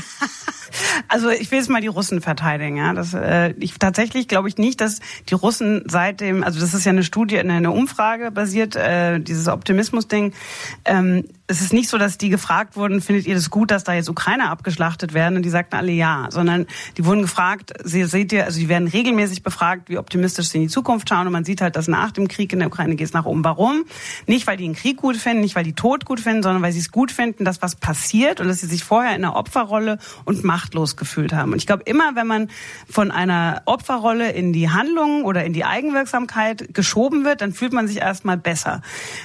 Also 1.08 1.30
ich 1.30 1.52
will 1.52 1.60
jetzt 1.60 1.70
mal 1.70 1.82
die 1.82 1.88
Russen 1.88 2.22
verteidigen. 2.22 2.78
Ja. 2.78 2.94
Das, 2.94 3.14
äh, 3.14 3.54
ich, 3.60 3.78
tatsächlich 3.78 4.28
glaube 4.28 4.48
ich 4.48 4.58
nicht, 4.58 4.80
dass 4.80 5.00
die 5.30 5.34
Russen 5.34 5.84
seit 5.88 6.22
dem, 6.22 6.44
also 6.44 6.60
das 6.60 6.74
ist 6.74 6.86
ja 6.86 6.92
eine 6.92 7.04
Studie, 7.04 7.38
eine, 7.38 7.54
eine 7.54 7.72
Umfrage 7.72 8.32
basiert, 8.32 8.76
äh, 8.76 9.20
dieses 9.20 9.48
Optimismus-Ding. 9.48 10.34
Ähm, 10.86 11.26
es 11.52 11.62
ist 11.62 11.74
nicht 11.74 11.90
so, 11.90 11.98
dass 11.98 12.18
die 12.18 12.30
gefragt 12.30 12.76
wurden, 12.76 13.02
findet 13.02 13.28
ihr 13.28 13.36
das 13.36 13.50
gut, 13.50 13.70
dass 13.70 13.84
da 13.84 13.94
jetzt 13.94 14.10
Ukrainer 14.10 14.50
abgeschlachtet 14.50 15.14
werden? 15.14 15.36
Und 15.36 15.44
die 15.44 15.50
sagten 15.50 15.76
alle 15.76 15.92
ja, 15.92 16.28
sondern 16.32 16.66
die 16.98 17.06
wurden 17.06 17.22
gefragt, 17.22 17.74
sie, 17.84 18.04
seht 18.06 18.34
ihr, 18.34 18.46
also 18.46 18.60
die 18.60 18.70
werden 18.70 18.88
regelmäßig 18.88 19.44
befragt, 19.44 19.90
wie 19.90 19.98
optimistisch 19.98 20.50
sie 20.50 20.58
in 20.58 20.64
die 20.64 20.70
Zukunft 20.70 21.10
schauen. 21.10 21.28
Und 21.28 21.34
man 21.34 21.46
sieht 21.46 21.62
halt, 21.62 21.76
dass 21.76 21.88
nach 21.88 22.12
dem 22.12 22.28
Krieg 22.28 22.52
in 22.52 22.60
der 22.60 22.68
Ukraine 22.68 22.96
geht 22.96 23.08
es 23.08 23.14
nach 23.14 23.26
oben. 23.26 23.44
Warum? 23.44 23.84
Nicht, 24.26 24.48
weil 24.48 24.58
die 24.58 24.72
den 24.72 24.76
Krieg 24.76 24.98
gut 24.98 25.18
finden, 25.18 25.42
nicht, 25.42 25.56
weil 25.56 25.64
die 25.64 25.74
Tod 25.74 26.06
gut 26.06 26.20
finden, 26.20 26.44
sondern 26.44 26.62
weil 26.62 26.72
sie 26.72 26.80
es 26.80 26.92
gut 26.92 27.12
finden, 27.12 27.46
dass 27.46 27.62
was 27.62 27.76
passiert 27.76 28.40
und 28.40 28.48
dass 28.48 28.62
sie 28.62 28.68
sich 28.68 28.84
vorher 28.84 29.16
in 29.16 29.24
einer 29.24 29.36
Opferrolle 29.36 29.98
und 30.26 30.44
machtlos 30.44 30.96
gefühlt 30.96 31.34
haben. 31.34 31.52
Und 31.52 31.58
ich 31.58 31.68
glaube, 31.68 31.84
immer 31.86 32.16
wenn 32.16 32.28
man 32.28 32.50
von 32.90 33.12
einer 33.12 33.62
Opferrolle 33.66 34.32
in 34.32 34.54
die 34.54 34.70
Handlung 34.70 35.24
oder 35.24 35.44
in 35.44 35.54
die 35.54 35.66
Eigenwirksamkeit 35.66 36.74
geschoben 36.74 37.26
wird, 37.26 37.42
dann 37.42 37.54
fühlt 37.54 37.74
man 37.74 37.88
sich 37.88 37.98
erstmal 37.98 38.38
besser. 38.38 38.82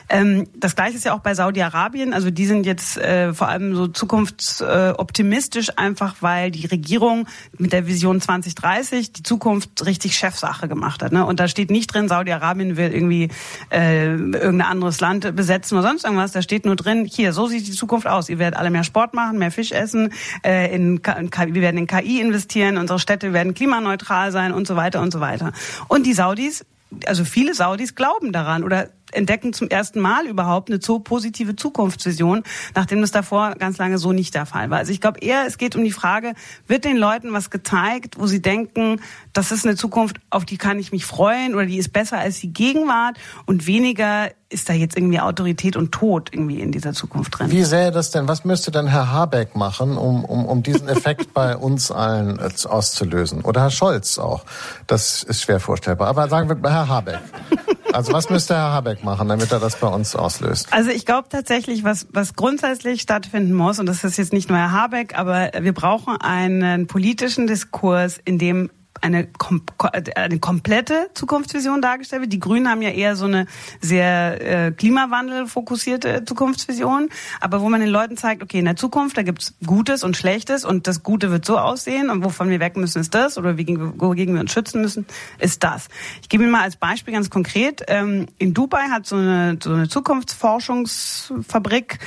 Ähm, 0.08 0.48
das 0.56 0.74
gleiche 0.74 0.96
ist 0.96 1.04
ja 1.04 1.14
auch 1.14 1.20
bei 1.20 1.34
Saudi-Arabien. 1.34 2.12
Also 2.16 2.30
die 2.30 2.46
sind 2.46 2.64
jetzt 2.64 2.96
äh, 2.96 3.34
vor 3.34 3.48
allem 3.48 3.76
so 3.76 3.88
zukunftsoptimistisch, 3.88 5.76
einfach 5.76 6.16
weil 6.20 6.50
die 6.50 6.66
Regierung 6.66 7.28
mit 7.58 7.74
der 7.74 7.86
Vision 7.86 8.22
2030 8.22 9.12
die 9.12 9.22
Zukunft 9.22 9.84
richtig 9.84 10.16
Chefsache 10.16 10.66
gemacht 10.66 11.02
hat. 11.02 11.12
Ne? 11.12 11.26
Und 11.26 11.40
da 11.40 11.46
steht 11.46 11.70
nicht 11.70 11.92
drin, 11.92 12.08
Saudi-Arabien 12.08 12.78
will 12.78 12.90
irgendwie 12.90 13.28
äh, 13.70 14.12
irgendein 14.12 14.62
anderes 14.62 14.98
Land 15.00 15.36
besetzen 15.36 15.76
oder 15.76 15.88
sonst 15.88 16.04
irgendwas. 16.04 16.32
Da 16.32 16.40
steht 16.40 16.64
nur 16.64 16.74
drin, 16.74 17.04
hier, 17.04 17.34
so 17.34 17.48
sieht 17.48 17.66
die 17.66 17.72
Zukunft 17.72 18.06
aus. 18.06 18.30
Ihr 18.30 18.38
werdet 18.38 18.58
alle 18.58 18.70
mehr 18.70 18.84
Sport 18.84 19.12
machen, 19.12 19.36
mehr 19.36 19.50
Fisch 19.50 19.72
essen, 19.72 20.10
äh, 20.42 20.74
in, 20.74 20.96
in 20.96 21.30
wir 21.30 21.60
werden 21.60 21.76
in 21.76 21.86
KI 21.86 22.22
investieren, 22.22 22.78
unsere 22.78 22.98
Städte 22.98 23.34
werden 23.34 23.52
klimaneutral 23.52 24.32
sein 24.32 24.54
und 24.54 24.66
so 24.66 24.74
weiter 24.74 25.02
und 25.02 25.12
so 25.12 25.20
weiter. 25.20 25.52
Und 25.88 26.06
die 26.06 26.14
Saudis 26.14 26.64
also 27.04 27.24
viele 27.24 27.54
Saudis 27.54 27.94
glauben 27.94 28.32
daran 28.32 28.64
oder 28.64 28.88
entdecken 29.16 29.52
zum 29.52 29.68
ersten 29.68 30.00
Mal 30.00 30.26
überhaupt 30.26 30.70
eine 30.70 30.80
so 30.80 30.98
positive 30.98 31.56
Zukunftsvision, 31.56 32.42
nachdem 32.74 33.00
das 33.00 33.10
davor 33.10 33.54
ganz 33.58 33.78
lange 33.78 33.98
so 33.98 34.12
nicht 34.12 34.34
der 34.34 34.46
Fall 34.46 34.70
war. 34.70 34.78
Also 34.78 34.92
ich 34.92 35.00
glaube 35.00 35.20
eher, 35.20 35.44
es 35.46 35.58
geht 35.58 35.76
um 35.76 35.84
die 35.84 35.92
Frage, 35.92 36.34
wird 36.66 36.84
den 36.84 36.96
Leuten 36.96 37.32
was 37.32 37.50
gezeigt, 37.50 38.18
wo 38.18 38.26
sie 38.26 38.42
denken, 38.42 39.00
das 39.32 39.52
ist 39.52 39.66
eine 39.66 39.76
Zukunft, 39.76 40.18
auf 40.30 40.44
die 40.44 40.58
kann 40.58 40.78
ich 40.78 40.92
mich 40.92 41.04
freuen 41.04 41.54
oder 41.54 41.66
die 41.66 41.78
ist 41.78 41.92
besser 41.92 42.18
als 42.18 42.40
die 42.40 42.52
Gegenwart 42.52 43.18
und 43.46 43.66
weniger 43.66 44.30
ist 44.48 44.68
da 44.68 44.72
jetzt 44.72 44.96
irgendwie 44.96 45.18
Autorität 45.18 45.76
und 45.76 45.90
Tod 45.90 46.30
irgendwie 46.32 46.60
in 46.60 46.70
dieser 46.70 46.92
Zukunft 46.92 47.38
drin. 47.38 47.50
Wie 47.50 47.64
sähe 47.64 47.90
das 47.90 48.12
denn, 48.12 48.28
was 48.28 48.44
müsste 48.44 48.70
denn 48.70 48.86
Herr 48.86 49.10
Habeck 49.10 49.56
machen, 49.56 49.96
um, 49.96 50.24
um, 50.24 50.46
um 50.46 50.62
diesen 50.62 50.88
Effekt 50.88 51.34
bei 51.34 51.56
uns 51.56 51.90
allen 51.90 52.38
äh, 52.38 52.50
auszulösen? 52.68 53.42
Oder 53.42 53.62
Herr 53.62 53.70
Scholz 53.70 54.18
auch? 54.18 54.44
Das 54.86 55.24
ist 55.24 55.42
schwer 55.42 55.58
vorstellbar. 55.58 56.08
Aber 56.08 56.28
sagen 56.28 56.48
wir 56.48 56.70
Herr 56.70 56.88
Habeck. 56.88 57.18
Also 57.92 58.12
was 58.12 58.30
müsste 58.30 58.54
Herr 58.54 58.72
Habeck 58.72 59.02
machen, 59.02 59.05
damit 59.28 59.52
er 59.52 59.60
das 59.60 59.78
bei 59.78 59.86
uns 59.86 60.16
auslöst? 60.16 60.72
Also 60.72 60.90
ich 60.90 61.06
glaube 61.06 61.28
tatsächlich, 61.28 61.84
was, 61.84 62.06
was 62.10 62.34
grundsätzlich 62.34 63.02
stattfinden 63.02 63.52
muss, 63.52 63.78
und 63.78 63.86
das 63.86 64.04
ist 64.04 64.16
jetzt 64.16 64.32
nicht 64.32 64.48
nur 64.48 64.58
Herr 64.58 64.72
Habeck, 64.72 65.18
aber 65.18 65.50
wir 65.58 65.72
brauchen 65.72 66.16
einen 66.16 66.86
politischen 66.86 67.46
Diskurs, 67.46 68.18
in 68.24 68.38
dem 68.38 68.70
eine, 69.02 69.26
kom 69.26 69.62
eine 70.14 70.38
komplette 70.38 71.10
Zukunftsvision 71.14 71.82
dargestellt 71.82 72.22
wird. 72.22 72.32
Die 72.32 72.40
Grünen 72.40 72.68
haben 72.68 72.82
ja 72.82 72.90
eher 72.90 73.16
so 73.16 73.26
eine 73.26 73.46
sehr 73.80 74.66
äh, 74.66 74.72
Klimawandel 74.72 75.46
fokussierte 75.46 76.24
Zukunftsvision, 76.24 77.08
aber 77.40 77.60
wo 77.60 77.68
man 77.68 77.80
den 77.80 77.90
Leuten 77.90 78.16
zeigt, 78.16 78.42
okay, 78.42 78.58
in 78.58 78.64
der 78.64 78.76
Zukunft, 78.76 79.16
da 79.16 79.22
gibt's 79.22 79.54
Gutes 79.64 80.04
und 80.04 80.16
Schlechtes 80.16 80.64
und 80.64 80.86
das 80.86 81.02
Gute 81.02 81.30
wird 81.30 81.44
so 81.44 81.58
aussehen 81.58 82.10
und 82.10 82.24
wovon 82.24 82.48
wir 82.48 82.60
weg 82.60 82.76
müssen, 82.76 83.00
ist 83.00 83.14
das 83.14 83.38
oder 83.38 83.52
wogegen, 83.52 84.00
wogegen 84.00 84.34
wir 84.34 84.40
uns 84.40 84.52
schützen 84.52 84.80
müssen, 84.80 85.06
ist 85.38 85.62
das. 85.62 85.88
Ich 86.22 86.28
gebe 86.28 86.42
Ihnen 86.42 86.52
mal 86.52 86.62
als 86.62 86.76
Beispiel 86.76 87.14
ganz 87.14 87.30
konkret, 87.30 87.82
ähm, 87.88 88.26
in 88.38 88.54
Dubai 88.54 88.88
hat 88.90 89.06
so 89.06 89.16
eine, 89.16 89.58
so 89.62 89.72
eine 89.72 89.88
Zukunftsforschungsfabrik 89.88 91.98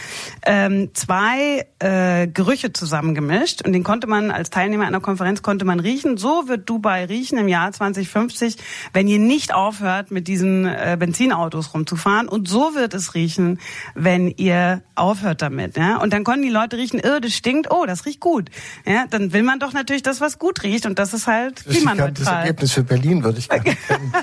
ähm, 0.45 0.89
zwei 0.93 1.67
äh, 1.79 2.27
Gerüche 2.27 2.73
zusammengemischt 2.73 3.65
und 3.65 3.73
den 3.73 3.83
konnte 3.83 4.07
man 4.07 4.31
als 4.31 4.49
Teilnehmer 4.49 4.85
einer 4.85 4.99
Konferenz 4.99 5.41
konnte 5.41 5.65
man 5.65 5.79
riechen. 5.79 6.17
So 6.17 6.47
wird 6.47 6.69
Dubai 6.69 6.78
riechen 6.85 7.37
im 7.37 7.47
Jahr 7.47 7.71
2050, 7.71 8.57
wenn 8.93 9.07
ihr 9.07 9.19
nicht 9.19 9.53
aufhört, 9.53 10.11
mit 10.11 10.27
diesen 10.27 10.65
äh, 10.65 10.97
Benzinautos 10.99 11.73
rumzufahren. 11.73 12.27
Und 12.27 12.47
so 12.47 12.75
wird 12.75 12.93
es 12.93 13.13
riechen, 13.13 13.59
wenn 13.95 14.29
ihr 14.29 14.81
aufhört 14.95 15.41
damit. 15.41 15.77
Ja? 15.77 15.97
Und 15.97 16.13
dann 16.13 16.23
konnten 16.23 16.43
die 16.43 16.49
Leute 16.49 16.77
riechen, 16.77 17.01
oh, 17.03 17.19
das 17.19 17.33
stinkt, 17.33 17.71
oh, 17.71 17.85
das 17.85 18.05
riecht 18.05 18.19
gut. 18.19 18.49
Ja? 18.85 19.05
Dann 19.09 19.33
will 19.33 19.43
man 19.43 19.59
doch 19.59 19.73
natürlich 19.73 20.03
das, 20.03 20.21
was 20.21 20.39
gut 20.39 20.63
riecht 20.63 20.85
und 20.85 20.99
das 20.99 21.13
ist 21.13 21.27
halt 21.27 21.59
Das, 21.59 21.65
ist 21.65 21.67
das 21.67 21.75
klimaneutral. 21.75 22.41
Ergebnis 22.41 22.73
für 22.73 22.83
Berlin 22.83 23.23
würde 23.23 23.39
ich 23.39 23.49
gerne 23.49 23.63
kennen. 23.63 24.13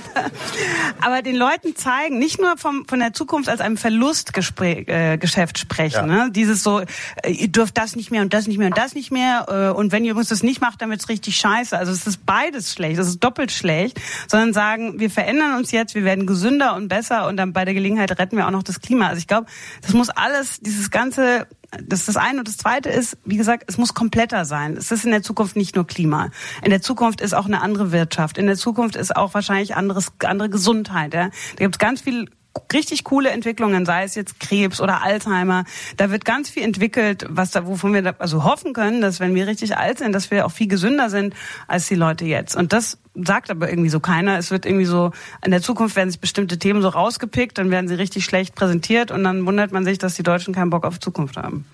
Aber 1.00 1.22
den 1.22 1.36
Leuten 1.36 1.76
zeigen, 1.76 2.18
nicht 2.18 2.40
nur 2.40 2.56
vom, 2.56 2.84
von 2.88 2.98
der 2.98 3.12
Zukunft 3.12 3.48
als 3.48 3.60
einem 3.60 3.76
Verlustgeschäft 3.76 4.88
äh, 4.88 5.58
sprechen. 5.58 6.08
Ja. 6.08 6.24
Ne? 6.24 6.30
Dieses 6.32 6.62
so, 6.62 6.80
äh, 6.80 6.86
ihr 7.30 7.48
dürft 7.48 7.78
das 7.78 7.96
nicht 7.96 8.10
mehr 8.10 8.22
und 8.22 8.32
das 8.32 8.46
nicht 8.46 8.58
mehr 8.58 8.68
und 8.68 8.76
das 8.76 8.94
nicht 8.94 9.10
mehr. 9.10 9.46
Äh, 9.48 9.76
und 9.76 9.92
wenn 9.92 10.04
ihr 10.04 10.12
übrigens 10.12 10.28
das 10.28 10.42
nicht 10.42 10.60
macht, 10.60 10.82
dann 10.82 10.90
wird's 10.90 11.08
richtig 11.08 11.36
scheiße. 11.36 11.76
Also 11.76 11.92
es 11.92 12.06
ist 12.06 12.26
beides 12.26 12.45
schlecht, 12.54 12.98
es 12.98 13.08
ist 13.08 13.24
doppelt 13.24 13.52
schlecht. 13.52 14.00
Sondern 14.28 14.52
sagen, 14.52 14.98
wir 15.00 15.10
verändern 15.10 15.56
uns 15.56 15.70
jetzt, 15.72 15.94
wir 15.94 16.04
werden 16.04 16.26
gesünder 16.26 16.74
und 16.76 16.88
besser 16.88 17.26
und 17.28 17.36
dann 17.36 17.52
bei 17.52 17.64
der 17.64 17.74
Gelegenheit 17.74 18.18
retten 18.18 18.36
wir 18.36 18.46
auch 18.46 18.50
noch 18.50 18.62
das 18.62 18.80
Klima. 18.80 19.08
Also 19.08 19.18
ich 19.18 19.26
glaube, 19.26 19.46
das 19.82 19.92
muss 19.92 20.08
alles, 20.10 20.60
dieses 20.60 20.90
ganze 20.90 21.46
das 21.84 22.00
ist 22.00 22.08
das 22.08 22.16
eine. 22.16 22.38
Und 22.38 22.48
das 22.48 22.56
zweite 22.56 22.88
ist, 22.88 23.18
wie 23.24 23.36
gesagt, 23.36 23.64
es 23.66 23.78
muss 23.78 23.94
kompletter 23.94 24.44
sein. 24.44 24.76
Es 24.76 24.90
ist 24.90 25.04
in 25.04 25.10
der 25.10 25.22
Zukunft 25.22 25.56
nicht 25.56 25.74
nur 25.74 25.86
Klima. 25.86 26.30
In 26.62 26.70
der 26.70 26.80
Zukunft 26.80 27.20
ist 27.20 27.34
auch 27.34 27.46
eine 27.46 27.60
andere 27.60 27.92
Wirtschaft. 27.92 28.38
In 28.38 28.46
der 28.46 28.56
Zukunft 28.56 28.96
ist 28.96 29.14
auch 29.14 29.34
wahrscheinlich 29.34 29.74
anderes, 29.74 30.12
andere 30.24 30.48
Gesundheit. 30.48 31.14
Ja? 31.14 31.28
Da 31.28 31.64
gibt 31.64 31.76
es 31.76 31.78
ganz 31.78 32.00
viel 32.00 32.28
richtig 32.72 33.04
coole 33.04 33.30
Entwicklungen, 33.30 33.84
sei 33.84 34.04
es 34.04 34.14
jetzt 34.14 34.40
Krebs 34.40 34.80
oder 34.80 35.02
Alzheimer. 35.02 35.64
Da 35.96 36.10
wird 36.10 36.24
ganz 36.24 36.48
viel 36.48 36.62
entwickelt, 36.62 37.26
was 37.28 37.50
da, 37.50 37.66
wovon 37.66 37.92
wir 37.94 38.02
da, 38.02 38.14
also 38.18 38.44
hoffen 38.44 38.72
können, 38.72 39.00
dass 39.00 39.20
wenn 39.20 39.34
wir 39.34 39.46
richtig 39.46 39.76
alt 39.76 39.98
sind, 39.98 40.12
dass 40.12 40.30
wir 40.30 40.46
auch 40.46 40.52
viel 40.52 40.68
gesünder 40.68 41.10
sind 41.10 41.34
als 41.68 41.86
die 41.88 41.94
Leute 41.94 42.24
jetzt. 42.24 42.56
Und 42.56 42.72
das 42.72 42.98
sagt 43.14 43.50
aber 43.50 43.68
irgendwie 43.68 43.88
so 43.88 44.00
keiner. 44.00 44.38
Es 44.38 44.50
wird 44.50 44.66
irgendwie 44.66 44.84
so, 44.84 45.12
in 45.44 45.50
der 45.50 45.62
Zukunft 45.62 45.96
werden 45.96 46.10
sich 46.10 46.20
bestimmte 46.20 46.58
Themen 46.58 46.82
so 46.82 46.88
rausgepickt, 46.88 47.58
dann 47.58 47.70
werden 47.70 47.88
sie 47.88 47.94
richtig 47.94 48.24
schlecht 48.24 48.54
präsentiert 48.54 49.10
und 49.10 49.24
dann 49.24 49.46
wundert 49.46 49.72
man 49.72 49.84
sich, 49.84 49.98
dass 49.98 50.14
die 50.14 50.22
Deutschen 50.22 50.54
keinen 50.54 50.70
Bock 50.70 50.84
auf 50.84 51.00
Zukunft 51.00 51.36
haben. 51.36 51.64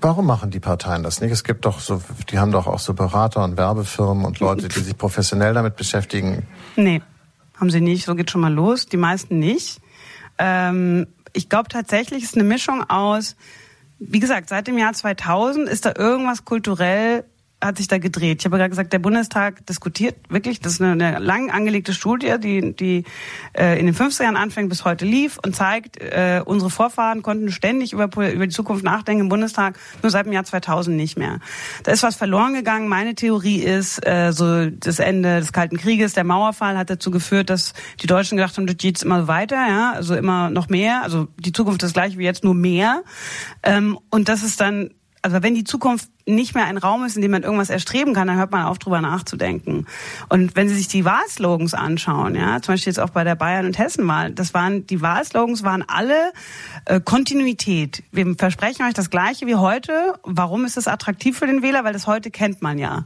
Warum 0.00 0.26
machen 0.26 0.50
die 0.50 0.58
Parteien 0.58 1.04
das 1.04 1.20
nicht? 1.20 1.30
Es 1.30 1.44
gibt 1.44 1.64
doch 1.64 1.78
so, 1.78 2.02
die 2.30 2.38
haben 2.38 2.50
doch 2.50 2.66
auch 2.66 2.80
so 2.80 2.92
Berater 2.92 3.44
und 3.44 3.56
Werbefirmen 3.56 4.24
und 4.24 4.40
Leute, 4.40 4.66
die 4.66 4.80
sich 4.80 4.98
professionell 4.98 5.54
damit 5.54 5.76
beschäftigen. 5.76 6.44
Nee, 6.74 7.02
haben 7.60 7.70
sie 7.70 7.80
nicht. 7.80 8.04
So 8.04 8.16
geht 8.16 8.28
schon 8.28 8.40
mal 8.40 8.52
los. 8.52 8.86
Die 8.86 8.96
meisten 8.96 9.38
nicht. 9.38 9.80
Ähm, 10.44 11.06
ich 11.32 11.48
glaube 11.48 11.68
tatsächlich 11.68 12.24
ist 12.24 12.34
eine 12.34 12.42
Mischung 12.42 12.82
aus, 12.90 13.36
wie 14.00 14.18
gesagt, 14.18 14.48
seit 14.48 14.66
dem 14.66 14.76
Jahr 14.76 14.92
2000 14.92 15.68
ist 15.68 15.84
da 15.84 15.94
irgendwas 15.96 16.44
kulturell 16.44 17.24
hat 17.62 17.76
sich 17.76 17.88
da 17.88 17.98
gedreht. 17.98 18.40
Ich 18.40 18.44
habe 18.44 18.56
gerade 18.56 18.70
gesagt, 18.70 18.92
der 18.92 18.98
Bundestag 18.98 19.64
diskutiert 19.66 20.16
wirklich, 20.28 20.60
das 20.60 20.74
ist 20.74 20.82
eine, 20.82 20.92
eine 20.92 21.24
lang 21.24 21.50
angelegte 21.50 21.94
Studie, 21.94 22.34
die, 22.38 22.74
die 22.74 23.04
äh, 23.52 23.78
in 23.78 23.86
den 23.86 23.94
50ern 23.94 24.34
anfängt 24.34 24.68
bis 24.68 24.84
heute 24.84 25.04
lief 25.04 25.38
und 25.44 25.54
zeigt, 25.54 25.98
äh, 25.98 26.42
unsere 26.44 26.70
Vorfahren 26.70 27.22
konnten 27.22 27.52
ständig 27.52 27.92
über, 27.92 28.06
über 28.06 28.46
die 28.46 28.52
Zukunft 28.54 28.84
nachdenken 28.84 29.22
im 29.22 29.28
Bundestag, 29.28 29.78
nur 30.02 30.10
seit 30.10 30.26
dem 30.26 30.32
Jahr 30.32 30.44
2000 30.44 30.96
nicht 30.96 31.16
mehr. 31.16 31.38
Da 31.84 31.92
ist 31.92 32.02
was 32.02 32.16
verloren 32.16 32.54
gegangen. 32.54 32.88
Meine 32.88 33.14
Theorie 33.14 33.60
ist, 33.60 34.04
äh, 34.06 34.32
so 34.32 34.68
das 34.68 34.98
Ende 34.98 35.38
des 35.38 35.52
Kalten 35.52 35.76
Krieges, 35.76 36.14
der 36.14 36.24
Mauerfall 36.24 36.76
hat 36.76 36.90
dazu 36.90 37.10
geführt, 37.10 37.48
dass 37.48 37.74
die 38.02 38.06
Deutschen 38.06 38.36
gedacht 38.36 38.56
haben, 38.56 38.66
das 38.66 38.76
geht 38.76 39.02
immer 39.02 39.28
weiter, 39.28 39.56
ja, 39.56 39.92
also 39.92 40.14
immer 40.16 40.50
noch 40.50 40.68
mehr, 40.68 41.02
also 41.02 41.28
die 41.38 41.52
Zukunft 41.52 41.82
ist 41.82 41.94
gleich 41.94 42.18
wie 42.18 42.24
jetzt, 42.24 42.44
nur 42.44 42.54
mehr. 42.54 43.02
Ähm, 43.62 43.98
und 44.10 44.28
das 44.28 44.42
ist 44.42 44.60
dann 44.60 44.90
also 45.22 45.40
wenn 45.42 45.54
die 45.54 45.64
Zukunft 45.64 46.10
nicht 46.26 46.54
mehr 46.54 46.66
ein 46.66 46.78
Raum 46.78 47.04
ist, 47.04 47.16
in 47.16 47.22
dem 47.22 47.30
man 47.30 47.42
irgendwas 47.42 47.70
erstreben 47.70 48.14
kann, 48.14 48.28
dann 48.28 48.36
hört 48.36 48.50
man 48.50 48.64
auf, 48.64 48.78
drüber 48.78 49.00
nachzudenken. 49.00 49.86
Und 50.28 50.56
wenn 50.56 50.68
Sie 50.68 50.74
sich 50.74 50.88
die 50.88 51.04
Wahlslogans 51.04 51.74
anschauen, 51.74 52.34
ja, 52.34 52.60
zum 52.62 52.74
Beispiel 52.74 52.90
jetzt 52.90 53.00
auch 53.00 53.10
bei 53.10 53.24
der 53.24 53.34
Bayern- 53.34 53.66
und 53.66 53.78
Hessenwahl, 53.78 54.32
das 54.32 54.54
waren, 54.54 54.86
die 54.86 55.00
Wahlslogans 55.00 55.62
waren 55.62 55.84
alle 55.86 56.32
äh, 56.84 57.00
Kontinuität. 57.00 58.02
Wir 58.12 58.34
versprechen 58.36 58.86
euch 58.86 58.94
das 58.94 59.10
Gleiche 59.10 59.46
wie 59.46 59.56
heute. 59.56 60.14
Warum 60.22 60.64
ist 60.64 60.76
das 60.76 60.88
attraktiv 60.88 61.38
für 61.38 61.46
den 61.46 61.62
Wähler? 61.62 61.84
Weil 61.84 61.92
das 61.92 62.06
heute 62.06 62.30
kennt 62.30 62.62
man 62.62 62.78
ja. 62.78 63.04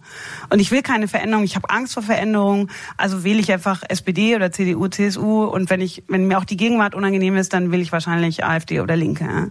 Und 0.50 0.60
ich 0.60 0.70
will 0.70 0.82
keine 0.82 1.08
Veränderung. 1.08 1.44
Ich 1.44 1.56
habe 1.56 1.70
Angst 1.70 1.94
vor 1.94 2.02
Veränderungen. 2.02 2.70
Also 2.96 3.24
wähle 3.24 3.40
ich 3.40 3.52
einfach 3.52 3.82
SPD 3.88 4.36
oder 4.36 4.52
CDU, 4.52 4.88
CSU. 4.88 5.44
Und 5.44 5.70
wenn 5.70 5.80
ich, 5.80 6.04
wenn 6.08 6.26
mir 6.26 6.38
auch 6.38 6.44
die 6.44 6.56
Gegenwart 6.56 6.94
unangenehm 6.94 7.36
ist, 7.36 7.52
dann 7.52 7.72
will 7.72 7.80
ich 7.80 7.92
wahrscheinlich 7.92 8.44
AfD 8.44 8.80
oder 8.80 8.96
Linke. 8.96 9.24
Ja. 9.24 9.48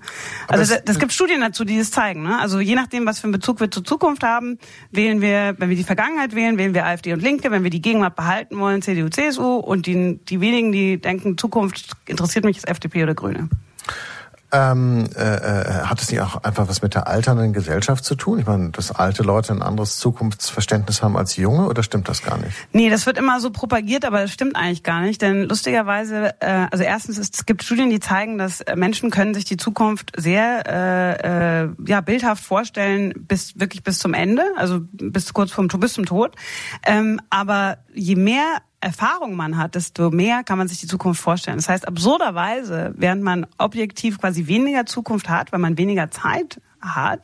Also 0.47 0.73
das, 0.73 0.83
das 0.83 0.99
gibt 0.99 1.13
Studien 1.13 1.41
dazu, 1.41 1.65
die 1.65 1.77
das 1.77 1.91
zeigen. 1.91 2.23
Ne? 2.23 2.39
Also 2.39 2.59
je 2.59 2.75
nachdem, 2.75 3.05
was 3.05 3.19
für 3.19 3.25
einen 3.25 3.33
Bezug 3.33 3.54
wir 3.59 3.71
zur 3.71 3.83
Zukunft 3.83 4.23
haben, 4.23 4.59
wählen 4.91 5.21
wir, 5.21 5.55
wenn 5.57 5.69
wir 5.69 5.77
die 5.77 5.83
Vergangenheit 5.83 6.35
wählen, 6.35 6.57
wählen 6.57 6.73
wir 6.73 6.85
AfD 6.85 7.13
und 7.13 7.21
Linke. 7.21 7.51
Wenn 7.51 7.63
wir 7.63 7.71
die 7.71 7.81
Gegenwart 7.81 8.15
behalten 8.15 8.59
wollen, 8.59 8.81
CDU, 8.81 9.09
CSU. 9.09 9.57
Und 9.57 9.85
die, 9.85 10.19
die 10.25 10.41
wenigen, 10.41 10.71
die 10.71 10.99
denken, 10.99 11.37
Zukunft 11.37 11.91
interessiert 12.07 12.45
mich, 12.45 12.57
ist 12.57 12.67
FDP 12.67 13.03
oder 13.03 13.15
Grüne. 13.15 13.49
Ähm, 14.55 15.09
äh, 15.15 15.21
äh, 15.21 15.63
hat 15.83 16.01
es 16.01 16.09
nicht 16.09 16.21
auch 16.21 16.41
einfach 16.43 16.69
was 16.69 16.81
mit 16.81 16.95
der 16.95 17.07
alternden 17.07 17.51
Gesellschaft 17.51 18.05
zu 18.05 18.15
tun? 18.15 18.39
Ich 18.39 18.45
meine, 18.45 18.69
dass 18.69 18.91
alte 18.91 19.23
Leute 19.23 19.51
ein 19.51 19.61
anderes 19.61 19.97
Zukunftsverständnis 19.97 21.03
haben 21.03 21.17
als 21.17 21.35
junge 21.35 21.67
oder 21.67 21.83
stimmt 21.83 22.07
das 22.07 22.23
gar 22.23 22.37
nicht? 22.37 22.55
Nee, 22.71 22.89
das 22.89 23.05
wird 23.05 23.17
immer 23.17 23.41
so 23.41 23.49
propagiert, 23.49 24.05
aber 24.05 24.21
das 24.21 24.31
stimmt 24.31 24.55
eigentlich 24.55 24.83
gar 24.83 25.01
nicht. 25.01 25.21
Denn 25.21 25.43
lustigerweise, 25.43 26.39
äh, 26.39 26.67
also 26.71 26.85
erstens, 26.85 27.17
es 27.17 27.45
gibt 27.45 27.63
Studien, 27.63 27.89
die 27.89 27.99
zeigen, 27.99 28.37
dass 28.37 28.63
Menschen 28.75 29.11
können 29.11 29.33
sich 29.33 29.43
die 29.43 29.57
Zukunft 29.57 30.13
sehr 30.15 30.63
äh, 30.67 31.63
äh, 31.63 31.69
ja, 31.85 31.99
bildhaft 31.99 32.43
vorstellen, 32.43 33.13
bis 33.27 33.59
wirklich 33.59 33.83
bis 33.83 33.99
zum 33.99 34.13
Ende, 34.13 34.43
also 34.55 34.79
bis 34.93 35.33
kurz 35.33 35.51
vom 35.51 35.67
bis 35.67 35.93
zum 35.93 36.05
Tod. 36.05 36.35
Ähm, 36.85 37.19
aber 37.29 37.79
je 37.93 38.15
mehr 38.15 38.61
Erfahrung 38.81 39.35
man 39.35 39.57
hat, 39.57 39.75
desto 39.75 40.11
mehr 40.11 40.43
kann 40.43 40.57
man 40.57 40.67
sich 40.67 40.79
die 40.79 40.87
Zukunft 40.87 41.21
vorstellen. 41.21 41.57
Das 41.57 41.69
heißt, 41.69 41.87
absurderweise, 41.87 42.93
während 42.97 43.23
man 43.23 43.47
objektiv 43.57 44.19
quasi 44.19 44.47
weniger 44.47 44.85
Zukunft 44.85 45.29
hat, 45.29 45.51
weil 45.51 45.59
man 45.59 45.77
weniger 45.77 46.11
Zeit 46.11 46.61
hat, 46.81 47.21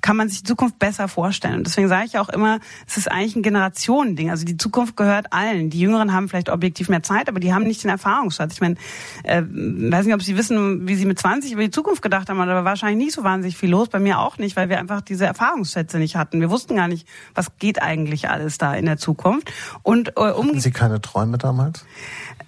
kann 0.00 0.16
man 0.16 0.28
sich 0.28 0.42
die 0.42 0.48
Zukunft 0.48 0.78
besser 0.78 1.08
vorstellen. 1.08 1.56
Und 1.56 1.66
deswegen 1.66 1.88
sage 1.88 2.06
ich 2.06 2.18
auch 2.18 2.28
immer, 2.28 2.60
es 2.86 2.96
ist 2.96 3.10
eigentlich 3.10 3.36
ein 3.36 3.42
Generationending. 3.42 4.30
Also 4.30 4.44
die 4.44 4.56
Zukunft 4.56 4.96
gehört 4.96 5.32
allen. 5.32 5.70
Die 5.70 5.80
Jüngeren 5.80 6.12
haben 6.12 6.28
vielleicht 6.28 6.50
objektiv 6.50 6.88
mehr 6.88 7.02
Zeit, 7.02 7.28
aber 7.28 7.40
die 7.40 7.52
haben 7.52 7.64
nicht 7.64 7.82
den 7.82 7.90
Erfahrungsschatz. 7.90 8.54
Ich 8.54 8.60
meine, 8.60 8.76
äh, 9.24 9.42
weiß 9.42 10.06
nicht, 10.06 10.14
ob 10.14 10.22
Sie 10.22 10.36
wissen, 10.36 10.86
wie 10.86 10.94
Sie 10.94 11.06
mit 11.06 11.18
20 11.18 11.52
über 11.52 11.62
die 11.62 11.70
Zukunft 11.70 12.02
gedacht 12.02 12.28
haben, 12.28 12.40
aber 12.40 12.64
wahrscheinlich 12.64 13.06
nicht 13.06 13.14
so 13.14 13.24
wahnsinnig 13.24 13.56
viel 13.56 13.70
los. 13.70 13.88
Bei 13.88 13.98
mir 13.98 14.18
auch 14.18 14.38
nicht, 14.38 14.56
weil 14.56 14.68
wir 14.68 14.78
einfach 14.78 15.00
diese 15.00 15.26
Erfahrungsschätze 15.26 15.98
nicht 15.98 16.16
hatten. 16.16 16.40
Wir 16.40 16.50
wussten 16.50 16.76
gar 16.76 16.88
nicht, 16.88 17.06
was 17.34 17.56
geht 17.58 17.82
eigentlich 17.82 18.28
alles 18.28 18.58
da 18.58 18.74
in 18.74 18.86
der 18.86 18.98
Zukunft. 18.98 19.52
Und 19.82 20.16
äh, 20.16 20.30
um 20.32 20.48
hatten 20.48 20.60
Sie 20.60 20.70
keine 20.70 21.00
Träume 21.00 21.38
damals? 21.38 21.84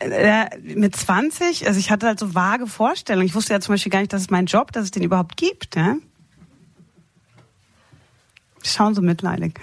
Äh, 0.01 0.47
mit 0.63 0.97
20, 0.97 1.67
also 1.67 1.79
ich 1.79 1.91
hatte 1.91 2.07
halt 2.07 2.19
so 2.19 2.35
vage 2.35 2.67
Vorstellungen. 2.67 3.27
Ich 3.27 3.35
wusste 3.35 3.53
ja 3.53 3.61
zum 3.61 3.75
Beispiel 3.75 3.93
gar 3.93 4.01
nicht, 4.01 4.13
dass 4.13 4.23
es 4.23 4.31
mein 4.31 4.47
Job, 4.47 4.73
dass 4.73 4.85
es 4.85 4.91
den 4.91 5.03
überhaupt 5.03 5.37
gibt. 5.37 5.77
Ja? 5.77 5.97
Schauen 8.63 8.95
so 8.95 9.03
mitleidig. 9.03 9.59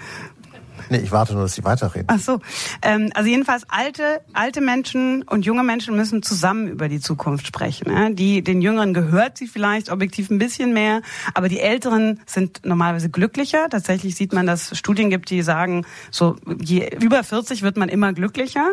Nee, 0.90 0.98
ich 0.98 1.12
warte 1.12 1.34
nur, 1.34 1.42
dass 1.42 1.54
Sie 1.54 1.64
weiterreden. 1.64 2.06
Ach 2.08 2.18
so. 2.18 2.40
Ähm, 2.82 3.10
also 3.14 3.28
jedenfalls 3.28 3.64
alte, 3.68 4.20
alte 4.32 4.60
Menschen 4.60 5.22
und 5.22 5.44
junge 5.44 5.62
Menschen 5.62 5.96
müssen 5.96 6.22
zusammen 6.22 6.68
über 6.68 6.88
die 6.88 7.00
Zukunft 7.00 7.46
sprechen. 7.46 7.90
Ja? 7.90 8.10
Die, 8.10 8.42
den 8.42 8.62
Jüngeren 8.62 8.94
gehört 8.94 9.38
sie 9.38 9.46
vielleicht 9.46 9.90
objektiv 9.90 10.30
ein 10.30 10.38
bisschen 10.38 10.72
mehr, 10.72 11.02
aber 11.34 11.48
die 11.48 11.60
Älteren 11.60 12.20
sind 12.26 12.64
normalerweise 12.64 13.10
glücklicher. 13.10 13.68
Tatsächlich 13.68 14.14
sieht 14.14 14.32
man, 14.32 14.46
dass 14.46 14.76
Studien 14.76 15.10
gibt, 15.10 15.30
die 15.30 15.42
sagen, 15.42 15.84
so 16.10 16.36
je 16.60 16.88
über 17.00 17.22
40 17.22 17.62
wird 17.62 17.76
man 17.76 17.88
immer 17.88 18.12
glücklicher. 18.12 18.66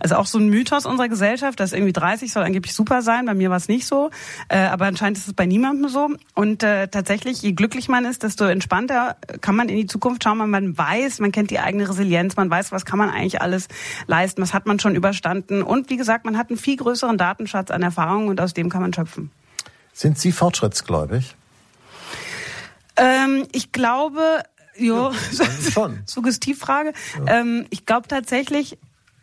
Also 0.00 0.16
auch 0.16 0.26
so 0.26 0.38
ein 0.38 0.48
Mythos 0.48 0.86
unserer 0.86 1.08
Gesellschaft, 1.08 1.60
dass 1.60 1.72
irgendwie 1.72 1.92
30 1.92 2.32
soll 2.32 2.42
angeblich 2.42 2.74
super 2.74 3.02
sein. 3.02 3.26
Bei 3.26 3.34
mir 3.34 3.50
war 3.50 3.56
es 3.56 3.68
nicht 3.68 3.86
so, 3.86 4.10
äh, 4.48 4.58
aber 4.58 4.86
anscheinend 4.86 5.18
ist 5.18 5.28
es 5.28 5.34
bei 5.34 5.46
niemandem 5.46 5.88
so. 5.88 6.08
Und 6.34 6.62
äh, 6.62 6.88
tatsächlich, 6.88 7.42
je 7.42 7.52
glücklich 7.52 7.88
man 7.88 8.04
ist, 8.04 8.22
desto 8.22 8.44
entspannter 8.44 9.16
kann 9.40 9.54
man 9.54 9.68
in 9.68 9.76
die 9.76 9.86
Zukunft 9.86 10.24
schauen. 10.24 10.38
Man 10.38 10.76
weiß, 10.76 11.20
man 11.20 11.32
kennt 11.32 11.50
die 11.50 11.59
eigene 11.62 11.88
Resilienz, 11.88 12.36
man 12.36 12.50
weiß, 12.50 12.72
was 12.72 12.84
kann 12.84 12.98
man 12.98 13.10
eigentlich 13.10 13.40
alles 13.40 13.68
leisten, 14.06 14.42
was 14.42 14.54
hat 14.54 14.66
man 14.66 14.78
schon 14.78 14.94
überstanden 14.94 15.62
und 15.62 15.90
wie 15.90 15.96
gesagt, 15.96 16.24
man 16.24 16.36
hat 16.36 16.50
einen 16.50 16.58
viel 16.58 16.76
größeren 16.76 17.18
Datenschatz 17.18 17.70
an 17.70 17.82
Erfahrungen 17.82 18.28
und 18.28 18.40
aus 18.40 18.54
dem 18.54 18.68
kann 18.68 18.82
man 18.82 18.92
schöpfen. 18.92 19.30
Sind 19.92 20.18
Sie 20.18 20.32
fortschrittsgläubig? 20.32 21.36
Ähm, 22.96 23.46
ich 23.52 23.72
glaube, 23.72 24.42
jo, 24.76 25.10
ja, 25.10 25.44
schon. 25.72 26.02
Suggestivfrage. 26.06 26.92
Ja. 27.26 27.40
Ähm, 27.40 27.66
ich 27.70 27.86
glaube 27.86 28.08
tatsächlich, 28.08 28.78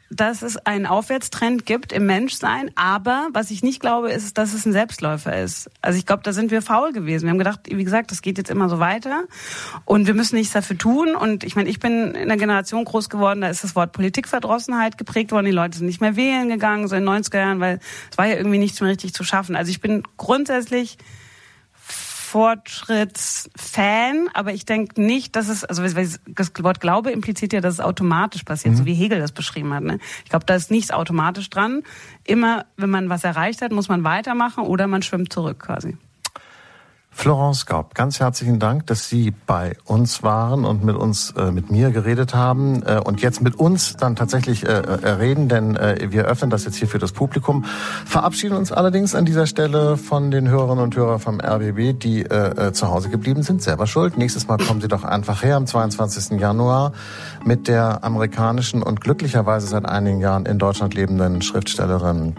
dass 0.09 0.41
es 0.41 0.57
einen 0.57 0.85
Aufwärtstrend 0.85 1.65
gibt 1.65 1.91
im 1.91 2.05
Menschsein, 2.05 2.71
aber 2.75 3.27
was 3.33 3.51
ich 3.51 3.63
nicht 3.63 3.81
glaube, 3.81 4.11
ist, 4.11 4.37
dass 4.37 4.53
es 4.53 4.65
ein 4.65 4.71
Selbstläufer 4.71 5.41
ist. 5.41 5.69
Also 5.81 5.99
ich 5.99 6.05
glaube, 6.05 6.23
da 6.23 6.33
sind 6.33 6.51
wir 6.51 6.61
faul 6.61 6.93
gewesen. 6.93 7.25
Wir 7.25 7.31
haben 7.31 7.37
gedacht, 7.37 7.61
wie 7.69 7.83
gesagt, 7.83 8.11
das 8.11 8.21
geht 8.21 8.37
jetzt 8.37 8.49
immer 8.49 8.69
so 8.69 8.79
weiter 8.79 9.23
und 9.85 10.07
wir 10.07 10.13
müssen 10.13 10.35
nichts 10.35 10.53
dafür 10.53 10.77
tun. 10.77 11.15
Und 11.15 11.43
ich 11.43 11.55
meine, 11.55 11.69
ich 11.69 11.79
bin 11.79 12.15
in 12.15 12.15
einer 12.15 12.37
Generation 12.37 12.85
groß 12.85 13.09
geworden, 13.09 13.41
da 13.41 13.49
ist 13.49 13.63
das 13.63 13.75
Wort 13.75 13.91
Politikverdrossenheit 13.91 14.97
geprägt 14.97 15.31
worden. 15.31 15.45
Die 15.45 15.51
Leute 15.51 15.77
sind 15.77 15.87
nicht 15.87 16.01
mehr 16.01 16.15
wählen 16.15 16.49
gegangen, 16.49 16.87
so 16.87 16.95
in 16.95 17.05
den 17.05 17.23
90er 17.23 17.37
Jahren, 17.37 17.59
weil 17.59 17.79
es 18.09 18.17
war 18.17 18.27
ja 18.27 18.35
irgendwie 18.35 18.59
nichts 18.59 18.79
mehr 18.79 18.89
richtig 18.89 19.13
zu 19.13 19.23
schaffen. 19.23 19.55
Also 19.55 19.71
ich 19.71 19.81
bin 19.81 20.03
grundsätzlich 20.15 20.97
Fortschrittsfan, 22.37 24.29
aber 24.35 24.53
ich 24.53 24.63
denke 24.63 25.01
nicht, 25.01 25.35
dass 25.35 25.49
es, 25.49 25.65
also 25.65 25.81
das 25.81 26.51
Wort 26.59 26.81
Glaube 26.81 27.09
impliziert 27.09 27.51
ja, 27.51 27.61
dass 27.61 27.73
es 27.73 27.79
automatisch 27.79 28.43
passiert, 28.43 28.75
mhm. 28.75 28.77
so 28.77 28.85
wie 28.85 28.93
Hegel 28.93 29.17
das 29.17 29.31
beschrieben 29.31 29.73
hat. 29.73 29.81
Ne? 29.81 29.97
Ich 30.23 30.29
glaube, 30.29 30.45
da 30.45 30.53
ist 30.53 30.69
nichts 30.69 30.91
automatisch 30.91 31.49
dran. 31.49 31.81
Immer, 32.25 32.67
wenn 32.75 32.91
man 32.91 33.09
was 33.09 33.23
erreicht 33.23 33.63
hat, 33.63 33.71
muss 33.71 33.89
man 33.89 34.03
weitermachen 34.03 34.65
oder 34.65 34.85
man 34.85 35.01
schwimmt 35.01 35.33
zurück 35.33 35.57
quasi. 35.57 35.97
Florence 37.17 37.65
Gaub, 37.65 37.95
ganz 37.95 38.19
herzlichen 38.19 38.59
Dank, 38.59 38.85
dass 38.85 39.09
Sie 39.09 39.33
bei 39.47 39.75
uns 39.85 40.21
waren 40.21 40.65
und 40.65 40.83
mit 40.83 40.95
uns, 40.95 41.31
äh, 41.31 41.49
mit 41.49 41.71
mir 41.71 41.89
geredet 41.89 42.35
haben 42.35 42.83
äh, 42.83 43.01
und 43.03 43.21
jetzt 43.21 43.41
mit 43.41 43.55
uns 43.55 43.97
dann 43.97 44.15
tatsächlich 44.15 44.63
äh, 44.63 44.67
äh 44.67 45.09
reden, 45.09 45.49
denn 45.49 45.75
äh, 45.75 46.09
wir 46.11 46.25
öffnen 46.25 46.51
das 46.51 46.65
jetzt 46.65 46.75
hier 46.75 46.87
für 46.87 46.99
das 46.99 47.13
Publikum. 47.13 47.65
Verabschieden 48.05 48.55
uns 48.55 48.71
allerdings 48.71 49.15
an 49.15 49.25
dieser 49.25 49.47
Stelle 49.47 49.97
von 49.97 50.29
den 50.29 50.47
Hörerinnen 50.47 50.83
und 50.83 50.95
Hörern 50.95 51.19
vom 51.19 51.41
RBB, 51.41 51.99
die 51.99 52.21
äh, 52.21 52.71
zu 52.71 52.87
Hause 52.87 53.09
geblieben 53.09 53.41
sind, 53.41 53.63
selber 53.63 53.87
schuld. 53.87 54.15
Nächstes 54.15 54.47
Mal 54.47 54.57
kommen 54.57 54.79
Sie 54.79 54.87
doch 54.87 55.03
einfach 55.03 55.41
her 55.41 55.55
am 55.55 55.65
22. 55.65 56.39
Januar 56.39 56.91
mit 57.43 57.67
der 57.67 58.03
amerikanischen 58.03 58.83
und 58.83 59.01
glücklicherweise 59.01 59.65
seit 59.65 59.85
einigen 59.85 60.21
Jahren 60.21 60.45
in 60.45 60.59
Deutschland 60.59 60.93
lebenden 60.93 61.41
Schriftstellerin 61.41 62.35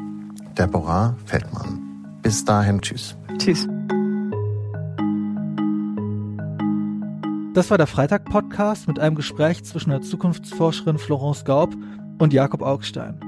Deborah 0.56 1.16
Feldmann. 1.26 1.80
Bis 2.22 2.44
dahin, 2.44 2.80
tschüss. 2.80 3.16
Tschüss. 3.38 3.66
Das 7.58 7.72
war 7.72 7.76
der 7.76 7.88
Freitag-Podcast 7.88 8.86
mit 8.86 9.00
einem 9.00 9.16
Gespräch 9.16 9.64
zwischen 9.64 9.90
der 9.90 10.00
Zukunftsforscherin 10.00 10.96
Florence 10.96 11.44
Gaub 11.44 11.74
und 12.20 12.32
Jakob 12.32 12.62
Augstein. 12.62 13.18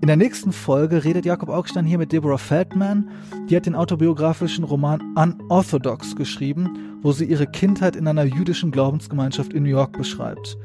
In 0.00 0.06
der 0.06 0.16
nächsten 0.16 0.50
Folge 0.50 1.04
redet 1.04 1.26
Jakob 1.26 1.50
Augstein 1.50 1.84
hier 1.84 1.98
mit 1.98 2.10
Deborah 2.10 2.38
Feldman. 2.38 3.10
Die 3.50 3.54
hat 3.54 3.66
den 3.66 3.74
autobiografischen 3.74 4.64
Roman 4.64 5.02
Unorthodox 5.14 6.16
geschrieben, 6.16 6.98
wo 7.02 7.12
sie 7.12 7.26
ihre 7.26 7.46
Kindheit 7.46 7.96
in 7.96 8.08
einer 8.08 8.24
jüdischen 8.24 8.70
Glaubensgemeinschaft 8.70 9.52
in 9.52 9.64
New 9.64 9.68
York 9.68 9.92
beschreibt. 9.98 10.56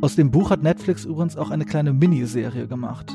Aus 0.00 0.14
dem 0.14 0.30
Buch 0.30 0.50
hat 0.50 0.62
Netflix 0.62 1.04
übrigens 1.04 1.36
auch 1.36 1.50
eine 1.50 1.64
kleine 1.64 1.92
Miniserie 1.92 2.68
gemacht. 2.68 3.12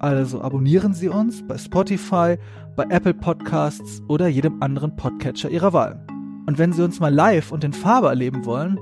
Also 0.00 0.42
abonnieren 0.42 0.92
Sie 0.92 1.08
uns 1.08 1.42
bei 1.48 1.56
Spotify, 1.56 2.36
bei 2.76 2.84
Apple 2.90 3.14
Podcasts 3.14 4.02
oder 4.08 4.28
jedem 4.28 4.62
anderen 4.62 4.94
Podcatcher 4.96 5.48
Ihrer 5.48 5.72
Wahl. 5.72 6.04
Und 6.46 6.58
wenn 6.58 6.72
Sie 6.72 6.82
uns 6.82 7.00
mal 7.00 7.12
live 7.12 7.52
und 7.52 7.64
in 7.64 7.72
Farbe 7.72 8.08
erleben 8.08 8.44
wollen, 8.44 8.78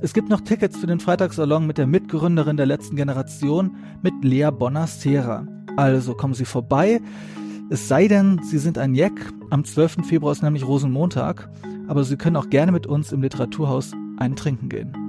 es 0.00 0.12
gibt 0.12 0.28
noch 0.28 0.40
Tickets 0.40 0.76
für 0.76 0.86
den 0.86 1.00
Freitagssalon 1.00 1.66
mit 1.66 1.78
der 1.78 1.86
Mitgründerin 1.86 2.56
der 2.56 2.66
letzten 2.66 2.96
Generation, 2.96 3.76
mit 4.02 4.12
Lea 4.22 4.50
Bonner-Sera. 4.50 5.46
Also 5.76 6.14
kommen 6.14 6.34
Sie 6.34 6.44
vorbei. 6.44 7.00
Es 7.70 7.88
sei 7.88 8.08
denn, 8.08 8.40
Sie 8.42 8.58
sind 8.58 8.76
ein 8.76 8.94
Jeck. 8.94 9.32
Am 9.50 9.64
12. 9.64 10.06
Februar 10.06 10.32
ist 10.32 10.42
nämlich 10.42 10.66
Rosenmontag. 10.66 11.48
Aber 11.88 12.04
Sie 12.04 12.16
können 12.16 12.36
auch 12.36 12.50
gerne 12.50 12.72
mit 12.72 12.86
uns 12.86 13.12
im 13.12 13.22
Literaturhaus 13.22 13.92
einen 14.18 14.36
trinken 14.36 14.68
gehen. 14.68 15.03